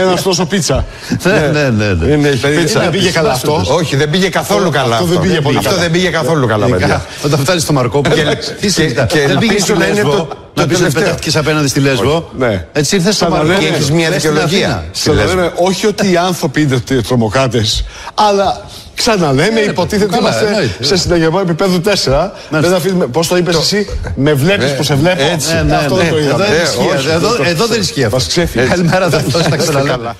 Ένα 0.00 0.16
τόσο 0.22 0.44
πίτσα. 0.46 0.84
Ναι, 1.22 1.32
ναι, 1.52 1.68
ναι. 1.68 1.92
ναι. 1.92 2.12
Είναι 2.12 2.28
πίτσα. 2.28 2.80
Δεν 2.80 2.90
πήγε 2.90 3.10
καλά 3.10 3.30
αυτό. 3.32 3.62
Όχι, 3.68 3.96
δεν 3.96 4.10
πήγε 4.10 4.28
καθόλου 4.28 4.70
καλά. 4.70 4.94
αυτό 4.94 5.06
δεν 5.06 5.20
πήγε 5.20 5.40
πολύ 5.40 5.56
Αυτό 5.56 5.68
καλά. 5.70 5.82
δεν 5.82 5.90
πήγε 5.90 6.08
καθόλου 6.08 6.46
καλά, 6.46 6.66
παιδιά. 6.66 7.04
Όταν 7.24 7.38
φτάσει 7.38 7.60
στο 7.60 7.72
Μαρκόπουλο. 7.72 8.14
Και- 8.14 8.22
Τι 8.22 8.66
και- 8.66 8.68
συζητά. 8.68 9.04
και 9.04 9.18
Δεν 9.26 9.38
πήγες 9.38 9.54
ελπίζω 9.54 9.64
στη 9.64 9.78
να 9.78 9.84
είναι 9.86 9.94
Λέσβο. 9.94 10.10
το- 10.10 10.28
Να 10.54 10.62
το 10.62 10.68
πεις 10.68 10.76
ότι 10.80 10.84
τελευταίο. 10.84 11.02
πετάχτηκε 11.02 11.38
απέναντι 11.38 11.68
στη 11.68 11.80
Λέσβο. 11.80 12.30
Ναι. 12.36 12.66
Έτσι 12.72 12.96
ήρθες 12.96 13.14
στο 13.14 13.24
Σαν 13.24 13.32
να 13.32 13.36
Μαρκόπουλο. 13.36 13.60
λένε- 13.60 13.76
Και 13.76 13.82
έχεις 13.82 13.90
μια 13.94 14.08
Λες 14.08 14.18
στην 14.20 14.32
δικαιολογία. 14.32 14.66
Αθήνα. 14.68 14.84
στη 14.92 15.08
Λέσβο. 15.10 15.24
Ξαναλέμε 15.24 15.52
όχι 15.56 15.86
ότι 15.86 16.10
οι 16.10 16.16
άνθρωποι 16.16 16.60
είναι 16.62 16.80
τρομοκράτες, 17.02 17.84
αλλά 18.14 18.64
ξαναλέμε, 18.94 19.60
Ε, 19.60 19.64
υποτίθεται 19.64 20.04
ότι 20.04 20.14
καλά, 20.14 20.28
είμαστε 20.28 20.46
εννοείται. 20.46 20.84
σε 20.84 20.96
συναγερμό 20.96 21.38
επίπεδου 21.42 21.80
4. 21.80 22.32
Δεν 22.50 22.74
αφήνουμε. 22.74 23.06
Πώς 23.06 23.28
το 23.28 23.36
είπες 23.36 23.56
εσύ, 23.56 23.88
με 24.16 24.32
βλέπεις 24.32 24.74
που 24.74 24.82
σε 24.82 24.94
βλέπω. 24.94 25.22
έτσι. 25.22 25.54
Ναι, 25.54 25.62
ναι, 25.62 25.76
Αυτό 25.76 25.94
δεν 25.94 26.04
ναι. 26.04 26.10
το 26.10 26.16
Εδώ 26.16 26.26
είδαμε. 26.26 26.44
δεν 26.44 26.54
Ε, 26.60 26.62
ισχύει. 26.62 26.78
όχι, 26.96 27.08
Εδώ- 27.08 27.36
το- 27.36 27.42
Εδώ 27.44 27.66
δεν 27.66 27.80
ισχύει 27.80 28.04
αυτό. 28.04 28.16
Μας 28.16 28.26
ξέφυγε. 28.26 28.66
Καλημέρα, 28.66 29.10
θα 29.10 29.22
το 29.22 29.38
τα 29.50 29.56
ξαναλέμε. 29.56 29.88
Καλά. 29.96 30.16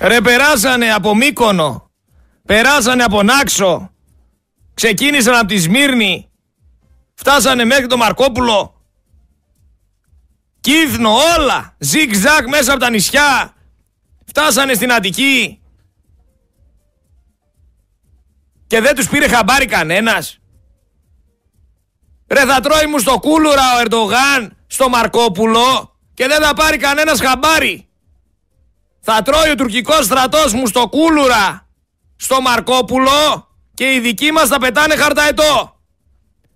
Ρε 0.00 0.20
περάσανε 0.20 0.86
από 0.96 1.14
Μύκονο. 1.16 1.90
Περάσανε 2.46 3.02
από 3.02 3.22
Νάξο. 3.22 3.90
Ξεκίνησαν 4.74 5.34
από 5.34 5.46
τη 5.46 5.58
Σμύρνη. 5.58 6.28
Φτάσανε 7.14 7.64
μέχρι 7.64 7.86
το 7.86 7.96
Μαρκόπουλο. 7.96 8.73
Κύθνο 10.64 11.10
όλα. 11.38 11.74
Ζιγ 11.78 12.14
ζακ 12.14 12.48
μέσα 12.48 12.70
από 12.70 12.80
τα 12.80 12.90
νησιά. 12.90 13.54
Φτάσανε 14.26 14.74
στην 14.74 14.92
Αττική. 14.92 15.62
Και 18.66 18.80
δεν 18.80 18.94
τους 18.94 19.08
πήρε 19.08 19.28
χαμπάρι 19.28 19.66
κανένας. 19.66 20.38
Ρε 22.28 22.44
θα 22.44 22.60
τρώει 22.60 22.86
μου 22.86 22.98
στο 22.98 23.18
κούλουρα 23.18 23.76
ο 23.76 23.80
Ερντογάν 23.80 24.56
στο 24.66 24.88
Μαρκόπουλο 24.88 25.96
και 26.14 26.26
δεν 26.26 26.42
θα 26.42 26.54
πάρει 26.54 26.76
κανένας 26.76 27.20
χαμπάρι. 27.20 27.88
Θα 29.00 29.22
τρώει 29.22 29.50
ο 29.50 29.54
τουρκικός 29.54 30.04
στρατός 30.04 30.52
μου 30.52 30.66
στο 30.66 30.88
κούλουρα 30.88 31.68
στο 32.16 32.40
Μαρκόπουλο 32.40 33.48
και 33.74 33.92
οι 33.92 34.00
δικοί 34.00 34.32
μας 34.32 34.48
θα 34.48 34.58
πετάνε 34.58 34.96
χαρταετό. 34.96 35.80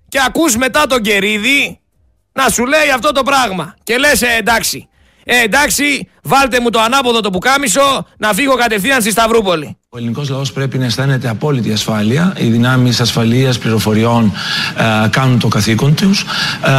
Και 0.08 0.20
ακούς 0.26 0.56
μετά 0.56 0.86
τον 0.86 1.02
Κερίδη 1.02 1.80
να 2.42 2.48
σου 2.48 2.66
λέει 2.66 2.90
αυτό 2.94 3.12
το 3.12 3.22
πράγμα. 3.22 3.74
Και 3.84 3.98
λες 3.98 4.22
ε, 4.22 4.36
εντάξει. 4.38 4.88
Ε, 5.24 5.42
εντάξει, 5.42 6.10
βάλτε 6.22 6.60
μου 6.60 6.70
το 6.70 6.80
ανάποδο 6.80 7.20
το 7.20 7.30
πουκάμισο 7.30 8.06
να 8.16 8.32
φύγω 8.32 8.54
κατευθείαν 8.54 9.00
στη 9.00 9.10
Σταυρούπολη. 9.10 9.77
Ο 9.90 9.96
ελληνικός 9.96 10.28
λαός 10.28 10.52
πρέπει 10.52 10.78
να 10.78 10.84
αισθάνεται 10.84 11.28
απόλυτη 11.28 11.72
ασφάλεια. 11.72 12.34
Οι 12.38 12.46
δυνάμεις 12.46 13.00
ασφαλείας 13.00 13.58
πληροφοριών 13.58 14.32
ε, 15.04 15.08
κάνουν 15.08 15.38
το 15.38 15.48
καθήκον 15.48 15.94
τους. 15.94 16.24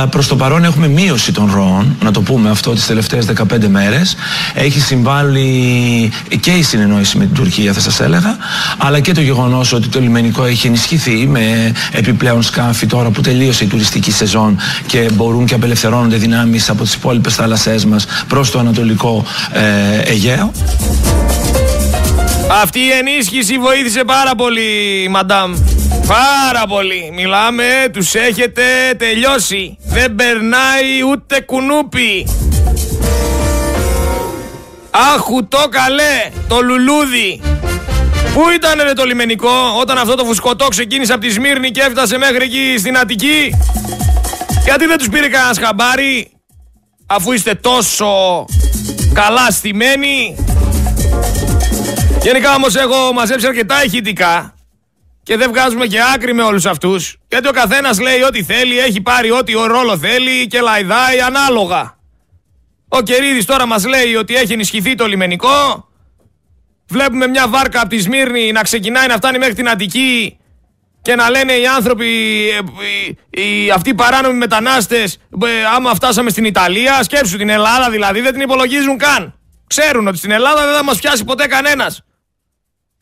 Ε, 0.03 0.05
Προς 0.09 0.27
το 0.27 0.35
παρόν 0.35 0.63
έχουμε 0.63 0.87
μείωση 0.87 1.31
των 1.31 1.51
ροών, 1.53 1.95
να 2.03 2.11
το 2.11 2.21
πούμε 2.21 2.49
αυτό, 2.49 2.73
τις 2.73 2.85
τελευταίες 2.85 3.25
15 3.25 3.67
μέρες. 3.67 4.15
Έχει 4.53 4.79
συμβάλει 4.79 6.11
και 6.39 6.51
η 6.51 6.61
συνεννόηση 6.61 7.17
με 7.17 7.25
την 7.25 7.35
Τουρκία, 7.35 7.73
θα 7.73 7.79
σας 7.79 7.99
έλεγα, 7.99 8.37
αλλά 8.77 8.99
και 8.99 9.11
το 9.11 9.21
γεγονός 9.21 9.73
ότι 9.73 9.87
το 9.87 9.99
λιμενικό 9.99 10.45
έχει 10.45 10.67
ενισχυθεί 10.67 11.27
με 11.27 11.71
επιπλέον 11.91 12.41
σκάφη 12.41 12.85
τώρα 12.85 13.09
που 13.09 13.21
τελείωσε 13.21 13.63
η 13.63 13.67
τουριστική 13.67 14.11
σεζόν 14.11 14.57
και 14.85 15.09
μπορούν 15.13 15.45
και 15.45 15.53
απελευθερώνονται 15.53 16.17
δυνάμεις 16.17 16.69
από 16.69 16.83
τις 16.83 16.93
υπόλοιπες 16.93 17.35
θάλασσές 17.35 17.85
μας 17.85 18.05
προς 18.27 18.51
το 18.51 18.59
ανατολικό 18.59 19.25
ε, 19.51 20.11
Αιγαίο. 20.11 20.51
Αυτή 22.51 22.79
η 22.79 22.91
ενίσχυση 22.91 23.57
βοήθησε 23.57 24.03
πάρα 24.03 24.35
πολύ, 24.35 25.07
μαντάμ. 25.09 25.53
Πάρα 26.07 26.67
πολύ. 26.67 27.11
Μιλάμε, 27.13 27.63
τους 27.93 28.13
έχετε 28.13 28.63
τελειώσει. 28.97 29.77
Δεν 29.85 30.15
περνάει 30.15 31.01
ούτε 31.11 31.41
κουνούπι. 31.41 32.27
Άχου 35.15 35.47
το 35.47 35.67
καλέ, 35.69 36.29
το 36.47 36.61
λουλούδι. 36.61 37.41
Πού 38.33 38.49
ήταν 38.55 38.81
ρε 38.83 38.93
το 38.93 39.03
λιμενικό 39.03 39.75
όταν 39.79 39.97
αυτό 39.97 40.15
το 40.15 40.25
φουσκωτό 40.25 40.67
ξεκίνησε 40.67 41.13
από 41.13 41.21
τη 41.21 41.29
Σμύρνη 41.29 41.71
και 41.71 41.81
έφτασε 41.81 42.17
μέχρι 42.17 42.43
εκεί 42.43 42.75
στην 42.77 42.97
Αττική; 42.97 43.55
Γιατί 44.63 44.85
δεν 44.85 44.97
τους 44.97 45.09
πήρε 45.09 45.27
κανένας 45.27 45.57
χαμπάρι 45.59 46.31
αφού 47.05 47.31
είστε 47.31 47.53
τόσο 47.53 48.45
καλά 49.13 49.51
στημένοι; 49.51 50.35
Γενικά 52.21 52.53
όμως 52.55 52.75
έχω 52.75 53.13
μαζέψει 53.13 53.47
αρκετά 53.47 53.83
ηχητικά 53.83 54.53
και 55.23 55.37
δεν 55.37 55.49
βγάζουμε 55.49 55.85
και 55.87 55.97
άκρη 56.15 56.33
με 56.33 56.43
όλους 56.43 56.65
αυτούς 56.65 57.17
γιατί 57.29 57.47
ο 57.47 57.51
καθένας 57.51 57.99
λέει 57.99 58.21
ό,τι 58.21 58.43
θέλει, 58.43 58.79
έχει 58.79 59.01
πάρει 59.01 59.31
ό,τι 59.31 59.55
ο 59.55 59.65
ρόλο 59.67 59.97
θέλει 59.97 60.47
και 60.47 60.61
λαϊδάει 60.61 61.19
ανάλογα. 61.21 61.97
Ο 62.87 63.01
Κερίδης 63.01 63.45
τώρα 63.45 63.65
μας 63.65 63.85
λέει 63.85 64.15
ότι 64.15 64.35
έχει 64.35 64.53
ενισχυθεί 64.53 64.95
το 64.95 65.05
λιμενικό 65.07 65.87
Βλέπουμε 66.91 67.27
μια 67.27 67.47
βάρκα 67.47 67.79
από 67.81 67.89
τη 67.89 67.99
Σμύρνη 67.99 68.51
να 68.51 68.61
ξεκινάει 68.61 69.07
να 69.07 69.15
φτάνει 69.15 69.37
μέχρι 69.37 69.53
την 69.53 69.69
Αττική 69.69 70.37
και 71.01 71.15
να 71.15 71.29
λένε 71.29 71.53
οι 71.53 71.67
άνθρωποι, 71.67 72.05
ε, 72.49 72.59
οι, 73.41 73.63
οι- 73.65 73.71
αυτοί 73.71 73.89
οι 73.89 73.93
παράνομοι 73.93 74.37
μετανάστες, 74.37 75.13
ε, 75.45 75.65
άμα 75.75 75.93
φτάσαμε 75.95 76.29
στην 76.29 76.45
Ιταλία, 76.45 77.03
σκέψου 77.03 77.37
την 77.37 77.49
Ελλάδα 77.49 77.89
δηλαδή, 77.89 78.21
δεν 78.21 78.31
την 78.31 78.41
υπολογίζουν 78.41 78.97
καν. 78.97 79.33
Ξέρουν 79.67 80.07
ότι 80.07 80.17
στην 80.17 80.31
Ελλάδα 80.31 80.65
δεν 80.65 80.75
θα 80.75 80.83
μας 80.83 80.99
πιάσει 80.99 81.23
ποτέ 81.23 81.47
κανένας. 81.47 82.03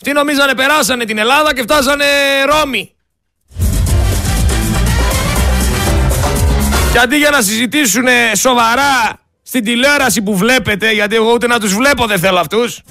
Αυτοί 0.02 0.12
νομίζανε 0.14 0.54
περάσανε 0.56 1.06
την 1.06 1.18
Ελλάδα 1.18 1.54
και 1.54 1.62
φτάσανε 1.62 2.06
Ρώμη. 2.46 2.92
Και 6.92 7.00
αντί 7.00 7.18
για 7.18 7.30
να 7.30 7.42
συζητήσουν 7.42 8.06
σοβαρά 8.36 9.20
στην 9.44 9.64
τηλεόραση 9.64 10.22
που 10.22 10.38
βλέπετε, 10.38 10.92
γιατί 10.92 11.16
εγώ 11.16 11.32
ούτε 11.34 11.48
να 11.48 11.60
τους 11.60 11.76
βλέπω 11.76 12.06
δεν 12.06 12.20
θέλω 12.20 12.40
αυτούς, 12.40 12.82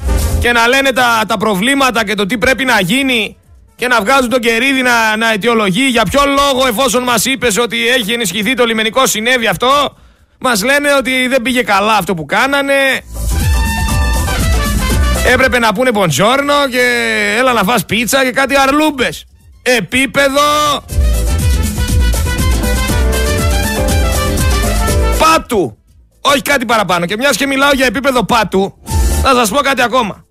και 0.40 0.53
να 0.53 0.69
λένε 0.69 0.92
τα, 0.92 1.25
τα 1.29 1.37
προβλήματα 1.37 2.05
και 2.05 2.14
το 2.14 2.27
τι 2.27 2.38
πρέπει 2.38 2.64
να 2.64 2.81
γίνει 2.81 3.37
και 3.77 3.87
να 3.87 4.01
βγάζουν 4.01 4.31
τον 4.31 4.40
κερίδι 4.40 4.83
να, 4.83 5.16
να 5.16 5.33
αιτιολογεί 5.33 5.87
για 5.87 6.03
ποιο 6.11 6.23
λόγο 6.27 6.66
εφόσον 6.66 7.03
μας 7.03 7.25
είπες 7.25 7.59
ότι 7.59 7.88
έχει 7.88 8.12
ενισχυθεί 8.12 8.55
το 8.55 8.64
λιμενικό 8.64 9.07
συνέβη 9.07 9.47
αυτό, 9.47 9.97
μας 10.38 10.64
λένε 10.64 10.95
ότι 10.95 11.27
δεν 11.29 11.42
πήγε 11.42 11.62
καλά 11.62 11.97
αυτό 11.97 12.14
που 12.14 12.25
κάνανε, 12.25 12.75
έπρεπε 15.32 15.58
να 15.58 15.72
πούνε 15.72 15.90
μποντζόρνο 15.90 16.68
και 16.70 16.82
έλα 17.38 17.52
να 17.52 17.62
φας 17.62 17.84
πίτσα 17.84 18.24
και 18.24 18.30
κάτι 18.30 18.54
αρλούμπες. 18.58 19.24
Επίπεδο 19.62 20.40
πάτου. 25.18 25.78
Όχι 26.20 26.42
κάτι 26.42 26.64
παραπάνω. 26.64 27.06
Και 27.06 27.16
μιας 27.16 27.36
και 27.36 27.46
μιλάω 27.46 27.70
για 27.72 27.86
επίπεδο 27.86 28.24
πάτου, 28.24 28.78
θα 29.22 29.34
σας 29.34 29.50
πω 29.50 29.56
κάτι 29.56 29.82
ακόμα. 29.82 30.24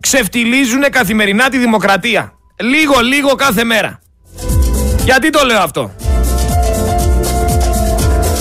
Ξεφτιλίζουν 0.00 0.82
καθημερινά 0.90 1.48
τη 1.48 1.58
δημοκρατία. 1.58 2.32
Λίγο, 2.60 3.00
λίγο 3.00 3.34
κάθε 3.34 3.64
μέρα. 3.64 3.98
Γιατί 5.04 5.30
το 5.30 5.44
λέω 5.44 5.60
αυτό; 5.60 5.94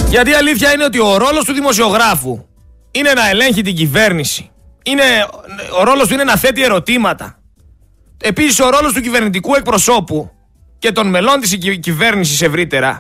Γιατί 0.09 0.29
η 0.29 0.33
αλήθεια 0.33 0.73
είναι 0.73 0.83
ότι 0.83 0.99
ο 0.99 1.17
ρόλος 1.17 1.43
του 1.43 1.53
δημοσιογράφου 1.53 2.45
είναι 2.91 3.13
να 3.13 3.29
ελέγχει 3.29 3.61
την 3.61 3.75
κυβέρνηση. 3.75 4.51
Είναι, 4.83 5.03
ο 5.79 5.83
ρόλος 5.83 6.07
του 6.07 6.13
είναι 6.13 6.23
να 6.23 6.35
θέτει 6.35 6.63
ερωτήματα. 6.63 7.39
Επίσης 8.21 8.59
ο 8.59 8.69
ρόλος 8.69 8.93
του 8.93 9.01
κυβερνητικού 9.01 9.55
εκπροσώπου 9.55 10.31
και 10.79 10.91
των 10.91 11.07
μελών 11.07 11.39
της 11.39 11.57
κυβέρνησης 11.79 12.41
ευρύτερα 12.41 12.99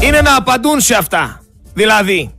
είναι 0.00 0.20
να 0.20 0.36
απαντούν 0.36 0.80
σε 0.80 0.94
αυτά. 0.94 1.42
Δηλαδή, 1.74 2.34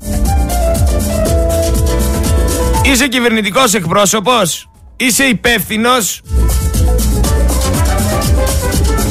είσαι 2.83 3.07
κυβερνητικός 3.07 3.73
εκπρόσωπος, 3.73 4.69
είσαι 4.95 5.23
υπεύθυνος 5.23 6.21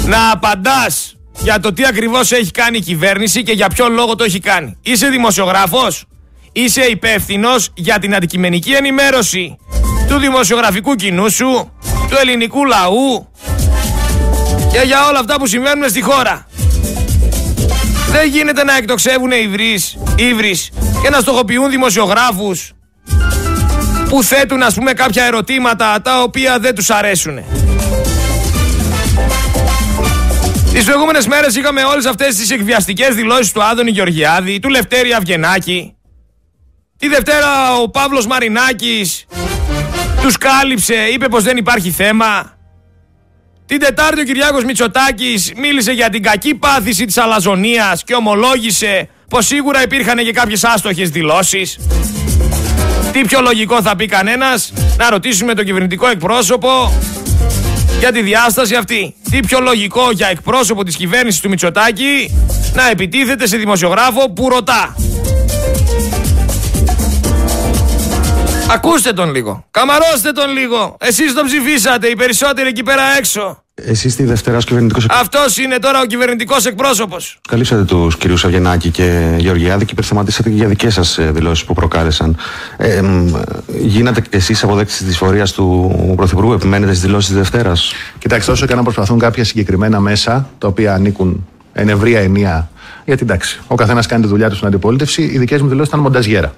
να 0.07 0.31
απαντάς 0.31 1.17
για 1.41 1.61
το 1.61 1.73
τι 1.73 1.87
ακριβώς 1.87 2.33
έχει 2.33 2.51
κάνει 2.51 2.77
η 2.77 2.81
κυβέρνηση 2.81 3.43
και 3.43 3.53
για 3.53 3.69
ποιο 3.69 3.89
λόγο 3.89 4.15
το 4.15 4.25
έχει 4.25 4.39
κάνει. 4.39 4.77
Είσαι 4.83 5.09
δημοσιογράφος, 5.09 6.05
είσαι 6.53 6.83
υπεύθυνος 6.83 7.71
για 7.75 7.99
την 7.99 8.15
αντικειμενική 8.15 8.73
ενημέρωση 8.73 9.57
του 10.09 10.19
δημοσιογραφικού 10.19 10.95
κοινού 10.95 11.31
σου, 11.31 11.73
του 12.09 12.17
ελληνικού 12.21 12.65
λαού 12.65 13.29
και 14.73 14.81
για 14.85 15.07
όλα 15.09 15.19
αυτά 15.19 15.37
που 15.37 15.47
συμβαίνουν 15.47 15.89
στη 15.89 16.01
χώρα. 16.01 16.47
Δεν 18.11 18.29
γίνεται 18.29 18.65
να 18.65 18.77
εκτοξεύουν 18.77 19.31
οι 19.31 19.51
ύβρις 20.17 20.71
και 21.03 21.11
να 21.11 21.21
στοχοποιούν 21.21 21.71
δημοσιογράφους 21.71 22.73
που 24.09 24.23
θέτουν 24.23 24.63
ας 24.63 24.75
πούμε 24.75 24.93
κάποια 24.93 25.25
ερωτήματα 25.25 26.01
τα 26.03 26.23
οποία 26.23 26.59
δεν 26.59 26.75
τους 26.75 26.91
αρέσουν. 26.91 27.39
Τις 30.73 30.85
προηγούμενες 30.85 31.27
μέρες 31.27 31.57
είχαμε 31.57 31.83
όλες 31.83 32.07
αυτές 32.07 32.35
τις 32.35 32.51
εκβιαστικές 32.51 33.15
δηλώσεις 33.15 33.53
του 33.53 33.63
Άδωνη 33.63 33.91
Γεωργιάδη, 33.91 34.59
του 34.59 34.69
Λευτέρη 34.69 35.13
Αυγενάκη. 35.13 35.95
Τη 37.01 37.09
Δευτέρα 37.09 37.75
ο 37.83 37.89
Παύλος 37.89 38.27
Μαρινάκης 38.27 39.27
τους 40.23 40.37
κάλυψε, 40.37 40.95
είπε 40.95 41.29
πως 41.29 41.43
δεν 41.43 41.57
υπάρχει 41.57 41.91
θέμα. 41.91 42.59
Την 43.67 43.79
Τετάρτη 43.79 44.21
ο 44.21 44.25
Κυριάκος 44.25 44.65
Μητσοτάκης 44.65 45.53
μίλησε 45.57 45.93
για 45.93 46.09
την 46.09 46.23
κακή 46.23 46.55
πάθηση 46.55 47.05
της 47.05 47.19
αλαζονίας 47.19 48.05
και 48.05 48.15
ομολόγησε 48.15 49.09
πως 49.29 49.47
σίγουρα 49.47 49.83
υπήρχαν 49.83 50.17
και 50.17 50.33
κάποιες 50.33 50.65
άστοχες 50.65 51.11
δηλώσεις. 51.11 51.79
Τι 53.13 53.21
πιο 53.21 53.41
λογικό 53.41 53.83
θα 53.83 53.97
πει 53.97 54.07
κανένας; 54.07 54.73
Να 54.97 55.11
ρωτήσουμε 55.11 55.55
τον 55.55 55.65
κυβερνητικό 55.65 56.09
εκπρόσωπο 56.09 56.93
για 57.99 58.13
τη 58.13 58.23
διάσταση 58.23 58.75
αυτή. 58.75 59.15
Τι 59.31 59.41
πιο 59.41 59.61
λογικό 59.61 60.11
για 60.11 60.29
εκπρόσωπο 60.29 60.85
της 60.85 60.97
κυβέρνησης 60.97 61.41
του 61.41 61.49
Μητσοτάκη 61.49 62.35
να 62.75 62.89
επιτίθεται 62.89 63.47
σε 63.47 63.57
δημοσιογράφο 63.57 64.31
που 64.31 64.49
ρωτά; 64.49 64.97
Ακούστε 68.73 69.13
τον 69.13 69.33
λίγο. 69.33 69.65
Καμαρώστε 69.71 70.33
τον 70.33 70.53
λίγο. 70.53 70.97
Εσείς 71.01 71.35
τον 71.35 71.47
ψηφίσατε, 71.47 72.07
οι 72.07 72.17
περισσότεροι 72.17 72.69
εκεί 72.69 72.83
πέρα 72.83 73.03
έξω. 73.19 73.63
Εσείς 73.75 74.17
τη 74.17 74.25
Δευτέρα 74.25 74.57
ως 74.57 74.65
κυβερνητικός 74.65 75.05
εκπρόσωπος. 75.05 75.37
Αυτός 75.37 75.59
είναι 75.59 75.79
τώρα 75.79 76.01
ο 76.01 76.07
κυβερνητικός 76.07 76.67
εκπρόσωπος. 76.67 77.39
Καλύψατε 77.49 77.85
τους 77.85 78.17
κυρίου 78.17 78.35
Αυγενάκη 78.35 78.91
και 78.91 79.35
Γεωργιάδη 79.39 79.85
και 79.85 79.93
υπερθεματίσατε 79.93 80.49
και 80.49 80.55
για 80.55 80.69
δικές 80.69 80.95
σας 80.95 81.19
ε, 81.19 81.31
δηλώσεις 81.31 81.65
που 81.65 81.75
προκάλεσαν. 81.75 82.37
Ε, 82.77 83.03
γίνατε 83.79 84.21
και 84.21 84.37
εσείς 84.37 84.63
αποδέκτης 84.63 84.97
της 84.97 85.07
δυσφορία 85.07 85.47
του 85.47 85.95
Πρωθυπουργού, 86.17 86.53
επιμένετε 86.53 86.91
στις 86.91 87.05
δηλώσεις 87.05 87.29
της 87.29 87.37
Δευτέρας; 87.37 87.93
Κοιτάξτε, 88.19 88.53
όσο 88.53 88.67
και 88.67 88.75
να 88.75 88.83
προσπαθούν 88.83 89.19
κάποια 89.19 89.45
συγκεκριμένα 89.45 90.01
μέσα, 90.01 90.51
τα 90.59 90.69
οποία 90.69 90.95
ανήκουν 90.95 91.47
εν 91.73 91.89
ευρεία 91.89 92.21
ενία. 92.21 92.71
Γιατί 93.05 93.23
εντάξει, 93.23 93.61
ο 93.67 93.75
καθένας 93.75 94.07
κάνει 94.07 94.23
τη 94.23 94.29
δουλειά 94.29 94.49
του 94.49 94.55
στην 94.55 94.67
αντιπολίτευση, 94.67 95.23
οι 95.23 95.39
δικές 95.39 95.63
μου 95.63 95.69
δηλώσεις 95.69 95.89
ήταν 95.89 96.01
μονταζιέρα. 96.01 96.55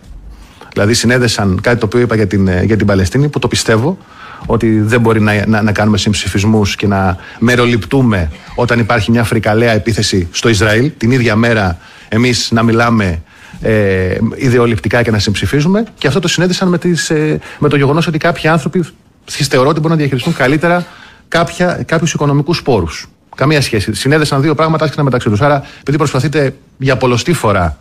Δηλαδή 0.73 0.95
συνέδεσαν 0.95 1.59
κάτι 1.61 1.79
το 1.79 1.87
οποίο 1.87 2.01
είπα 2.01 2.15
για 2.15 2.27
την, 2.27 2.49
ε, 2.49 2.63
για 2.63 2.77
την 2.77 2.87
Παλαιστίνη, 2.87 3.29
που 3.29 3.39
το 3.39 3.49
πιστεύω 3.49 3.99
ότι 4.47 4.81
δεν 4.81 5.01
μπορεί 5.01 5.21
να, 5.21 5.47
να, 5.47 5.63
να 5.63 5.73
κάνουμε 5.73 5.99
συμψηφισμούς 5.99 6.77
και 6.77 6.87
να 6.87 7.17
μεροληπτούμε 7.39 8.31
όταν 8.55 8.79
υπάρχει 8.79 9.11
μια 9.11 9.25
φρικαλαία 9.25 9.73
επίθεση 9.73 10.29
στο 10.33 10.49
Ισραήλ. 10.49 10.91
Την 10.99 11.11
ίδια 11.11 11.37
μέρα 11.37 11.79
εμείς 12.09 12.51
να 12.51 12.63
μιλάμε 12.63 13.23
ε, 13.61 14.17
ιδεολειπτικά 14.35 15.03
και 15.03 15.11
να 15.11 15.19
συμψηφίζουμε. 15.19 15.85
Και 15.99 16.07
αυτό 16.07 16.21
το 16.21 16.29
συνέδεσαν 16.29 16.69
με, 16.69 16.79
τις, 16.79 17.11
ε, 17.11 17.41
με 17.59 17.69
το 17.69 17.77
γεγονός 17.77 18.07
ότι 18.07 18.19
κάποιοι 18.19 18.49
άνθρωποι 18.49 18.85
θεωρώ 19.25 19.69
ότι 19.69 19.81
μπορούν 19.81 19.97
να 19.97 19.97
διαχειριστούν 19.97 20.35
καλύτερα 20.35 20.87
κάποιους 21.87 22.13
οικονομικούς 22.13 22.63
πόρου. 22.63 22.87
Καμία 23.37 23.61
σχέση. 23.61 23.95
Συνέδεσαν 23.95 24.41
δύο 24.43 24.55
πράγματα, 24.55 24.83
άρχισαν 24.83 25.05
μεταξύ 25.05 25.29
τους. 25.29 25.41
Άρα, 25.41 25.65
επειδή 25.81 25.97
προσπαθείτε 25.97 26.55
για 26.77 26.97
πολλωστή 26.97 27.33
φορά 27.33 27.79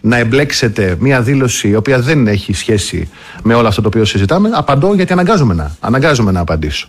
να 0.00 0.16
εμπλέξετε 0.16 0.96
μια 0.98 1.22
δήλωση 1.22 1.68
η 1.68 1.74
οποία 1.74 2.00
δεν 2.00 2.26
έχει 2.26 2.52
σχέση 2.52 3.08
με 3.42 3.54
όλο 3.54 3.68
αυτό 3.68 3.82
το 3.82 3.88
οποίο 3.88 4.04
συζητάμε, 4.04 4.50
απαντώ 4.52 4.94
γιατί 4.94 5.12
αναγκάζομαι 5.12 5.54
να, 5.54 5.76
αναγκάζομαι 5.80 6.30
να 6.30 6.40
απαντήσω. 6.40 6.88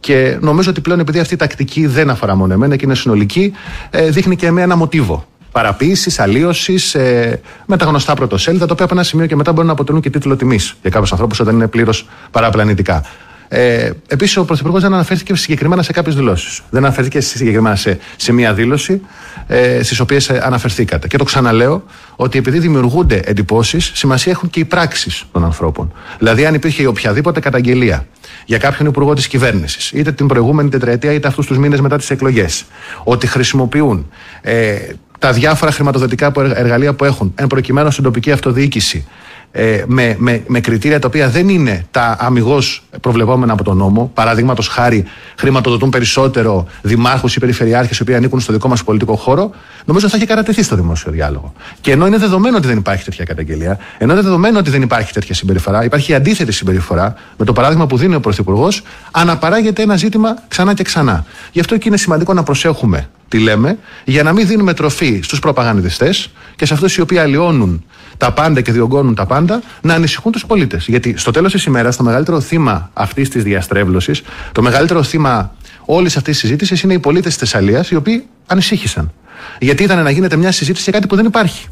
Και 0.00 0.38
νομίζω 0.40 0.70
ότι 0.70 0.80
πλέον 0.80 1.00
επειδή 1.00 1.18
αυτή 1.18 1.34
η 1.34 1.36
τακτική 1.36 1.86
δεν 1.86 2.10
αφορά 2.10 2.34
μόνο 2.34 2.52
εμένα 2.52 2.76
και 2.76 2.84
είναι 2.84 2.94
συνολική, 2.94 3.52
ε, 3.90 4.10
δείχνει 4.10 4.36
και 4.36 4.50
με 4.50 4.62
ένα 4.62 4.76
μοτίβο 4.76 5.26
παραποίησης, 5.52 6.18
αλλίωσης, 6.18 6.94
ε, 6.94 7.40
με 7.66 7.76
τα 7.76 7.84
γνωστά 7.84 8.14
πρωτοσέλιδα, 8.14 8.66
τα 8.66 8.72
οποία 8.72 8.84
από 8.84 8.94
ένα 8.94 9.02
σημείο 9.02 9.26
και 9.26 9.36
μετά 9.36 9.50
μπορούν 9.50 9.66
να 9.66 9.72
αποτελούν 9.72 10.00
και 10.00 10.10
τίτλο 10.10 10.36
τιμής 10.36 10.76
για 10.80 10.90
κάποιους 10.90 11.12
ανθρώπους 11.12 11.40
όταν 11.40 11.54
είναι 11.54 11.66
πλήρως 11.66 12.08
παραπλανητικά. 12.30 13.04
Ε, 13.52 13.90
Επίσης, 14.06 14.36
ο 14.36 14.44
Πρωθυπουργός 14.44 14.82
δεν 14.82 14.94
αναφέρθηκε 14.94 15.36
συγκεκριμένα 15.36 15.82
σε 15.82 15.92
κάποιες 15.92 16.14
δηλώσεις. 16.14 16.60
Δεν 16.70 16.84
αναφέρθηκε 16.84 17.20
συγκεκριμένα 17.20 17.76
σε, 17.76 17.98
σε 18.16 18.32
μία 18.32 18.54
δήλωση 18.54 19.00
ε, 19.46 19.82
στις 19.82 20.00
οποίες 20.00 20.28
ε, 20.28 20.40
αναφερθήκατε. 20.44 21.06
Και 21.06 21.18
το 21.18 21.24
ξαναλέω 21.24 21.84
ότι 22.16 22.38
επειδή 22.38 22.58
δημιουργούνται 22.58 23.20
εντυπώσεις, 23.24 23.90
σημασία 23.94 24.32
έχουν 24.32 24.50
και 24.50 24.60
οι 24.60 24.64
πράξεις 24.64 25.24
των 25.32 25.44
ανθρώπων. 25.44 25.92
Δηλαδή, 26.18 26.46
αν 26.46 26.54
υπήρχε 26.54 26.86
οποιαδήποτε 26.86 27.40
καταγγελία 27.40 28.06
για 28.44 28.58
κάποιον 28.58 28.88
υπουργό 28.88 29.14
της 29.14 29.28
κυβέρνησης, 29.28 29.92
είτε 29.92 30.12
την 30.12 30.26
προηγούμενη 30.26 30.68
τετραετία 30.68 31.12
είτε 31.12 31.28
αυτούς 31.28 31.46
τους 31.46 31.58
μήνες 31.58 31.80
μετά 31.80 31.96
τις 31.96 32.10
εκλογές, 32.10 32.64
ότι 33.04 33.26
χρησιμοποιούν 33.26 34.10
ε, 34.40 34.76
τα 35.18 35.32
διάφορα 35.32 35.72
χρηματοδοτικά 35.72 36.32
εργαλεία 36.36 36.94
που 36.94 37.04
έχουν, 37.04 37.32
εν 37.34 37.46
προκειμένου 37.46 37.90
στην 37.90 38.04
τοπική 38.04 38.32
αυτοδιοίκηση, 38.32 39.06
ε, 39.52 39.84
με, 39.86 40.16
με, 40.18 40.42
με 40.46 40.60
κριτήρια 40.60 40.98
τα 40.98 41.06
οποία 41.06 41.28
δεν 41.28 41.48
είναι 41.48 41.86
τα 41.90 42.16
αμυγός 42.20 42.82
προβλεπόμενα 43.00 43.52
από 43.52 43.64
τον 43.64 43.76
νόμο. 43.76 44.10
Παραδείγματος 44.14 44.68
χάρη, 44.68 45.04
χρηματοδοτούν 45.36 45.90
περισσότερο 45.90 46.66
δημάρχους 46.82 47.36
ή 47.36 47.40
περιφερειάρχες 47.40 47.98
οι 47.98 48.02
οποίοι 48.02 48.14
ανήκουν 48.14 48.40
στο 48.40 48.52
δικό 48.52 48.68
μας 48.68 48.84
πολιτικό 48.84 49.16
χώρο, 49.16 49.50
νομίζω 49.84 50.08
θα 50.08 50.16
έχει 50.16 50.26
κατατεθεί 50.26 50.62
στο 50.62 50.76
δημόσιο 50.76 51.12
διάλογο. 51.12 51.52
Και 51.80 51.90
ενώ 51.90 52.06
είναι 52.06 52.18
δεδομένο 52.18 52.56
ότι 52.56 52.66
δεν 52.66 52.76
υπάρχει 52.76 53.04
τέτοια 53.04 53.24
καταγγελία, 53.24 53.78
ενώ 53.98 54.12
είναι 54.12 54.22
δεδομένο 54.22 54.58
ότι 54.58 54.70
δεν 54.70 54.82
υπάρχει 54.82 55.12
τέτοια 55.12 55.34
συμπεριφορά, 55.34 55.84
υπάρχει 55.84 56.14
αντίθετη 56.14 56.52
συμπεριφορά 56.52 57.14
με 57.36 57.44
το 57.44 57.52
παράδειγμα 57.52 57.86
που 57.86 57.96
δίνει 57.96 58.14
ο 58.14 58.20
Πρωθυπουργός, 58.20 58.82
αναπαράγεται 59.10 59.82
ένα 59.82 59.96
ζήτημα 59.96 60.36
ξανά 60.48 60.74
και 60.74 60.82
ξανά. 60.82 61.24
Γι' 61.52 61.60
αυτό 61.60 61.76
και 61.76 61.88
είναι 61.88 61.96
σημαντικό 61.96 62.32
να 62.32 62.42
προσέχουμε 62.42 63.08
τι 63.28 63.38
λέμε, 63.38 63.78
για 64.04 64.22
να 64.22 64.32
μην 64.32 64.46
δίνουμε 64.46 64.74
τροφή 64.74 65.20
στους 65.22 65.38
προπαγανδιστές 65.38 66.30
και 66.56 66.66
σε 66.66 66.74
αυτούς 66.74 66.96
οι 66.96 67.00
οποίοι 67.00 67.18
αλλοιώνουν 67.18 67.84
τα 68.20 68.32
πάντα 68.32 68.60
και 68.60 68.72
διωγγώνουν 68.72 69.14
τα 69.14 69.26
πάντα, 69.26 69.62
να 69.80 69.94
ανησυχούν 69.94 70.32
τους 70.32 70.46
πολίτες. 70.46 70.86
Γιατί 70.86 71.14
στο 71.16 71.30
τέλος 71.30 71.52
της 71.52 71.64
ημέρας, 71.64 71.96
το 71.96 72.02
μεγαλύτερο 72.02 72.40
θύμα 72.40 72.90
αυτής 72.92 73.28
της 73.28 73.42
διαστρέβλωσης, 73.42 74.22
το 74.52 74.62
μεγαλύτερο 74.62 75.02
θύμα 75.02 75.54
όλης 75.84 76.16
αυτής 76.16 76.32
της 76.32 76.40
συζήτησης 76.40 76.82
είναι 76.82 76.92
οι 76.92 76.98
πολίτες 76.98 77.36
της 77.36 77.36
Θεσσαλίας, 77.36 77.90
οι 77.90 77.96
οποίοι 77.96 78.26
ανησύχησαν. 78.46 79.12
Γιατί 79.58 79.82
ήταν 79.82 80.02
να 80.02 80.10
γίνεται 80.10 80.36
μια 80.36 80.52
συζήτηση 80.52 80.82
για 80.82 80.92
κάτι 80.92 81.06
που 81.06 81.16
δεν 81.16 81.24
υπάρχει. 81.24 81.66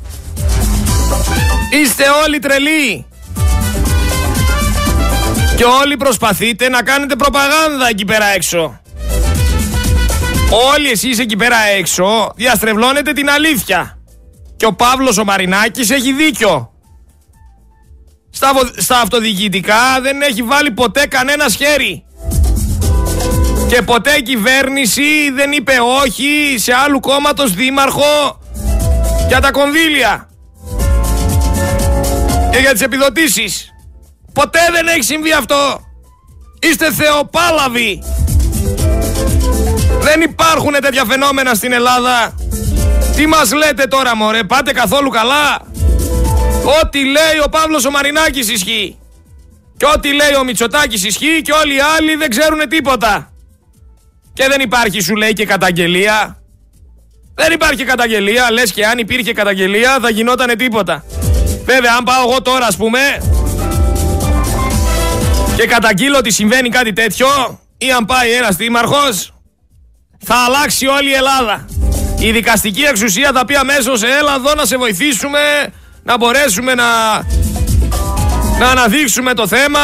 Είστε 1.83 2.05
όλοι 2.25 2.39
τρελοί! 2.39 3.07
Και 5.57 5.65
όλοι 5.83 5.97
προσπαθείτε 5.97 6.69
να 6.69 6.83
κάνετε 6.83 7.17
προπαγάνδα 7.17 7.89
εκεί 7.89 8.05
πέρα 8.05 8.25
έξω. 8.25 8.81
Όλοι 10.75 10.91
εσείς 10.91 11.19
εκεί 11.19 11.37
πέρα 11.37 11.57
έξω 11.79 12.33
διαστρεβλώνετε 12.37 13.13
την 13.13 13.31
αλήθεια. 13.31 13.98
Και 14.59 14.67
ο 14.67 14.73
Παύλος 14.73 15.19
ο 15.19 15.25
Μαρινάκης 15.25 15.91
έχει 15.91 16.13
δίκιο. 16.13 16.73
Στα, 18.31 18.53
στα 18.77 19.01
αυτοδιοικητικά 19.01 20.01
δεν 20.03 20.23
έχει 20.23 20.43
βάλει 20.43 20.71
ποτέ 20.71 21.07
κανένα 21.07 21.49
χέρι. 21.49 22.05
Και 23.69 23.83
ποτέ 23.83 24.13
η 24.13 24.23
κυβέρνηση 24.23 25.31
δεν 25.35 25.53
είπε 25.53 25.73
όχι 26.03 26.55
σε 26.59 26.73
άλλου 26.73 27.01
κόμματος 27.01 27.55
δήμαρχο 27.55 28.41
για 29.29 29.41
τα 29.41 29.51
κονδύλια. 29.51 30.29
Και 32.51 32.59
για 32.59 32.73
τις 32.73 32.83
επιδοτήσεις. 32.83 33.75
Ποτέ 34.33 34.61
δεν 34.73 34.87
έχει 34.87 35.03
συμβεί 35.03 35.33
αυτό. 35.33 35.81
Είστε 36.61 36.93
θεοπάλαβοι. 36.93 38.03
Δεν 40.01 40.21
υπάρχουν 40.21 40.73
τέτοια 40.81 41.05
φαινόμενα 41.05 41.55
στην 41.55 41.73
Ελλάδα. 41.73 42.35
Τι 43.19 43.27
μας 43.27 43.53
λέτε 43.53 43.87
τώρα 43.87 44.17
μωρέ, 44.17 44.45
πάτε 44.45 44.73
καθόλου 44.73 45.11
καλά; 45.11 45.61
Ό,τι 46.83 47.05
λέει 47.05 47.39
ο 47.45 47.49
Παύλος 47.49 47.85
ο 47.85 47.91
Μαρινάκης 47.91 48.51
ισχύει. 48.51 48.99
Και 49.77 49.87
ό,τι 49.97 50.13
λέει 50.13 50.35
ο 50.41 50.45
Μητσοτάκης 50.45 51.05
ισχύει 51.05 51.43
και 51.43 51.53
όλοι 51.53 51.75
οι 51.75 51.81
άλλοι 51.97 52.15
δεν 52.15 52.31
ξέρουν 52.31 52.69
τίποτα. 52.69 53.33
Και 54.33 54.47
δεν 54.49 54.61
υπάρχει 54.61 55.01
σου 55.01 55.17
λέει 55.17 55.33
και 55.33 55.47
καταγγελία. 55.47 56.43
Δεν 57.35 57.53
υπάρχει 57.53 57.85
καταγγελία, 57.85 58.51
λες 58.51 58.73
και 58.73 58.87
αν 58.87 58.99
υπήρχε 58.99 59.33
καταγγελία 59.33 59.99
θα 60.01 60.11
γινότανε 60.11 60.55
τίποτα. 60.55 61.05
Βέβαια 61.65 61.95
αν 61.99 62.05
πάω 62.05 62.29
εγώ 62.29 62.43
τώρα 62.43 62.67
ας 62.67 62.77
πούμε 62.77 63.01
και 65.57 65.67
καταγγείλω 65.67 66.17
ότι 66.19 66.31
συμβαίνει 66.31 66.69
κάτι 66.69 66.93
τέτοιο 66.93 67.29
ή 67.79 67.93
αν 67.93 68.05
πάει 68.05 68.33
ένας 68.33 68.57
δήμαρχος 68.57 69.35
θα 70.25 70.35
αλλάξει 70.35 70.87
όλη 70.87 71.11
η 71.11 71.15
Ελλάδα. 71.15 71.67
Η 72.21 72.31
δικαστική 72.31 72.83
εξουσία 72.83 73.31
θα 73.35 73.45
πει 73.45 73.55
αμέσως 73.55 74.03
έλα 74.03 74.35
εδώ 74.35 74.55
να 74.55 74.65
σε 74.65 74.77
βοηθήσουμε 74.77 75.39
να 76.03 76.17
μπορέσουμε 76.17 76.75
να, 76.75 76.85
να 78.59 78.69
αναδείξουμε 78.71 79.35
το 79.35 79.47
θέμα. 79.47 79.79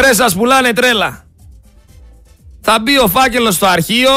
Ρε 0.00 0.14
σας 0.14 0.34
πουλάνε 0.34 0.72
τρέλα. 0.72 1.24
Θα 2.60 2.78
μπει 2.80 2.98
ο 2.98 3.08
φάκελος 3.08 3.54
στο 3.54 3.66
αρχείο 3.66 4.10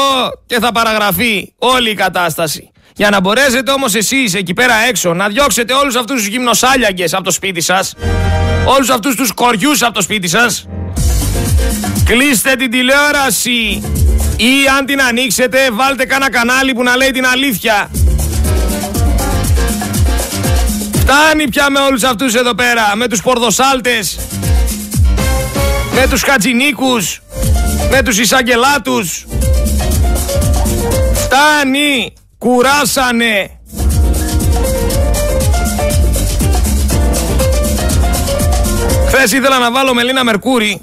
και 0.46 0.58
θα 0.60 0.72
παραγραφεί 0.72 1.52
όλη 1.58 1.90
η 1.90 1.94
κατάσταση. 1.94 2.70
Για 2.96 3.10
να 3.10 3.20
μπορέσετε 3.20 3.70
όμως 3.70 3.94
εσείς 3.94 4.34
εκεί 4.34 4.54
πέρα 4.54 4.74
έξω 4.88 5.14
να 5.14 5.28
διώξετε 5.28 5.72
όλους 5.72 5.96
αυτούς 5.96 6.16
τους 6.16 6.26
γυμνοσάλιαγκες 6.26 7.14
από 7.14 7.24
το 7.24 7.30
σπίτι 7.30 7.60
σας, 7.60 7.94
όλους 8.64 8.90
αυτούς 8.90 9.14
τους 9.16 9.32
κοριούς 9.32 9.82
από 9.82 9.92
το 9.94 10.02
σπίτι 10.02 10.28
σας, 10.28 10.66
κλείστε 12.04 12.54
την 12.56 12.70
τηλεόραση 12.70 13.82
ή 14.36 14.52
αν 14.78 14.86
την 14.86 15.00
ανοίξετε 15.00 15.58
βάλτε 15.72 16.04
κάνα 16.04 16.30
κανάλι 16.30 16.74
που 16.74 16.82
να 16.82 16.96
λέει 16.96 17.10
την 17.10 17.26
αλήθεια. 17.26 17.90
Φτάνει 20.98 21.48
πια 21.48 21.70
με 21.70 21.78
όλους 21.80 22.02
αυτούς 22.02 22.34
εδώ 22.34 22.54
πέρα, 22.54 22.96
με 22.96 23.08
τους 23.08 23.22
πορδοσάλτες, 23.22 24.18
με 25.94 26.06
τους 26.10 26.22
χατζινίκους, 26.22 27.22
με 27.90 28.02
τους 28.02 28.18
εισαγγελάτους. 28.18 29.26
Φτάνει, 31.14 32.12
κουράσανε. 32.38 33.50
Χθες 39.06 39.32
ήθελα 39.32 39.58
να 39.58 39.72
βάλω 39.72 39.94
Μελίνα 39.94 40.24
Μερκούρη, 40.24 40.80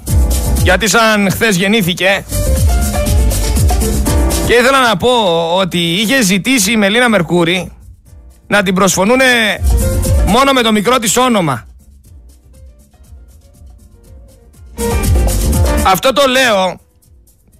γιατί 0.62 0.88
σαν 0.88 1.30
χθες 1.30 1.56
γεννήθηκε. 1.56 2.24
Και 4.52 4.58
ήθελα 4.58 4.80
να 4.80 4.96
πω 4.96 5.08
ότι 5.56 5.78
είχε 5.78 6.22
ζητήσει 6.22 6.72
η 6.72 6.76
Μελίνα 6.76 7.08
Μερκούρη 7.08 7.72
να 8.46 8.62
την 8.62 8.74
προσφωνούν 8.74 9.20
μόνο 10.26 10.52
με 10.52 10.62
το 10.62 10.72
μικρό 10.72 10.98
της 10.98 11.16
όνομα. 11.16 11.66
Αυτό 15.86 16.12
το 16.12 16.22
λέω 16.28 16.80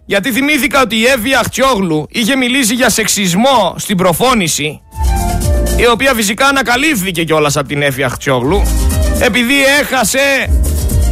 γιατί 0.07 0.33
θυμήθηκα 0.33 0.81
ότι 0.81 0.97
η 0.97 1.05
Εύη 1.07 1.35
Αχτιόγλου 1.35 2.07
είχε 2.11 2.37
μιλήσει 2.37 2.75
για 2.75 2.89
σεξισμό 2.89 3.75
στην 3.77 3.97
προφώνηση 3.97 4.81
η 5.77 5.87
οποία 5.87 6.15
φυσικά 6.15 6.47
ανακαλύφθηκε 6.47 7.25
κιόλας 7.25 7.57
από 7.57 7.69
την 7.69 7.83
Εύη 7.83 8.03
Αχτιόγλου 8.03 8.63
επειδή 9.21 9.65
έχασε 9.81 10.21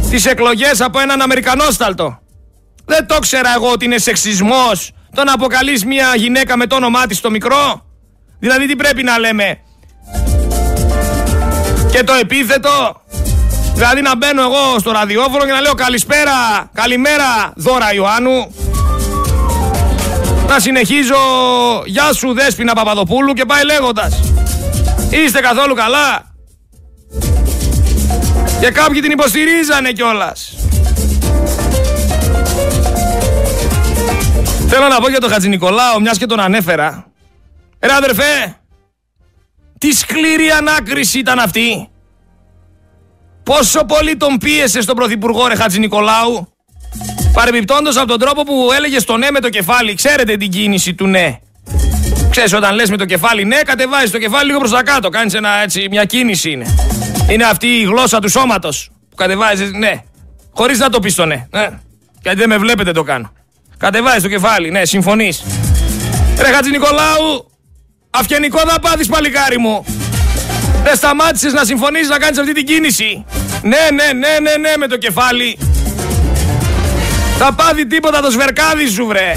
τις 0.09 0.25
εκλογές 0.25 0.81
από 0.81 0.99
έναν 0.99 1.21
Αμερικανόσταλτο. 1.21 2.19
Δεν 2.85 3.07
το 3.07 3.19
ξέρα 3.19 3.53
εγώ 3.55 3.71
ότι 3.71 3.85
είναι 3.85 3.97
σεξισμός 3.97 4.91
το 5.15 5.23
να 5.23 5.33
αποκαλείς 5.33 5.85
μια 5.85 6.15
γυναίκα 6.15 6.57
με 6.57 6.67
το 6.67 6.75
όνομά 6.75 7.05
της 7.05 7.17
στο 7.17 7.29
μικρό. 7.29 7.85
Δηλαδή 8.39 8.67
τι 8.67 8.75
πρέπει 8.75 9.03
να 9.03 9.19
λέμε; 9.19 9.59
Και 11.91 12.03
το 12.03 12.13
επίθετο. 12.13 13.01
Δηλαδή 13.73 14.01
να 14.01 14.15
μπαίνω 14.15 14.41
εγώ 14.41 14.79
στο 14.79 14.91
ραδιόφωνο 14.91 15.45
και 15.45 15.51
να 15.51 15.61
λέω 15.61 15.73
καλησπέρα, 15.73 16.69
καλημέρα 16.73 17.53
Δώρα 17.55 17.93
Ιωάννου. 17.93 18.55
Να 20.47 20.59
συνεχίζω 20.59 21.15
Γεια 21.85 22.13
σου 22.13 22.33
Δέσποινα 22.33 22.73
Παπαδοπούλου 22.73 23.33
και 23.33 23.45
πάει 23.45 23.65
λέγοντας 23.65 24.19
Είστε 25.09 25.39
καθόλου 25.39 25.73
καλά 25.73 26.23
Και 28.59 28.71
κάποιοι 28.71 29.01
την 29.01 29.11
υποστηρίζανε 29.11 29.91
κιόλας 29.91 30.60
Θέλω 34.73 34.87
να 34.87 34.99
πω 34.99 35.09
για 35.09 35.19
τον 35.19 35.29
Χατζη 35.29 35.49
Νικολάου, 35.49 36.01
μιας 36.01 36.17
και 36.17 36.25
τον 36.25 36.39
ανέφερα. 36.39 37.05
Ρε 37.79 37.93
αδερφέ, 37.93 38.55
τι 39.77 39.91
σκληρή 39.93 40.49
ανάκριση 40.51 41.19
ήταν 41.19 41.39
αυτή. 41.39 41.89
Πόσο 43.43 43.85
πολύ 43.85 44.17
τον 44.17 44.37
πίεσε 44.37 44.81
στον 44.81 44.95
Πρωθυπουργό 44.95 45.47
ρε 45.47 45.55
Χατζη 45.55 45.79
Νικολάου. 45.79 46.53
Παρεμπιπτόντως 47.33 47.97
από 47.97 48.07
τον 48.07 48.19
τρόπο 48.19 48.43
που 48.43 48.69
έλεγες 48.75 49.01
στο 49.01 49.17
ναι 49.17 49.31
με 49.31 49.39
το 49.39 49.49
κεφάλι. 49.49 49.93
Ξέρετε 49.93 50.37
την 50.37 50.51
κίνηση 50.51 50.93
του 50.93 51.07
ναι. 51.07 51.39
Ξέρεις 52.29 52.53
όταν 52.53 52.75
λες 52.75 52.89
με 52.89 52.97
το 52.97 53.05
κεφάλι 53.05 53.45
ναι, 53.45 53.61
κατεβάζεις 53.61 54.11
το 54.11 54.17
κεφάλι 54.17 54.45
λίγο 54.45 54.59
προς 54.59 54.71
τα 54.71 54.83
κάτω. 54.83 55.09
Κάνεις 55.09 55.33
ένα, 55.33 55.61
έτσι, 55.61 55.87
μια 55.89 56.05
κίνηση 56.05 56.51
είναι. 56.51 56.65
Είναι 57.29 57.43
αυτή 57.43 57.67
η 57.67 57.83
γλώσσα 57.83 58.19
του 58.19 58.29
σώματος 58.29 58.89
που 59.09 59.15
κατεβάζεις 59.15 59.71
ναι. 59.71 60.01
Χωρίς 60.53 60.79
να 60.79 60.89
το 60.89 60.99
πεις 60.99 61.15
το 61.15 61.25
ναι. 61.25 61.47
ναι. 61.49 61.69
Γιατί 62.21 62.37
δεν 62.37 62.49
με 62.49 62.57
βλέπετε 62.57 62.91
το 62.91 63.03
κάνω. 63.03 63.31
Κατεβάζει 63.81 64.21
το 64.21 64.27
κεφάλι, 64.27 64.71
ναι, 64.71 64.85
συμφωνείς. 64.85 65.43
Ρε 66.37 66.51
Χατζη 66.51 66.69
Νικολάου, 66.69 67.51
αυγενικό 68.09 68.59
θα 68.59 68.79
πάθεις 68.79 69.07
παλικάρι 69.07 69.57
μου. 69.59 69.85
Δεν 70.83 70.95
σταμάτησες 70.95 71.53
να 71.53 71.63
συμφωνήσει 71.63 72.07
να 72.07 72.17
κάνεις 72.17 72.37
αυτή 72.37 72.53
την 72.53 72.65
κίνηση. 72.65 73.25
Ναι, 73.61 73.77
ναι, 73.93 74.03
ναι, 74.13 74.39
ναι, 74.41 74.55
ναι, 74.55 74.73
με 74.77 74.87
το 74.87 74.97
κεφάλι. 74.97 75.57
Θα 77.37 77.53
πάθει 77.53 77.87
τίποτα 77.87 78.21
το 78.21 78.31
σβερκάδι 78.31 78.87
σου, 78.87 79.05
βρε. 79.05 79.35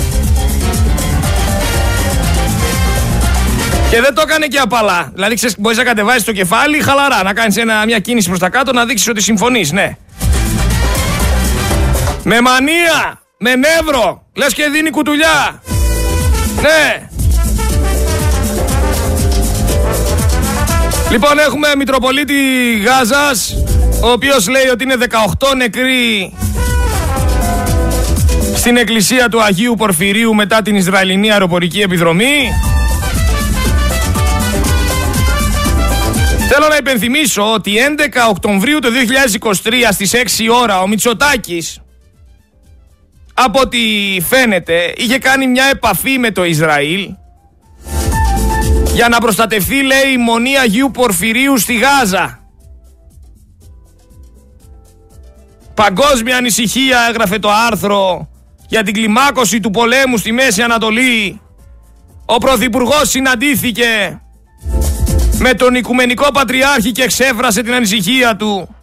Και 3.91 4.01
δεν 4.01 4.15
το 4.15 4.23
έκανε 4.25 4.47
και 4.47 4.59
απαλά. 4.59 5.11
Δηλαδή, 5.15 5.35
ξέρεις, 5.35 5.55
μπορείς 5.59 5.79
να 5.79 5.85
κατεβάσεις 5.85 6.25
το 6.25 6.33
κεφάλι 6.33 6.83
χαλαρά, 6.83 7.23
να 7.23 7.33
κάνεις 7.33 7.57
μια 7.87 7.99
κίνηση 7.99 8.29
προς 8.29 8.41
τα 8.41 8.49
κάτω, 8.49 8.73
να 8.73 8.85
δείξεις 8.85 9.09
ότι 9.09 9.23
συμφωνείς, 9.23 9.73
ναι. 9.73 9.97
Με 12.23 12.41
μανία! 12.41 13.24
Με 13.47 13.55
νεύρο. 13.57 14.27
Λες 14.35 14.55
και 14.55 14.69
δίνει 14.73 14.91
κουτουλιά. 14.91 15.63
Ναι. 16.63 17.09
Λοιπόν 21.11 21.39
έχουμε 21.39 21.69
Μητροπολίτη 21.77 22.35
Γάζας 22.85 23.55
ο 24.03 24.11
οποίος 24.11 24.49
λέει 24.49 24.69
ότι 24.73 24.85
είναι 24.85 24.97
18 25.41 25.57
νεκροί 25.57 26.33
στην 28.57 28.77
εκκλησία 28.77 29.29
του 29.29 29.43
Αγίου 29.43 29.75
Πορφυρίου 29.75 30.35
μετά 30.35 30.63
την 30.63 30.77
Ισραηλινή 30.77 31.33
αεροπορική 31.33 31.81
επιδρομή. 31.81 32.51
Θέλω 36.49 36.69
να 36.69 36.77
υπενθυμίσω 36.77 37.53
ότι 37.53 37.73
11 37.99 38.31
Οκτωβρίου 38.31 38.79
του 38.79 38.89
2023 39.41 39.53
στις 39.91 40.13
6 40.15 40.17
ώρα 40.63 40.81
ο 40.81 40.87
Μητσοτάκης 40.87 41.79
από 43.35 43.61
ό,τι 43.61 43.79
φαίνεται 44.29 44.93
είχε 44.97 45.19
κάνει 45.19 45.47
μια 45.47 45.65
επαφή 45.65 46.19
με 46.19 46.31
το 46.31 46.45
Ισραήλ 46.45 47.15
για 48.95 49.09
να 49.09 49.19
προστατευτεί 49.19 49.83
λέει 49.83 50.13
η 50.13 50.17
Μονή 50.17 50.59
Αγίου 50.59 50.91
Πορφυρίου 50.91 51.59
στη 51.59 51.75
Γάζα. 51.75 52.39
Παγκόσμια 55.75 56.37
ανησυχία 56.37 56.99
έγραφε 57.09 57.39
το 57.39 57.51
άρθρο 57.51 58.29
για 58.69 58.83
την 58.83 58.95
κλιμάκωση 58.95 59.61
του 59.61 59.71
πολέμου 59.71 60.17
στη 60.17 60.33
Μέση 60.33 60.63
Ανατολή. 60.63 61.41
Ο 62.25 62.39
Πρωθυπουργός 62.39 63.09
συναντήθηκε 63.09 64.21
με 65.39 65.55
τον 65.55 65.75
Οικουμενικό 65.75 66.31
Πατριάρχη 66.33 66.93
και 66.93 67.03
εξέφρασε 67.03 67.63
την 67.63 67.75
ανησυχία 67.75 68.37
του 68.37 68.75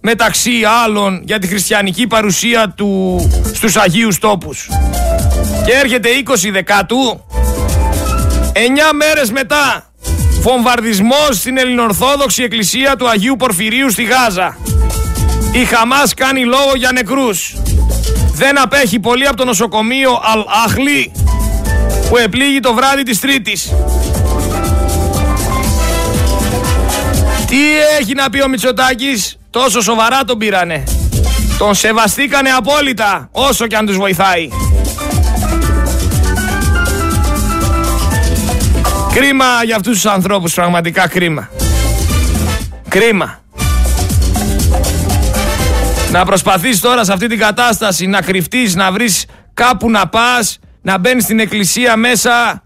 μεταξύ 0.00 0.52
άλλων 0.84 1.22
για 1.24 1.38
τη 1.38 1.46
χριστιανική 1.46 2.06
παρουσία 2.06 2.74
του 2.76 3.20
στους 3.54 3.76
Αγίους 3.76 4.18
Τόπους. 4.18 4.68
Και 5.66 5.72
έρχεται 5.72 6.08
20 6.24 6.50
Δεκάτου 6.52 7.24
Εννιά 8.52 8.92
μέρες 8.92 9.30
μετά, 9.30 9.92
φομβαρδισμός 10.42 11.36
στην 11.36 11.58
Ελληνορθόδοξη 11.58 12.42
Εκκλησία 12.42 12.96
του 12.96 13.08
Αγίου 13.08 13.36
Πορφυρίου 13.36 13.90
στη 13.90 14.02
Γάζα. 14.02 14.56
Η 15.52 15.64
Χαμάς 15.64 16.14
κάνει 16.14 16.44
λόγο 16.44 16.72
για 16.76 16.92
νεκρούς. 16.92 17.56
Δεν 18.32 18.60
απέχει 18.60 18.98
πολύ 18.98 19.26
από 19.26 19.36
το 19.36 19.44
νοσοκομείο 19.44 20.20
Αλ-Αχλή 20.22 21.12
που 22.08 22.16
επλήγει 22.16 22.60
το 22.60 22.74
βράδυ 22.74 23.02
της 23.02 23.20
Τρίτης. 23.20 23.72
Τι 27.46 27.58
έχει 28.00 28.14
να 28.14 28.30
πει 28.30 28.40
ο 28.40 28.48
Μητσοτάκης, 28.48 29.37
τόσο 29.50 29.80
σοβαρά 29.80 30.24
τον 30.24 30.38
πήρανε. 30.38 30.84
Τον 31.58 31.74
σεβαστήκανε 31.74 32.50
απόλυτα, 32.50 33.28
όσο 33.32 33.66
και 33.66 33.76
αν 33.76 33.86
τους 33.86 33.96
βοηθάει. 33.96 34.48
Κρίμα 39.14 39.44
για 39.64 39.76
αυτούς 39.76 39.92
τους 39.94 40.06
ανθρώπους, 40.06 40.54
πραγματικά 40.54 41.08
κρίμα. 41.08 41.48
Κρίμα. 42.88 43.40
Να 46.10 46.24
προσπαθείς 46.24 46.80
τώρα 46.80 47.04
σε 47.04 47.12
αυτή 47.12 47.26
την 47.26 47.38
κατάσταση 47.38 48.06
να 48.06 48.20
κρυφτείς, 48.20 48.74
να 48.74 48.92
βρεις 48.92 49.24
κάπου 49.54 49.90
να 49.90 50.08
πας, 50.08 50.58
να 50.82 50.98
μπαίνεις 50.98 51.24
στην 51.24 51.40
εκκλησία 51.40 51.96
μέσα. 51.96 52.62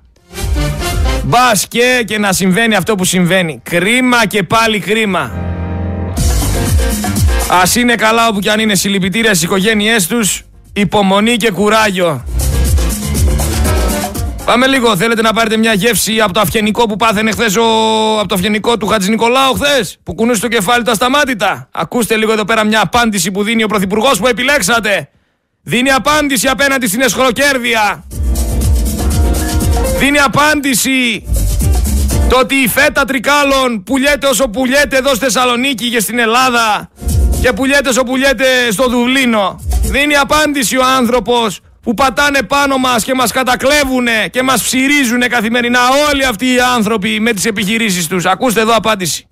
Μπας 1.22 1.66
και, 1.68 2.04
και 2.06 2.18
να 2.18 2.32
συμβαίνει 2.32 2.74
αυτό 2.74 2.94
που 2.94 3.04
συμβαίνει. 3.04 3.60
Κρίμα 3.62 4.26
και 4.26 4.42
πάλι 4.42 4.78
κρίμα. 4.78 5.51
Ας 7.54 7.74
είναι 7.74 7.94
καλά 7.94 8.28
όπου 8.28 8.38
κι 8.38 8.48
αν 8.48 8.60
είναι 8.60 8.74
συλληπιτήρια 8.74 9.30
στις 9.30 9.42
οικογένειές 9.42 10.06
τους, 10.06 10.42
υπομονή 10.72 11.36
και 11.36 11.50
κουράγιο. 11.50 12.24
Πάμε 14.44 14.66
λίγο. 14.66 14.96
Θέλετε 14.96 15.22
να 15.22 15.32
πάρετε 15.32 15.56
μια 15.56 15.72
γεύση 15.72 16.20
από 16.20 16.32
το 16.32 16.40
αυγενικό 16.40 16.86
που 16.86 16.96
πάθαινε 16.96 17.30
χθες 17.30 17.56
ο... 17.56 17.62
από 18.18 18.28
το 18.28 18.34
αυγενικό 18.34 18.76
του 18.76 18.86
Χατζη 18.86 19.10
Νικολάου 19.10 19.54
χθες, 19.54 19.98
που 20.02 20.14
κουνούσε 20.14 20.40
το 20.40 20.48
κεφάλι 20.48 20.84
του 20.84 20.90
ασταμάτητα. 20.90 21.68
Ακούστε 21.72 22.16
λίγο 22.16 22.32
εδώ 22.32 22.44
πέρα 22.44 22.64
μια 22.64 22.80
απάντηση 22.80 23.30
που 23.30 23.42
δίνει 23.42 23.62
ο 23.62 23.66
πρωθυπουργός 23.66 24.18
που 24.18 24.26
επιλέξατε. 24.26 25.08
Δίνει 25.62 25.90
απάντηση 25.90 26.48
απέναντι 26.48 26.86
στην 26.86 27.00
εσχροκέρδεια. 27.00 28.04
Δίνει 29.98 30.18
απάντηση 30.18 31.26
το 32.28 32.38
ότι 32.38 32.54
η 32.54 32.68
φέτα 32.68 33.04
τρικάλων 33.04 33.82
πουλιέται 33.82 34.26
όσο 34.26 34.48
πουλιέται 34.48 34.96
εδώ 34.96 35.08
στη 35.08 35.24
Θεσσαλονίκη 35.24 35.90
και 35.90 36.00
στην 36.00 36.18
Ελλάδα 36.18 36.90
και 37.42 37.52
πουλιέται 37.52 37.88
όσο 37.88 38.04
πουλιέται 38.04 38.44
στο 38.70 38.88
Δουβλίνο. 38.88 39.60
Δίνει 39.82 40.16
απάντηση 40.16 40.76
ο 40.76 40.84
άνθρωπος 40.84 41.60
που 41.82 41.94
πατάνε 41.94 42.42
πάνω 42.42 42.76
μας 42.76 43.04
και 43.04 43.14
μας 43.14 43.32
κατακλέβουνε 43.32 44.28
και 44.30 44.42
μας 44.42 44.62
ψυρίζουνε 44.62 45.26
καθημερινά 45.26 45.80
όλοι 46.10 46.24
αυτοί 46.24 46.46
οι 46.46 46.60
άνθρωποι 46.60 47.20
με 47.20 47.32
τις 47.32 47.44
επιχειρήσεις 47.44 48.06
τους. 48.06 48.26
Ακούστε 48.26 48.60
εδώ 48.60 48.74
απάντηση. 48.76 49.26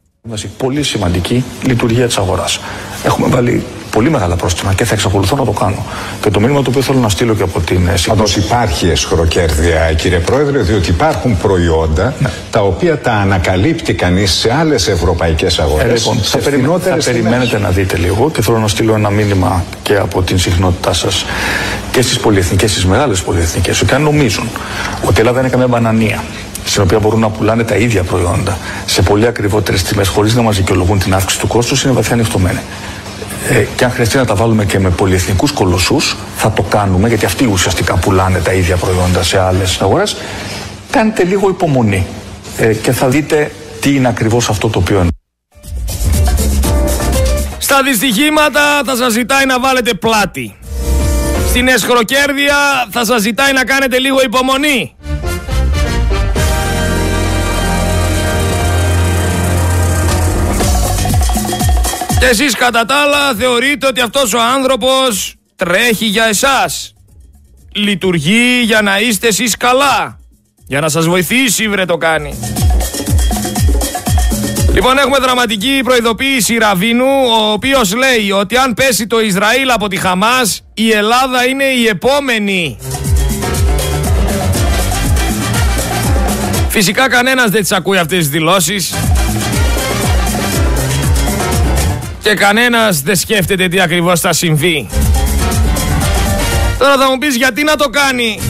Πολύ 0.56 0.82
σημαντική 0.82 1.44
λειτουργία 1.62 2.06
της 2.06 2.18
αγοράς. 2.18 2.60
Έχουμε 3.04 3.28
βάλει 3.28 3.64
πολύ 3.90 4.10
μεγάλα 4.10 4.36
πρόστιμα 4.36 4.74
και 4.74 4.84
θα 4.84 4.94
εξακολουθώ 4.94 5.36
να 5.36 5.44
το 5.44 5.50
κάνω. 5.50 5.84
Και 6.20 6.30
το 6.30 6.40
μήνυμα 6.40 6.62
το 6.62 6.70
οποίο 6.70 6.82
θέλω 6.82 6.98
να 6.98 7.08
στείλω 7.08 7.34
και 7.34 7.42
από 7.42 7.60
την 7.60 7.88
Πάντως 8.06 8.36
υπάρχει 8.36 8.88
εσχροκέρδεια, 8.88 9.92
κύριε 9.92 10.18
Πρόεδρε, 10.18 10.58
διότι 10.58 10.90
υπάρχουν 10.90 11.36
προϊόντα 11.36 12.14
ναι. 12.18 12.30
τα 12.50 12.60
οποία 12.60 12.98
τα 12.98 13.12
ανακαλύπτει 13.12 13.94
κανείς 13.94 14.32
σε 14.32 14.54
άλλες 14.54 14.88
ευρωπαϊκές 14.88 15.58
αγορές. 15.58 15.90
Ε, 15.90 15.94
λοιπόν, 15.94 16.18
θα, 16.18 16.38
θα 16.38 16.96
περιμένετε 17.04 17.58
να 17.58 17.68
δείτε 17.68 17.96
λίγο 17.96 18.30
και 18.30 18.42
θέλω 18.42 18.58
να 18.58 18.68
στείλω 18.68 18.94
ένα 18.94 19.10
μήνυμα 19.10 19.64
και 19.82 19.96
από 19.96 20.22
την 20.22 20.38
συχνότητά 20.38 20.92
σας 20.92 21.24
και 21.92 22.02
στις 22.02 22.18
πολυεθνικές, 22.18 22.70
στις 22.70 22.86
μεγάλες 22.86 23.22
πολυεθνικές, 23.22 23.80
ότι 23.80 23.94
αν 23.94 24.02
νομίζουν 24.02 24.48
ότι 25.04 25.16
η 25.16 25.20
Ελλάδα 25.20 25.40
είναι 25.40 25.48
καμία 25.48 25.68
μπανανία 25.68 26.22
στην 26.64 26.82
οποία 26.82 26.98
μπορούν 26.98 27.20
να 27.20 27.28
πουλάνε 27.28 27.64
τα 27.64 27.74
ίδια 27.74 28.02
προϊόντα 28.02 28.58
σε 28.86 29.02
πολύ 29.02 29.26
ακριβότερες 29.26 29.82
τιμές 29.82 30.08
χωρίς 30.08 30.34
να 30.34 30.42
μας 30.42 30.56
δικαιολογούν 30.56 30.98
την 30.98 31.14
αύξηση 31.14 31.40
του 31.40 31.46
κόστους, 31.46 31.82
είναι 31.82 31.92
βαθιά 31.92 32.14
ανοιχτωμένοι 32.14 32.60
ε, 33.48 33.64
και 33.76 33.84
αν 33.84 33.90
χρειαστεί 33.90 34.16
να 34.16 34.24
τα 34.24 34.34
βάλουμε 34.34 34.64
και 34.64 34.78
με 34.78 34.90
πολυεθνικούς 34.90 35.52
κολοσσούς, 35.52 36.16
θα 36.36 36.52
το 36.52 36.62
κάνουμε, 36.62 37.08
γιατί 37.08 37.24
αυτοί 37.24 37.46
ουσιαστικά 37.46 37.96
πουλάνε 37.96 38.38
τα 38.38 38.52
ίδια 38.52 38.76
προϊόντα 38.76 39.22
σε 39.22 39.38
άλλες 39.40 39.80
αγορές. 39.80 40.16
Κάντε 40.90 41.24
λίγο 41.24 41.48
υπομονή 41.48 42.06
ε, 42.56 42.74
και 42.74 42.92
θα 42.92 43.08
δείτε 43.08 43.50
τι 43.80 43.94
είναι 43.94 44.08
ακριβώς 44.08 44.48
αυτό 44.48 44.68
το 44.68 44.78
οποίο 44.78 45.06
Στα 47.58 47.82
δυστυχήματα 47.82 48.60
θα 48.86 48.96
σας 48.96 49.12
ζητάει 49.12 49.46
να 49.46 49.60
βάλετε 49.60 49.94
πλάτη. 49.94 50.54
Στην 51.48 51.68
εσχροκέρδεια 51.68 52.56
θα 52.90 53.04
σας 53.04 53.20
ζητάει 53.20 53.52
να 53.52 53.64
κάνετε 53.64 53.98
λίγο 53.98 54.22
υπομονή. 54.22 54.94
Και 62.20 62.26
εσείς 62.26 62.54
κατά 62.54 62.84
τα 62.84 62.94
άλλα 62.94 63.34
θεωρείτε 63.34 63.86
ότι 63.86 64.00
αυτός 64.00 64.34
ο 64.34 64.38
άνθρωπος 64.54 65.34
τρέχει 65.56 66.04
για 66.04 66.24
εσάς. 66.24 66.94
Λειτουργεί 67.72 68.62
για 68.64 68.82
να 68.82 69.00
είστε 69.00 69.26
εσείς 69.26 69.56
καλά. 69.56 70.18
Για 70.66 70.80
να 70.80 70.88
σας 70.88 71.06
βοηθήσει 71.06 71.68
βρε 71.68 71.84
το 71.84 71.96
κάνει. 71.96 72.38
Λοιπόν 74.72 74.98
έχουμε 74.98 75.18
δραματική 75.18 75.80
προειδοποίηση 75.84 76.58
Ραβίνου 76.58 77.04
ο 77.04 77.52
οποίος 77.52 77.94
λέει 77.94 78.30
ότι 78.30 78.56
αν 78.56 78.74
πέσει 78.74 79.06
το 79.06 79.20
Ισραήλ 79.20 79.70
από 79.70 79.88
τη 79.88 79.96
Χαμάς 79.96 80.60
η 80.74 80.90
Ελλάδα 80.90 81.46
είναι 81.46 81.64
η 81.64 81.86
επόμενη. 81.86 82.78
Φυσικά 86.68 87.08
κανένας 87.08 87.50
δεν 87.50 87.60
τις 87.60 87.72
ακούει 87.72 87.98
αυτές 87.98 88.18
τις 88.18 88.28
δηλώσεις. 88.28 88.94
Και 92.22 92.34
κανένας 92.34 93.00
δεν 93.00 93.16
σκέφτεται 93.16 93.68
τι 93.68 93.80
ακριβώς 93.80 94.20
θα 94.20 94.32
συμβεί. 94.32 94.88
Τώρα 96.78 96.96
θα 96.96 97.10
μου 97.10 97.18
πεις 97.18 97.36
γιατί 97.36 97.64
να 97.64 97.76
το 97.76 97.88
κάνει 97.88 98.40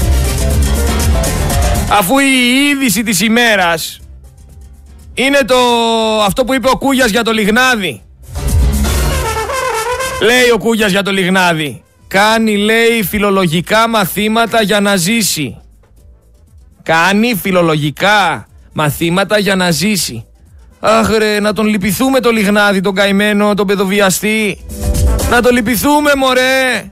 αφού 1.91 2.19
η 2.19 2.25
είδηση 2.71 3.03
της 3.03 3.21
ημέρας 3.21 4.01
είναι 5.15 5.39
το 5.39 5.57
αυτό 6.27 6.45
που 6.45 6.55
είπε 6.55 6.69
ο 6.69 6.77
Κούγιας 6.77 7.11
για 7.11 7.23
το 7.23 7.33
Λιγνάδι. 7.33 8.03
Λέει 10.23 10.51
ο 10.55 10.59
Κούγιας 10.59 10.91
για 10.91 11.03
το 11.03 11.11
Λιγνάδι. 11.11 11.83
Κάνει 12.09 12.57
λέει 12.57 13.03
φιλολογικά 13.09 13.89
μαθήματα 13.89 14.63
για 14.63 14.81
να 14.81 14.97
ζήσει. 14.97 15.61
Κάνει 16.83 17.35
φιλολογικά 17.35 18.47
μαθήματα 18.73 19.39
για 19.39 19.57
να 19.57 19.71
ζήσει. 19.71 20.25
Αχ 20.83 21.09
ρε, 21.09 21.41
να 21.41 21.53
τον 21.53 21.67
λυπηθούμε 21.67 22.21
το 22.21 22.31
λιγνάδι, 22.31 22.81
τον 22.81 22.95
καημένο, 22.95 23.55
τον 23.55 23.67
παιδοβιαστή. 23.67 24.65
Να 25.31 25.43
τον 25.43 25.53
λυπηθούμε 25.53 26.13
μωρέ. 26.17 26.91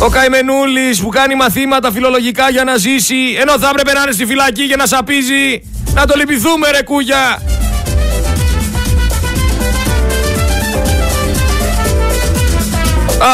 Ο 0.00 0.08
καημενούλης 0.08 1.00
που 1.00 1.08
κάνει 1.08 1.34
μαθήματα 1.34 1.92
φιλολογικά 1.92 2.50
για 2.50 2.64
να 2.64 2.76
ζήσει, 2.76 3.36
ενώ 3.40 3.58
θα 3.58 3.68
έπρεπε 3.68 3.92
να 3.92 4.02
είναι 4.02 4.12
στη 4.12 4.26
φυλακή 4.26 4.62
για 4.62 4.76
να 4.76 4.86
σαπίζει. 4.86 5.62
Να 5.94 6.06
τον 6.06 6.18
λυπηθούμε 6.18 6.70
ρε 6.70 6.82
κούγια. 6.82 7.42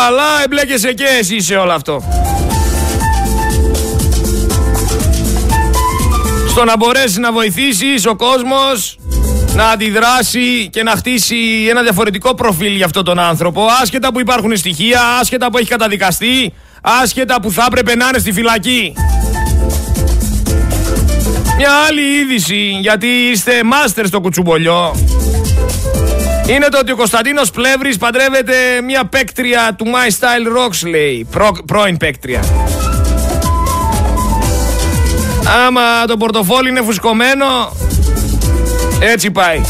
Αλλά 0.07 0.43
εμπλέκεσαι 0.45 0.93
και 0.93 1.07
εσύ 1.19 1.41
σε 1.41 1.55
όλο 1.55 1.73
αυτό. 1.73 2.03
Στο 6.49 6.65
να 6.65 6.77
μπορέσεις 6.77 7.17
να 7.17 7.33
βοηθήσεις 7.33 8.07
ο 8.07 8.17
κόσμος 8.17 9.00
να 9.55 9.69
αντιδράσει 9.69 10.69
και 10.73 10.83
να 10.83 10.91
χτίσει 10.91 11.37
ένα 11.71 11.83
διαφορετικό 11.83 12.35
προφίλ 12.35 12.75
για 12.77 12.85
αυτόν 12.85 13.05
τον 13.05 13.19
άνθρωπο, 13.19 13.67
άσχετα 13.83 14.13
που 14.13 14.21
υπάρχουν 14.21 14.57
στοιχεία, 14.57 15.01
άσχετα 15.21 15.51
που 15.51 15.59
έχει 15.59 15.69
καταδικαστεί, 15.69 16.53
άσχετα 17.03 17.41
που 17.41 17.51
θα 17.53 17.65
έπρεπε 17.67 17.97
να 17.97 18.07
είναι 18.09 18.19
στη 18.19 18.33
φυλακή. 18.33 18.93
Μια 21.57 21.71
άλλη 21.89 22.01
είδηση, 22.01 22.79
γιατί 22.81 23.07
είστε 23.07 23.63
μάστερ 23.65 24.07
στο 24.07 24.21
κουτσουμπολιό, 24.21 24.95
είναι 26.47 26.69
το 26.69 26.79
ότι 26.79 26.93
ο 26.93 26.97
Κωνσταντίνος 26.97 27.51
Πλεύρης 27.51 27.97
παντρεύεται 27.97 28.55
μια 28.85 29.05
παίκτρια 29.05 29.75
του 29.79 29.85
My 29.87 30.09
Style 30.09 30.59
Rocks, 30.59 30.89
λέει, 30.89 31.27
προ, 31.31 31.57
πρώην 31.67 31.97
παίκτρια. 31.97 32.45
Άμα 35.67 36.05
το 36.07 36.17
πορτοφόλι 36.17 36.69
είναι 36.69 36.83
φουσκωμένο, 36.83 37.47
έτσι 39.01 39.31
πάει. 39.31 39.61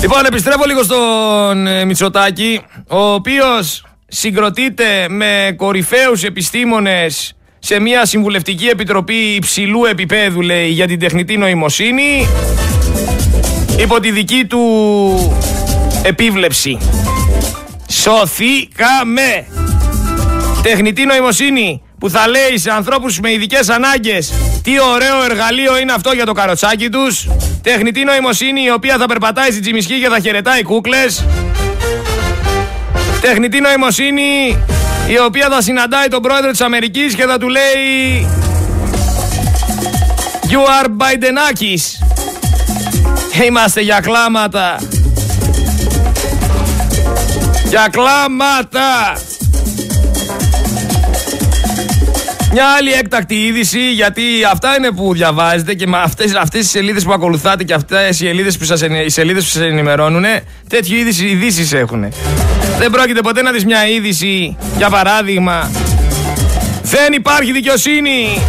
Λοιπόν, 0.00 0.24
επιστρέφω 0.26 0.64
λίγο 0.66 0.82
στον 0.82 1.66
ε, 1.66 1.84
Μητσοτάκη, 1.84 2.60
ο 2.88 3.12
οποίος 3.12 3.84
συγκροτείται 4.08 5.06
με 5.08 5.54
κορυφαίους 5.56 6.24
επιστήμονες 6.24 7.36
σε 7.58 7.80
μια 7.80 8.06
συμβουλευτική 8.06 8.66
επιτροπή 8.66 9.14
υψηλού 9.14 9.84
επίπεδου, 9.84 10.40
λέει, 10.40 10.68
για 10.68 10.86
την 10.86 10.98
τεχνητή 10.98 11.36
νοημοσύνη, 11.36 12.26
υπό 13.78 14.00
τη 14.00 14.10
δική 14.10 14.44
του 14.44 14.60
επίβλεψη. 16.02 16.78
Σωθήκαμε! 17.88 19.46
Τεχνητή 20.62 21.04
νοημοσύνη 21.04 21.82
που 21.98 22.10
θα 22.10 22.28
λέει 22.28 22.58
σε 22.58 22.70
ανθρώπους 22.70 23.20
με 23.20 23.32
ειδικές 23.32 23.68
ανάγκες 23.68 24.32
τι 24.62 24.80
ωραίο 24.80 25.24
εργαλείο 25.24 25.78
είναι 25.78 25.92
αυτό 25.92 26.12
για 26.12 26.26
το 26.26 26.32
καροτσάκι 26.32 26.88
τους. 26.88 27.28
Τεχνητή 27.62 28.04
νοημοσύνη 28.04 28.62
η 28.62 28.70
οποία 28.70 28.96
θα 28.98 29.06
περπατάει 29.06 29.50
στην 29.50 29.62
τσιμισκή 29.62 30.00
και 30.00 30.08
θα 30.08 30.20
χαιρετάει 30.20 30.62
κούκλες. 30.62 31.24
Τεχνητή 33.20 33.60
νοημοσύνη 33.60 34.58
η 35.08 35.18
οποία 35.26 35.48
θα 35.50 35.62
συναντάει 35.62 36.08
τον 36.08 36.22
πρόεδρο 36.22 36.50
της 36.50 36.60
Αμερικής 36.60 37.14
και 37.14 37.24
θα 37.24 37.38
του 37.38 37.48
λέει 37.48 38.26
You 40.50 40.84
are 40.84 40.86
Bidenakis. 40.86 42.06
Είμαστε 43.46 43.80
για 43.80 44.00
κλάματα. 44.00 44.76
Για 47.68 47.88
κλάματα. 47.90 49.16
Μια 52.54 52.64
άλλη 52.78 52.92
έκτακτη 52.92 53.34
είδηση, 53.34 53.92
γιατί 53.92 54.22
αυτά 54.50 54.76
είναι 54.76 54.90
που 54.90 55.12
διαβάζετε 55.12 55.74
και 55.74 55.86
με 55.86 55.98
αυτές, 55.98 56.34
αυτές 56.34 56.60
τις 56.60 56.70
σελίδες 56.70 57.04
που 57.04 57.12
ακολουθάτε 57.12 57.64
και 57.64 57.74
αυτές 57.74 58.20
οι 58.20 58.24
σελίδες 58.26 58.58
που 58.58 58.64
σας, 58.64 58.80
οι 58.80 59.08
σελίδες 59.08 59.44
που 59.44 59.50
σας 59.50 59.62
ενημερώνουν, 59.62 60.24
τέτοιου 60.68 60.96
είδηση 60.96 61.26
ειδήσεις 61.26 61.72
έχουν. 61.72 62.12
Δεν 62.78 62.90
πρόκειται 62.90 63.20
ποτέ 63.20 63.42
να 63.42 63.52
δεις 63.52 63.64
μια 63.64 63.86
είδηση, 63.88 64.56
για 64.76 64.90
παράδειγμα, 64.90 65.70
δεν 66.82 67.12
υπάρχει 67.12 67.52
δικαιοσύνη, 67.52 68.42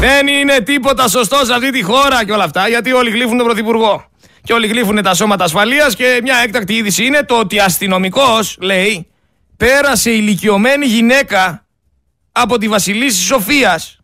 δεν 0.00 0.26
είναι 0.26 0.60
τίποτα 0.60 1.08
σωστό 1.08 1.36
σε 1.44 1.52
αυτή 1.52 1.70
τη 1.70 1.82
χώρα 1.82 2.24
και 2.24 2.32
όλα 2.32 2.44
αυτά, 2.44 2.68
γιατί 2.68 2.92
όλοι 2.92 3.10
γλύφουν 3.10 3.36
τον 3.36 3.46
Πρωθυπουργό. 3.46 4.04
Και 4.42 4.52
όλοι 4.52 4.66
γλύφουν 4.66 5.02
τα 5.02 5.14
σώματα 5.14 5.44
ασφαλείας 5.44 5.96
και 5.96 6.20
μια 6.22 6.34
έκτακτη 6.44 6.74
είδηση 6.74 7.04
είναι 7.04 7.22
το 7.22 7.38
ότι 7.38 7.58
αστυνομικός, 7.58 8.56
λέει, 8.60 9.06
πέρασε 9.56 10.10
ηλικιωμένη 10.10 10.86
γυναίκα 10.86 11.61
από 12.32 12.58
τη 12.58 12.68
Βασιλίση 12.68 13.22
Σοφίας. 13.22 13.96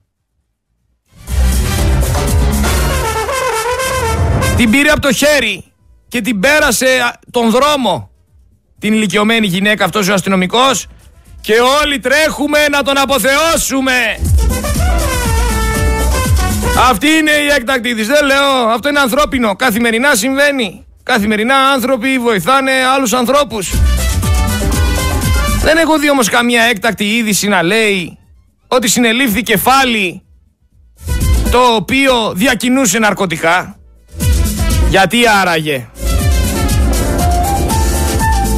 Την 4.56 4.70
πήρε 4.70 4.90
από 4.90 5.00
το 5.00 5.12
χέρι 5.12 5.64
και 6.08 6.20
την 6.20 6.40
πέρασε 6.40 7.18
τον 7.30 7.50
δρόμο 7.50 8.10
την 8.78 8.92
ηλικιωμένη 8.92 9.46
γυναίκα 9.46 9.84
αυτός 9.84 10.08
ο 10.08 10.12
αστυνομικός 10.12 10.86
και 11.40 11.54
όλοι 11.82 11.98
τρέχουμε 11.98 12.68
να 12.68 12.82
τον 12.82 12.98
αποθεώσουμε. 12.98 13.92
Αυτή 16.90 17.08
είναι 17.08 17.30
η 17.30 17.46
έκτακτη 17.56 17.94
της. 17.94 18.06
Δεν 18.06 18.24
λέω, 18.24 18.68
αυτό 18.68 18.88
είναι 18.88 19.00
ανθρώπινο. 19.00 19.56
Καθημερινά 19.56 20.14
συμβαίνει. 20.14 20.86
Καθημερινά 21.02 21.56
άνθρωποι 21.56 22.18
βοηθάνε 22.18 22.72
άλλους 22.94 23.12
ανθρώπους. 23.12 23.70
Δεν 25.62 25.76
έχω 25.76 25.98
δει 25.98 26.10
όμως 26.10 26.28
καμία 26.28 26.62
έκτακτη 26.62 27.04
είδηση 27.04 27.48
να 27.48 27.62
λέει 27.62 28.18
ότι 28.68 28.88
συνελήφθη 28.88 29.42
κεφάλι 29.42 30.22
το 31.50 31.74
οποίο 31.74 32.32
διακινούσε 32.34 32.98
ναρκωτικά. 32.98 33.76
Γιατί 34.88 35.18
άραγε. 35.40 35.88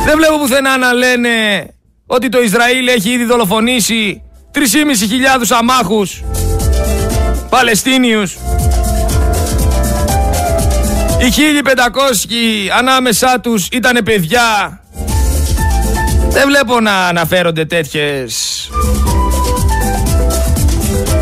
Δεν 0.04 0.16
βλέπω 0.16 0.38
πουθενά 0.38 0.76
να 0.76 0.92
λένε 0.92 1.30
ότι 2.06 2.28
το 2.28 2.42
Ισραήλ 2.42 2.88
έχει 2.88 3.10
ήδη 3.10 3.24
δολοφονήσει 3.24 4.22
3.500 4.54 4.60
αμάχους 5.48 6.22
Παλαιστίνιους. 7.50 8.32
Οι 11.20 11.30
1.500 11.30 12.68
ανάμεσά 12.78 13.40
τους 13.40 13.68
ήταν 13.72 14.00
παιδιά. 14.04 14.79
Δεν 16.30 16.46
βλέπω 16.46 16.80
να 16.80 17.06
αναφέρονται 17.06 17.64
τέτοιες 17.64 18.68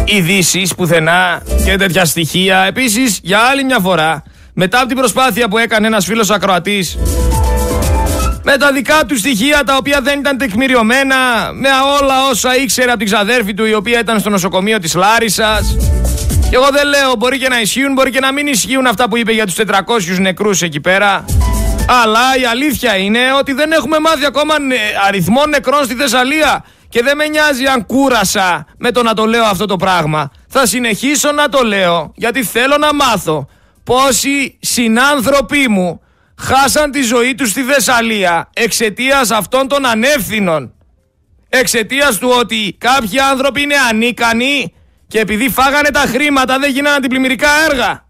ειδήσεις 0.05 0.75
πουθενά 0.75 1.43
και 1.65 1.77
τέτοια 1.77 2.05
στοιχεία. 2.05 2.59
Επίσης, 2.59 3.21
για 3.23 3.39
άλλη 3.39 3.65
μια 3.65 3.79
φορά, 3.79 4.23
μετά 4.53 4.79
από 4.79 4.87
την 4.87 4.97
προσπάθεια 4.97 5.49
που 5.49 5.59
έκανε 5.59 5.87
ένας 5.87 6.05
φίλος 6.05 6.31
ακροατής 6.31 6.99
με 8.43 8.57
τα 8.57 8.73
δικά 8.73 9.05
του 9.07 9.17
στοιχεία 9.17 9.63
τα 9.65 9.77
οποία 9.77 10.01
δεν 10.01 10.19
ήταν 10.19 10.39
τεκμηριωμένα, 10.39 11.17
με 11.53 11.69
όλα 12.01 12.29
όσα 12.31 12.57
ήξερε 12.57 12.89
από 12.89 12.99
την 12.99 13.07
ξαδέρφη 13.07 13.55
του 13.55 13.65
η 13.65 13.75
οποία 13.75 13.99
ήταν 13.99 14.21
στο 14.21 14.31
νοσοκομείο 14.31 14.79
της 14.79 14.95
Λάρισας. 14.95 15.77
Και 16.51 16.57
εγώ 16.57 16.69
δεν 16.73 16.89
λέω, 16.89 17.15
μπορεί 17.19 17.39
και 17.39 17.49
να 17.49 17.61
ισχύουν, 17.61 17.93
μπορεί 17.93 18.11
και 18.11 18.21
να 18.21 18.33
μην 18.33 18.47
ισχύουν 18.47 18.87
αυτά 18.87 19.09
που 19.09 19.17
είπε 19.17 19.33
για 19.33 19.47
τους 19.47 19.55
400 19.55 20.19
νεκρούς 20.19 20.63
εκεί 20.63 20.81
πέρα. 20.81 21.25
Αλλά 21.91 22.37
η 22.41 22.45
αλήθεια 22.45 22.97
είναι 22.97 23.33
ότι 23.39 23.53
δεν 23.53 23.73
έχουμε 23.73 23.99
μάθει 23.99 24.25
ακόμα 24.25 24.55
αριθμό 25.07 25.47
νεκρών 25.47 25.85
στη 25.85 25.95
Θεσσαλία. 25.95 26.65
Και 26.89 27.03
δεν 27.03 27.17
με 27.17 27.27
νοιάζει 27.27 27.65
αν 27.65 27.87
κούρασα 27.87 28.67
με 28.79 28.91
το 28.91 29.03
να 29.03 29.15
το 29.15 29.25
λέω 29.25 29.45
αυτό 29.45 29.67
το 29.67 29.77
πράγμα. 29.77 30.31
Θα 30.49 30.67
συνεχίσω 30.67 31.33
να 31.33 31.49
το 31.49 31.63
λέω 31.63 32.13
γιατί 32.15 32.43
θέλω 32.45 32.77
να 32.77 32.95
μάθω 32.95 33.49
πόσοι 33.85 34.59
συνάνθρωποι 34.61 35.69
μου 35.69 36.01
χάσαν 36.39 36.91
τη 36.91 37.03
ζωή 37.03 37.35
τους 37.35 37.51
στη 37.51 37.63
Θεσσαλία 37.63 38.51
εξαιτίας 38.53 39.31
αυτών 39.31 39.69
των 39.69 39.87
ανεύθυνων. 39.87 40.73
Εξαιτίας 41.49 42.19
του 42.19 42.35
ότι 42.39 42.77
κάποιοι 42.79 43.21
άνθρωποι 43.21 43.63
είναι 43.63 43.75
ανίκανοι 43.91 44.75
και 45.07 45.19
επειδή 45.19 45.49
φάγανε 45.49 45.91
τα 45.91 46.01
χρήματα 46.01 46.59
δεν 46.59 46.71
γίνανε 46.71 46.97
αντιπλημμυρικά 46.97 47.49
έργα. 47.71 48.07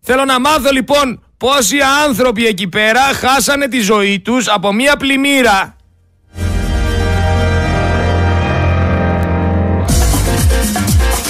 Θέλω 0.00 0.24
να 0.24 0.40
μάθω 0.40 0.70
λοιπόν 0.72 1.24
πόσοι 1.40 1.76
άνθρωποι 2.06 2.46
εκεί 2.46 2.68
πέρα 2.68 3.00
χάσανε 3.00 3.68
τη 3.68 3.80
ζωή 3.80 4.20
τους 4.20 4.48
από 4.48 4.72
μία 4.72 4.96
πλημμύρα. 4.96 5.76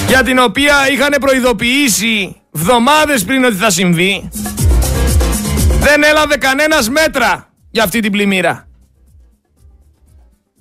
Για 0.07 0.23
την 0.23 0.39
οποία 0.39 0.89
είχαν 0.91 1.15
προειδοποιήσει 1.19 2.41
βδομάδες 2.51 3.23
πριν 3.23 3.43
ότι 3.43 3.55
θα 3.55 3.69
συμβεί. 3.69 4.29
Δεν 5.79 6.03
έλαβε 6.03 6.37
κανένας 6.37 6.89
μέτρα 6.89 7.47
για 7.71 7.83
αυτή 7.83 7.99
την 7.99 8.11
πλημμύρα. 8.11 8.67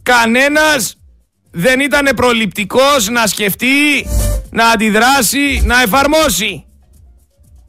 Κανένας 0.03 0.96
δεν 1.51 1.80
ήταν 1.80 2.09
προληπτικός 2.16 3.09
να 3.09 3.26
σκεφτεί, 3.26 4.07
να 4.51 4.68
αντιδράσει, 4.68 5.62
να 5.64 5.82
εφαρμόσει. 5.82 6.64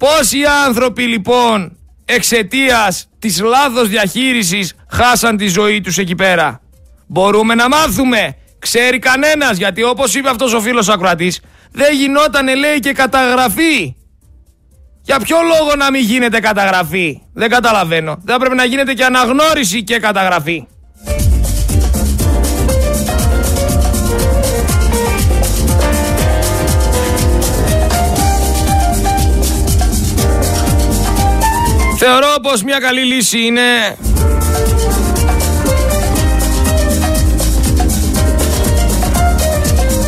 Πόσοι 0.01 0.37
άνθρωποι 0.65 1.03
λοιπόν 1.03 1.77
εξαιτίας 2.05 3.07
της 3.19 3.41
λάθος 3.41 3.87
διαχείρισης 3.87 4.73
χάσαν 4.89 5.37
τη 5.37 5.47
ζωή 5.47 5.81
τους 5.81 5.97
εκεί 5.97 6.15
πέρα; 6.15 6.61
Μπορούμε 7.07 7.55
να 7.55 7.67
μάθουμε; 7.67 8.35
Ξέρει 8.59 8.99
κανένας 8.99 9.57
γιατί 9.57 9.83
όπως 9.83 10.15
είπε 10.15 10.29
αυτός 10.29 10.53
ο 10.53 10.61
φίλος 10.61 10.89
ακροατής 10.89 11.39
δεν 11.71 11.95
γινόταν 11.95 12.57
λέει 12.57 12.79
και 12.79 12.91
καταγραφή. 12.91 13.95
Για 15.01 15.19
ποιο 15.19 15.37
λόγο 15.41 15.75
να 15.75 15.91
μην 15.91 16.01
γίνεται 16.01 16.39
καταγραφή; 16.39 17.21
Δεν 17.33 17.49
καταλαβαίνω. 17.49 18.17
Δεν 18.23 18.37
πρέπει 18.37 18.55
να 18.55 18.63
γίνεται 18.65 18.93
και 18.93 19.03
αναγνώριση 19.05 19.83
και 19.83 19.99
καταγραφή. 19.99 20.67
Θεωρώ 32.03 32.35
πως 32.41 32.63
μια 32.63 32.79
καλή 32.79 33.03
λύση 33.03 33.45
είναι 33.45 33.97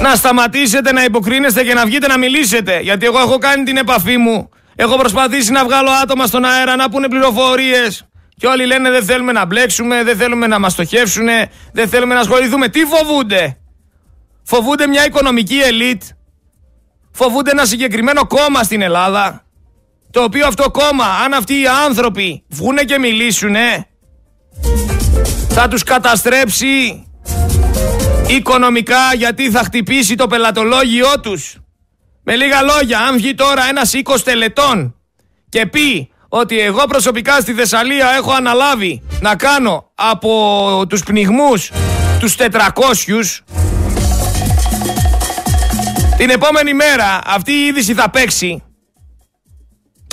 να 0.01 0.15
σταματήσετε 0.15 0.91
να 0.91 1.03
υποκρίνεστε 1.03 1.63
και 1.63 1.73
να 1.73 1.85
βγείτε 1.85 2.07
να 2.07 2.17
μιλήσετε. 2.17 2.79
Γιατί 2.79 3.05
εγώ 3.05 3.19
έχω 3.19 3.37
κάνει 3.37 3.63
την 3.63 3.77
επαφή 3.77 4.17
μου. 4.17 4.49
Έχω 4.75 4.97
προσπαθήσει 4.97 5.51
να 5.51 5.63
βγάλω 5.65 5.89
άτομα 5.89 6.25
στον 6.25 6.45
αέρα 6.45 6.75
να 6.75 6.89
πούνε 6.89 7.07
πληροφορίες. 7.07 8.07
Και 8.37 8.47
όλοι 8.47 8.65
λένε 8.65 8.89
δεν 8.89 9.03
θέλουμε 9.03 9.31
να 9.31 9.45
μπλέξουμε, 9.45 10.03
δεν 10.03 10.17
θέλουμε 10.17 10.47
να 10.47 10.59
μας 10.59 10.71
στοχεύσουν, 10.71 11.27
δεν 11.73 11.89
θέλουμε 11.89 12.13
να 12.13 12.19
ασχοληθούμε. 12.19 12.67
Τι 12.67 12.79
φοβούνται; 12.79 13.57
Φοβούνται 14.43 14.87
μια 14.87 15.05
οικονομική 15.05 15.59
ελίτ. 15.59 16.03
Φοβούνται 17.11 17.51
ένα 17.51 17.65
συγκεκριμένο 17.65 18.27
κόμμα 18.27 18.63
στην 18.63 18.81
Ελλάδα. 18.81 19.42
Το 20.13 20.23
οποίο 20.23 20.47
αυτό 20.47 20.71
κόμμα, 20.71 21.05
αν 21.23 21.33
αυτοί 21.33 21.53
οι 21.53 21.67
άνθρωποι 21.85 22.43
βγούνε 22.49 22.83
και 22.83 22.99
μιλήσουνε, 22.99 23.87
θα 25.49 25.67
τους 25.67 25.83
καταστρέψει 25.83 27.05
οικονομικά 28.27 29.13
γιατί 29.17 29.51
θα 29.51 29.63
χτυπήσει 29.63 30.15
το 30.15 30.27
πελατολόγιό 30.27 31.19
τους. 31.19 31.57
Με 32.23 32.35
λίγα 32.35 32.61
λόγια, 32.61 32.99
αν 32.99 33.15
βγει 33.15 33.33
τώρα 33.33 33.67
ένας 33.69 33.91
20 34.03 34.19
τελετών 34.23 34.95
και 35.49 35.65
πει 35.65 36.09
ότι 36.29 36.59
εγώ 36.59 36.85
προσωπικά 36.85 37.39
στη 37.39 37.53
Θεσσαλία 37.53 38.09
έχω 38.17 38.31
αναλάβει 38.31 39.01
να 39.21 39.35
κάνω 39.35 39.91
από 39.95 40.85
τους 40.89 41.03
πνιγμούς 41.03 41.71
τους 42.19 42.35
400 42.37 42.43
την 46.17 46.29
επόμενη 46.29 46.73
μέρα 46.73 47.21
αυτή 47.25 47.51
η 47.51 47.65
είδηση 47.65 47.93
θα 47.93 48.09
παίξει 48.09 48.63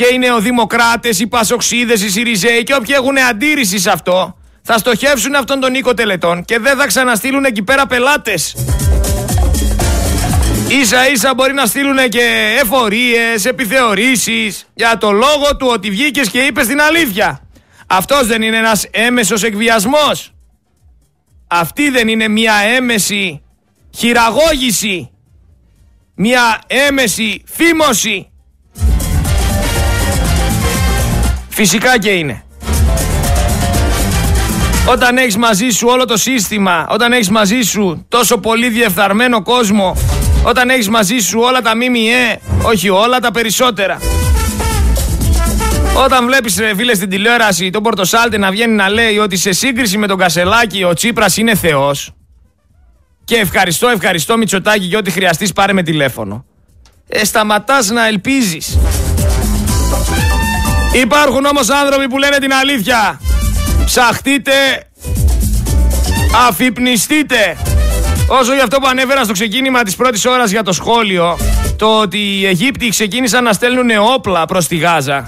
και 0.01 0.15
οι 0.15 0.19
νεοδημοκράτες, 0.19 1.21
οι 1.21 1.27
πασοξίδες, 1.27 2.03
οι 2.03 2.11
Σιριζέοι 2.11 2.63
και 2.63 2.75
όποιοι 2.75 2.95
έχουν 2.99 3.19
αντίρρηση 3.19 3.79
σε 3.79 3.91
αυτό 3.91 4.37
θα 4.63 4.79
στοχεύσουν 4.79 5.35
αυτόν 5.35 5.61
τον 5.61 5.75
οίκο 5.75 5.95
τελετών 5.95 6.45
και 6.45 6.59
δεν 6.59 6.77
θα 6.77 6.87
ξαναστείλουν 6.87 7.45
εκεί 7.45 7.63
πέρα 7.63 7.87
πελάτες. 7.87 8.57
Ίσα 10.69 11.11
ίσα 11.11 11.35
μπορεί 11.35 11.53
να 11.53 11.67
στείλουν 11.67 12.09
και 12.09 12.57
εφορίες, 12.63 13.45
επιθεωρήσεις 13.45 14.67
για 14.75 14.99
το 14.99 15.11
λόγο 15.11 15.57
του 15.59 15.67
ότι 15.71 15.91
βγήκες 15.91 16.29
και 16.29 16.39
είπες 16.39 16.67
την 16.67 16.81
αλήθεια. 16.81 17.49
Αυτός 17.87 18.27
δεν 18.27 18.43
είναι 18.43 18.57
ένας 18.57 18.87
έμεσος 18.91 19.43
εκβιασμός. 19.43 20.33
Αυτή 21.47 21.91
δεν 21.91 22.09
είναι 22.09 22.29
μια 22.29 22.55
έμεση 22.55 23.43
χειραγώγηση. 23.97 25.11
Μια 26.15 26.61
έμεση 26.67 27.43
φήμωση. 27.47 28.30
Φυσικά 31.63 31.99
και 31.99 32.11
είναι. 32.11 32.43
Όταν 34.89 35.17
έχεις 35.17 35.37
μαζί 35.37 35.69
σου 35.69 35.87
όλο 35.89 36.05
το 36.05 36.17
σύστημα, 36.17 36.87
όταν 36.91 37.13
έχεις 37.13 37.31
μαζί 37.31 37.61
σου 37.61 38.05
τόσο 38.09 38.39
πολύ 38.39 38.69
διεφθαρμένο 38.69 39.43
κόσμο, 39.43 39.97
όταν 40.43 40.71
έχεις 40.71 40.89
μαζί 40.89 41.19
σου 41.19 41.41
όλα 41.41 41.61
τα 41.61 41.77
ΜΜΕ, 41.77 42.41
όχι 42.63 42.89
όλα 42.89 43.19
τα 43.19 43.31
περισσότερα. 43.31 43.99
Όταν 46.05 46.27
βλέπεις 46.27 46.59
ρε 46.59 46.75
φίλε 46.75 46.95
στην 46.95 47.09
τηλεόραση 47.09 47.71
τον 47.71 47.83
Πορτοσάλτε 47.83 48.39
να 48.39 48.51
βγαίνει 48.51 48.75
να 48.75 48.89
λέει 48.89 49.19
ότι 49.19 49.37
σε 49.37 49.53
σύγκριση 49.53 49.99
με 49.99 50.07
τον 50.07 50.19
Κασελάκη 50.19 50.85
ο 50.85 50.93
Τσίπρας 50.93 51.37
είναι 51.37 51.55
θεός 51.55 52.13
και 53.25 53.37
ευχαριστώ, 53.37 53.89
ευχαριστώ 53.89 54.37
Μητσοτάκη 54.37 54.85
για 54.85 54.99
ό,τι 54.99 55.11
χρειαστείς 55.11 55.53
πάρε 55.53 55.73
με 55.73 55.83
τηλέφωνο. 55.83 56.45
Ε, 57.09 57.25
σταματάς 57.25 57.91
να 57.91 58.07
ελπίζεις. 58.07 58.79
Υπάρχουν 60.93 61.45
όμως 61.45 61.69
άνθρωποι 61.69 62.09
που 62.09 62.19
λένε 62.19 62.39
την 62.39 62.53
αλήθεια. 62.53 63.21
Ψαχτείτε, 63.85 64.53
αφυπνιστείτε. 66.49 67.57
Όσο 68.29 68.55
για 68.55 68.63
αυτό 68.63 68.79
που 68.79 68.87
ανέφερα 68.87 69.25
στο 69.25 69.33
ξεκίνημα 69.33 69.83
της 69.83 69.97
πρώτης 69.97 70.25
ώρας 70.25 70.51
για 70.51 70.63
το 70.63 70.73
σχόλιο, 70.73 71.39
το 71.77 71.87
ότι 71.87 72.19
οι 72.19 72.47
Αιγύπτιοι 72.47 72.89
ξεκίνησαν 72.89 73.45
να 73.45 73.53
στέλνουν 73.53 73.91
όπλα 74.15 74.45
προς 74.45 74.67
τη 74.67 74.77
Γάζα. 74.77 75.27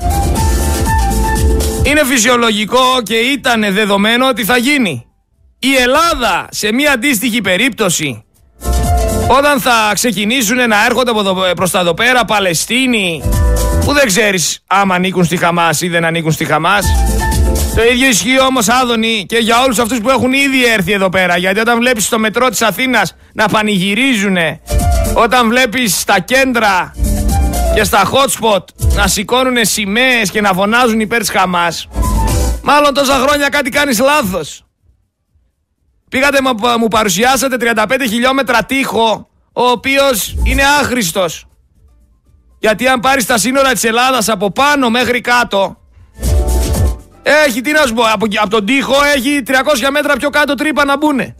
Είναι 1.82 2.04
φυσιολογικό 2.04 3.02
και 3.02 3.14
ήταν 3.14 3.64
δεδομένο 3.70 4.28
ότι 4.28 4.44
θα 4.44 4.56
γίνει. 4.56 5.06
Η 5.58 5.74
Ελλάδα 5.76 6.46
σε 6.50 6.72
μια 6.72 6.92
αντίστοιχη 6.92 7.40
περίπτωση 7.40 8.24
όταν 9.26 9.60
θα 9.60 9.90
ξεκινήσουν 9.94 10.56
να 10.56 10.84
έρχονται 10.84 11.10
από 11.10 11.20
εδώ, 11.20 11.34
προς 11.56 11.70
τα 11.70 11.78
εδώ 11.78 11.94
πέρα 11.94 12.24
Παλαιστίνοι 12.24 13.22
που 13.84 13.92
δεν 13.92 14.06
ξέρεις 14.06 14.58
άμα 14.66 14.94
ανήκουν 14.94 15.24
στη 15.24 15.36
Χαμάς 15.36 15.80
ή 15.80 15.88
δεν 15.88 16.04
ανήκουν 16.04 16.32
στη 16.32 16.44
Χαμάς 16.44 16.86
το 17.74 17.82
ίδιο 17.82 18.08
ισχύει 18.08 18.40
όμως, 18.40 18.68
Άδωνη, 18.68 19.24
και 19.28 19.36
για 19.36 19.62
όλους 19.62 19.78
αυτούς 19.78 20.00
που 20.00 20.10
έχουν 20.10 20.32
ήδη 20.32 20.66
έρθει 20.66 20.92
εδώ 20.92 21.08
πέρα. 21.08 21.36
Γιατί 21.36 21.60
όταν 21.60 21.78
βλέπεις 21.78 22.04
στο 22.04 22.18
μετρό 22.18 22.48
της 22.48 22.62
Αθήνας 22.62 23.16
να 23.32 23.48
πανηγυρίζουν, 23.48 24.36
όταν 25.14 25.48
βλέπεις 25.48 26.00
στα 26.00 26.20
κέντρα 26.20 26.94
και 27.74 27.84
στα 27.84 28.10
hot 28.10 28.40
spot 28.40 28.64
να 28.94 29.06
σηκώνουν 29.06 29.56
σημαίες 29.60 30.30
και 30.30 30.40
να 30.40 30.52
φωνάζουν 30.52 31.00
υπέρ 31.00 31.20
της 31.20 31.30
Χαμάς, 31.30 31.88
μάλλον 32.62 32.94
τόσα 32.94 33.14
χρόνια 33.14 33.48
κάτι 33.48 33.70
κάνεις 33.70 33.98
λάθος. 33.98 34.64
Πήγατε 36.08 36.38
μου 36.78 36.88
παρουσιάσατε 36.88 37.56
35 37.58 38.06
χιλιόμετρα 38.08 38.64
τείχο, 38.64 39.28
ο 39.52 39.62
οποίος 39.62 40.36
είναι 40.44 40.62
άχρηστος. 40.80 41.46
Γιατί 42.62 42.88
αν 42.88 43.00
πάρεις 43.00 43.26
τα 43.26 43.38
σύνορα 43.38 43.72
της 43.72 43.84
Ελλάδας 43.84 44.28
από 44.28 44.50
πάνω 44.50 44.90
μέχρι 44.90 45.20
κάτω, 45.20 45.76
έχει, 47.22 47.60
τι 47.60 47.72
να 47.72 47.86
σου 47.86 47.94
πω, 47.94 48.02
από, 48.02 48.26
από 48.40 48.50
τον 48.50 48.66
τοίχο 48.66 48.94
έχει 49.16 49.42
300 49.46 49.52
μέτρα 49.92 50.16
πιο 50.16 50.30
κάτω 50.30 50.54
τρύπα 50.54 50.84
να 50.84 50.96
μπουνε. 50.96 51.34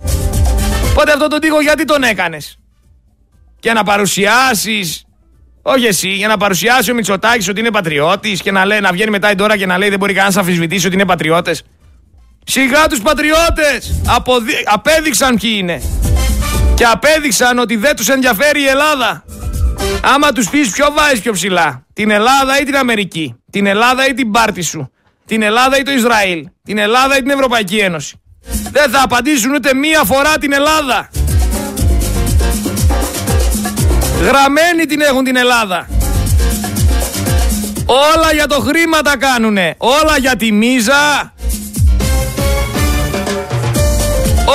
Οπότε 0.91 1.13
αυτό 1.13 1.29
τον 1.29 1.41
τοίχο 1.41 1.61
γιατί 1.61 1.85
τον 1.85 2.03
έκανες; 2.03 2.59
Και 3.61 3.73
να 3.73 3.83
παρουσιάσεις, 3.83 5.05
όχι 5.63 5.87
εσύ, 5.87 6.09
για 6.09 6.29
να 6.29 6.37
παρουσιάσει 6.37 6.91
ο 6.91 6.95
Μητσοτάκης 6.95 7.49
ότι 7.49 7.61
είναι 7.61 7.71
πατριώτης 7.71 8.43
και 8.43 8.51
να, 8.51 8.65
λέει, 8.65 8.81
να 8.81 8.93
βγαίνει 8.93 9.11
μετά 9.11 9.31
η 9.31 9.35
τώρα 9.35 9.57
και 9.57 9.67
να 9.67 9.79
λέει 9.79 9.89
δεν 9.89 9.99
μπορεί 9.99 10.13
κανένας 10.13 10.35
να 10.35 10.41
αμφισβητήσει 10.41 10.87
ότι 10.87 10.95
είναι 10.95 11.07
πατριώτες. 11.07 11.63
Σιγά 12.45 12.87
τους 12.87 13.01
πατριώτες! 13.01 14.01
Αποδι... 14.07 14.53
Απέδειξαν 14.65 15.39
ποιοι 15.41 15.55
είναι. 15.57 15.83
Και 16.75 16.85
απέδειξαν 16.85 17.59
ότι 17.59 17.77
δεν 17.77 17.97
τους 17.97 18.09
ενδιαφέρει 18.09 18.61
η 18.61 18.67
Ελλάδα. 18.67 19.25
Άμα 20.03 20.33
τους 20.33 20.51
πεις 20.51 20.71
ποιο 20.71 20.93
βάζεις 20.93 21.21
πιο 21.21 21.33
ψηλά. 21.33 21.87
Την 21.93 22.11
Ελλάδα 22.11 22.61
ή 22.61 22.65
την 22.65 22.77
Αμερική. 22.77 23.35
Την 23.51 23.67
Ελλάδα 23.67 24.09
ή 24.09 24.15
την 24.15 24.31
πάρτη 24.31 24.63
σου 24.63 24.93
την 25.33 25.43
Ελλάδα 25.43 25.79
ή 25.79 25.83
το 25.83 25.93
Ισραήλ, 25.93 26.47
την 26.65 26.79
Ελλάδα 26.79 27.17
ή 27.17 27.21
την 27.21 27.31
Ευρωπαϊκή 27.31 27.77
Ένωση. 27.77 28.21
Δεν 28.71 28.91
θα 28.91 29.03
απαντήσουν 29.03 29.55
ούτε 29.55 29.75
μία 29.75 30.05
φορά 30.05 30.39
την 30.39 30.53
Ελλάδα. 30.53 31.09
Γραμμένη 34.21 34.87
την 34.87 35.01
έχουν 35.01 35.25
την 35.25 35.37
Ελλάδα. 35.37 35.89
Όλα 37.87 38.33
για 38.33 38.47
το 38.47 38.61
χρήμα 38.61 39.03
τα 39.03 39.17
κάνουνε. 39.17 39.75
Όλα 39.79 40.19
για 40.19 40.37
τη 40.37 40.53
μίζα. 40.53 41.33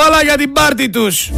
Όλα 0.07 0.23
για 0.23 0.38
την 0.38 0.51
πάρτη 0.51 0.89
τους. 0.89 1.32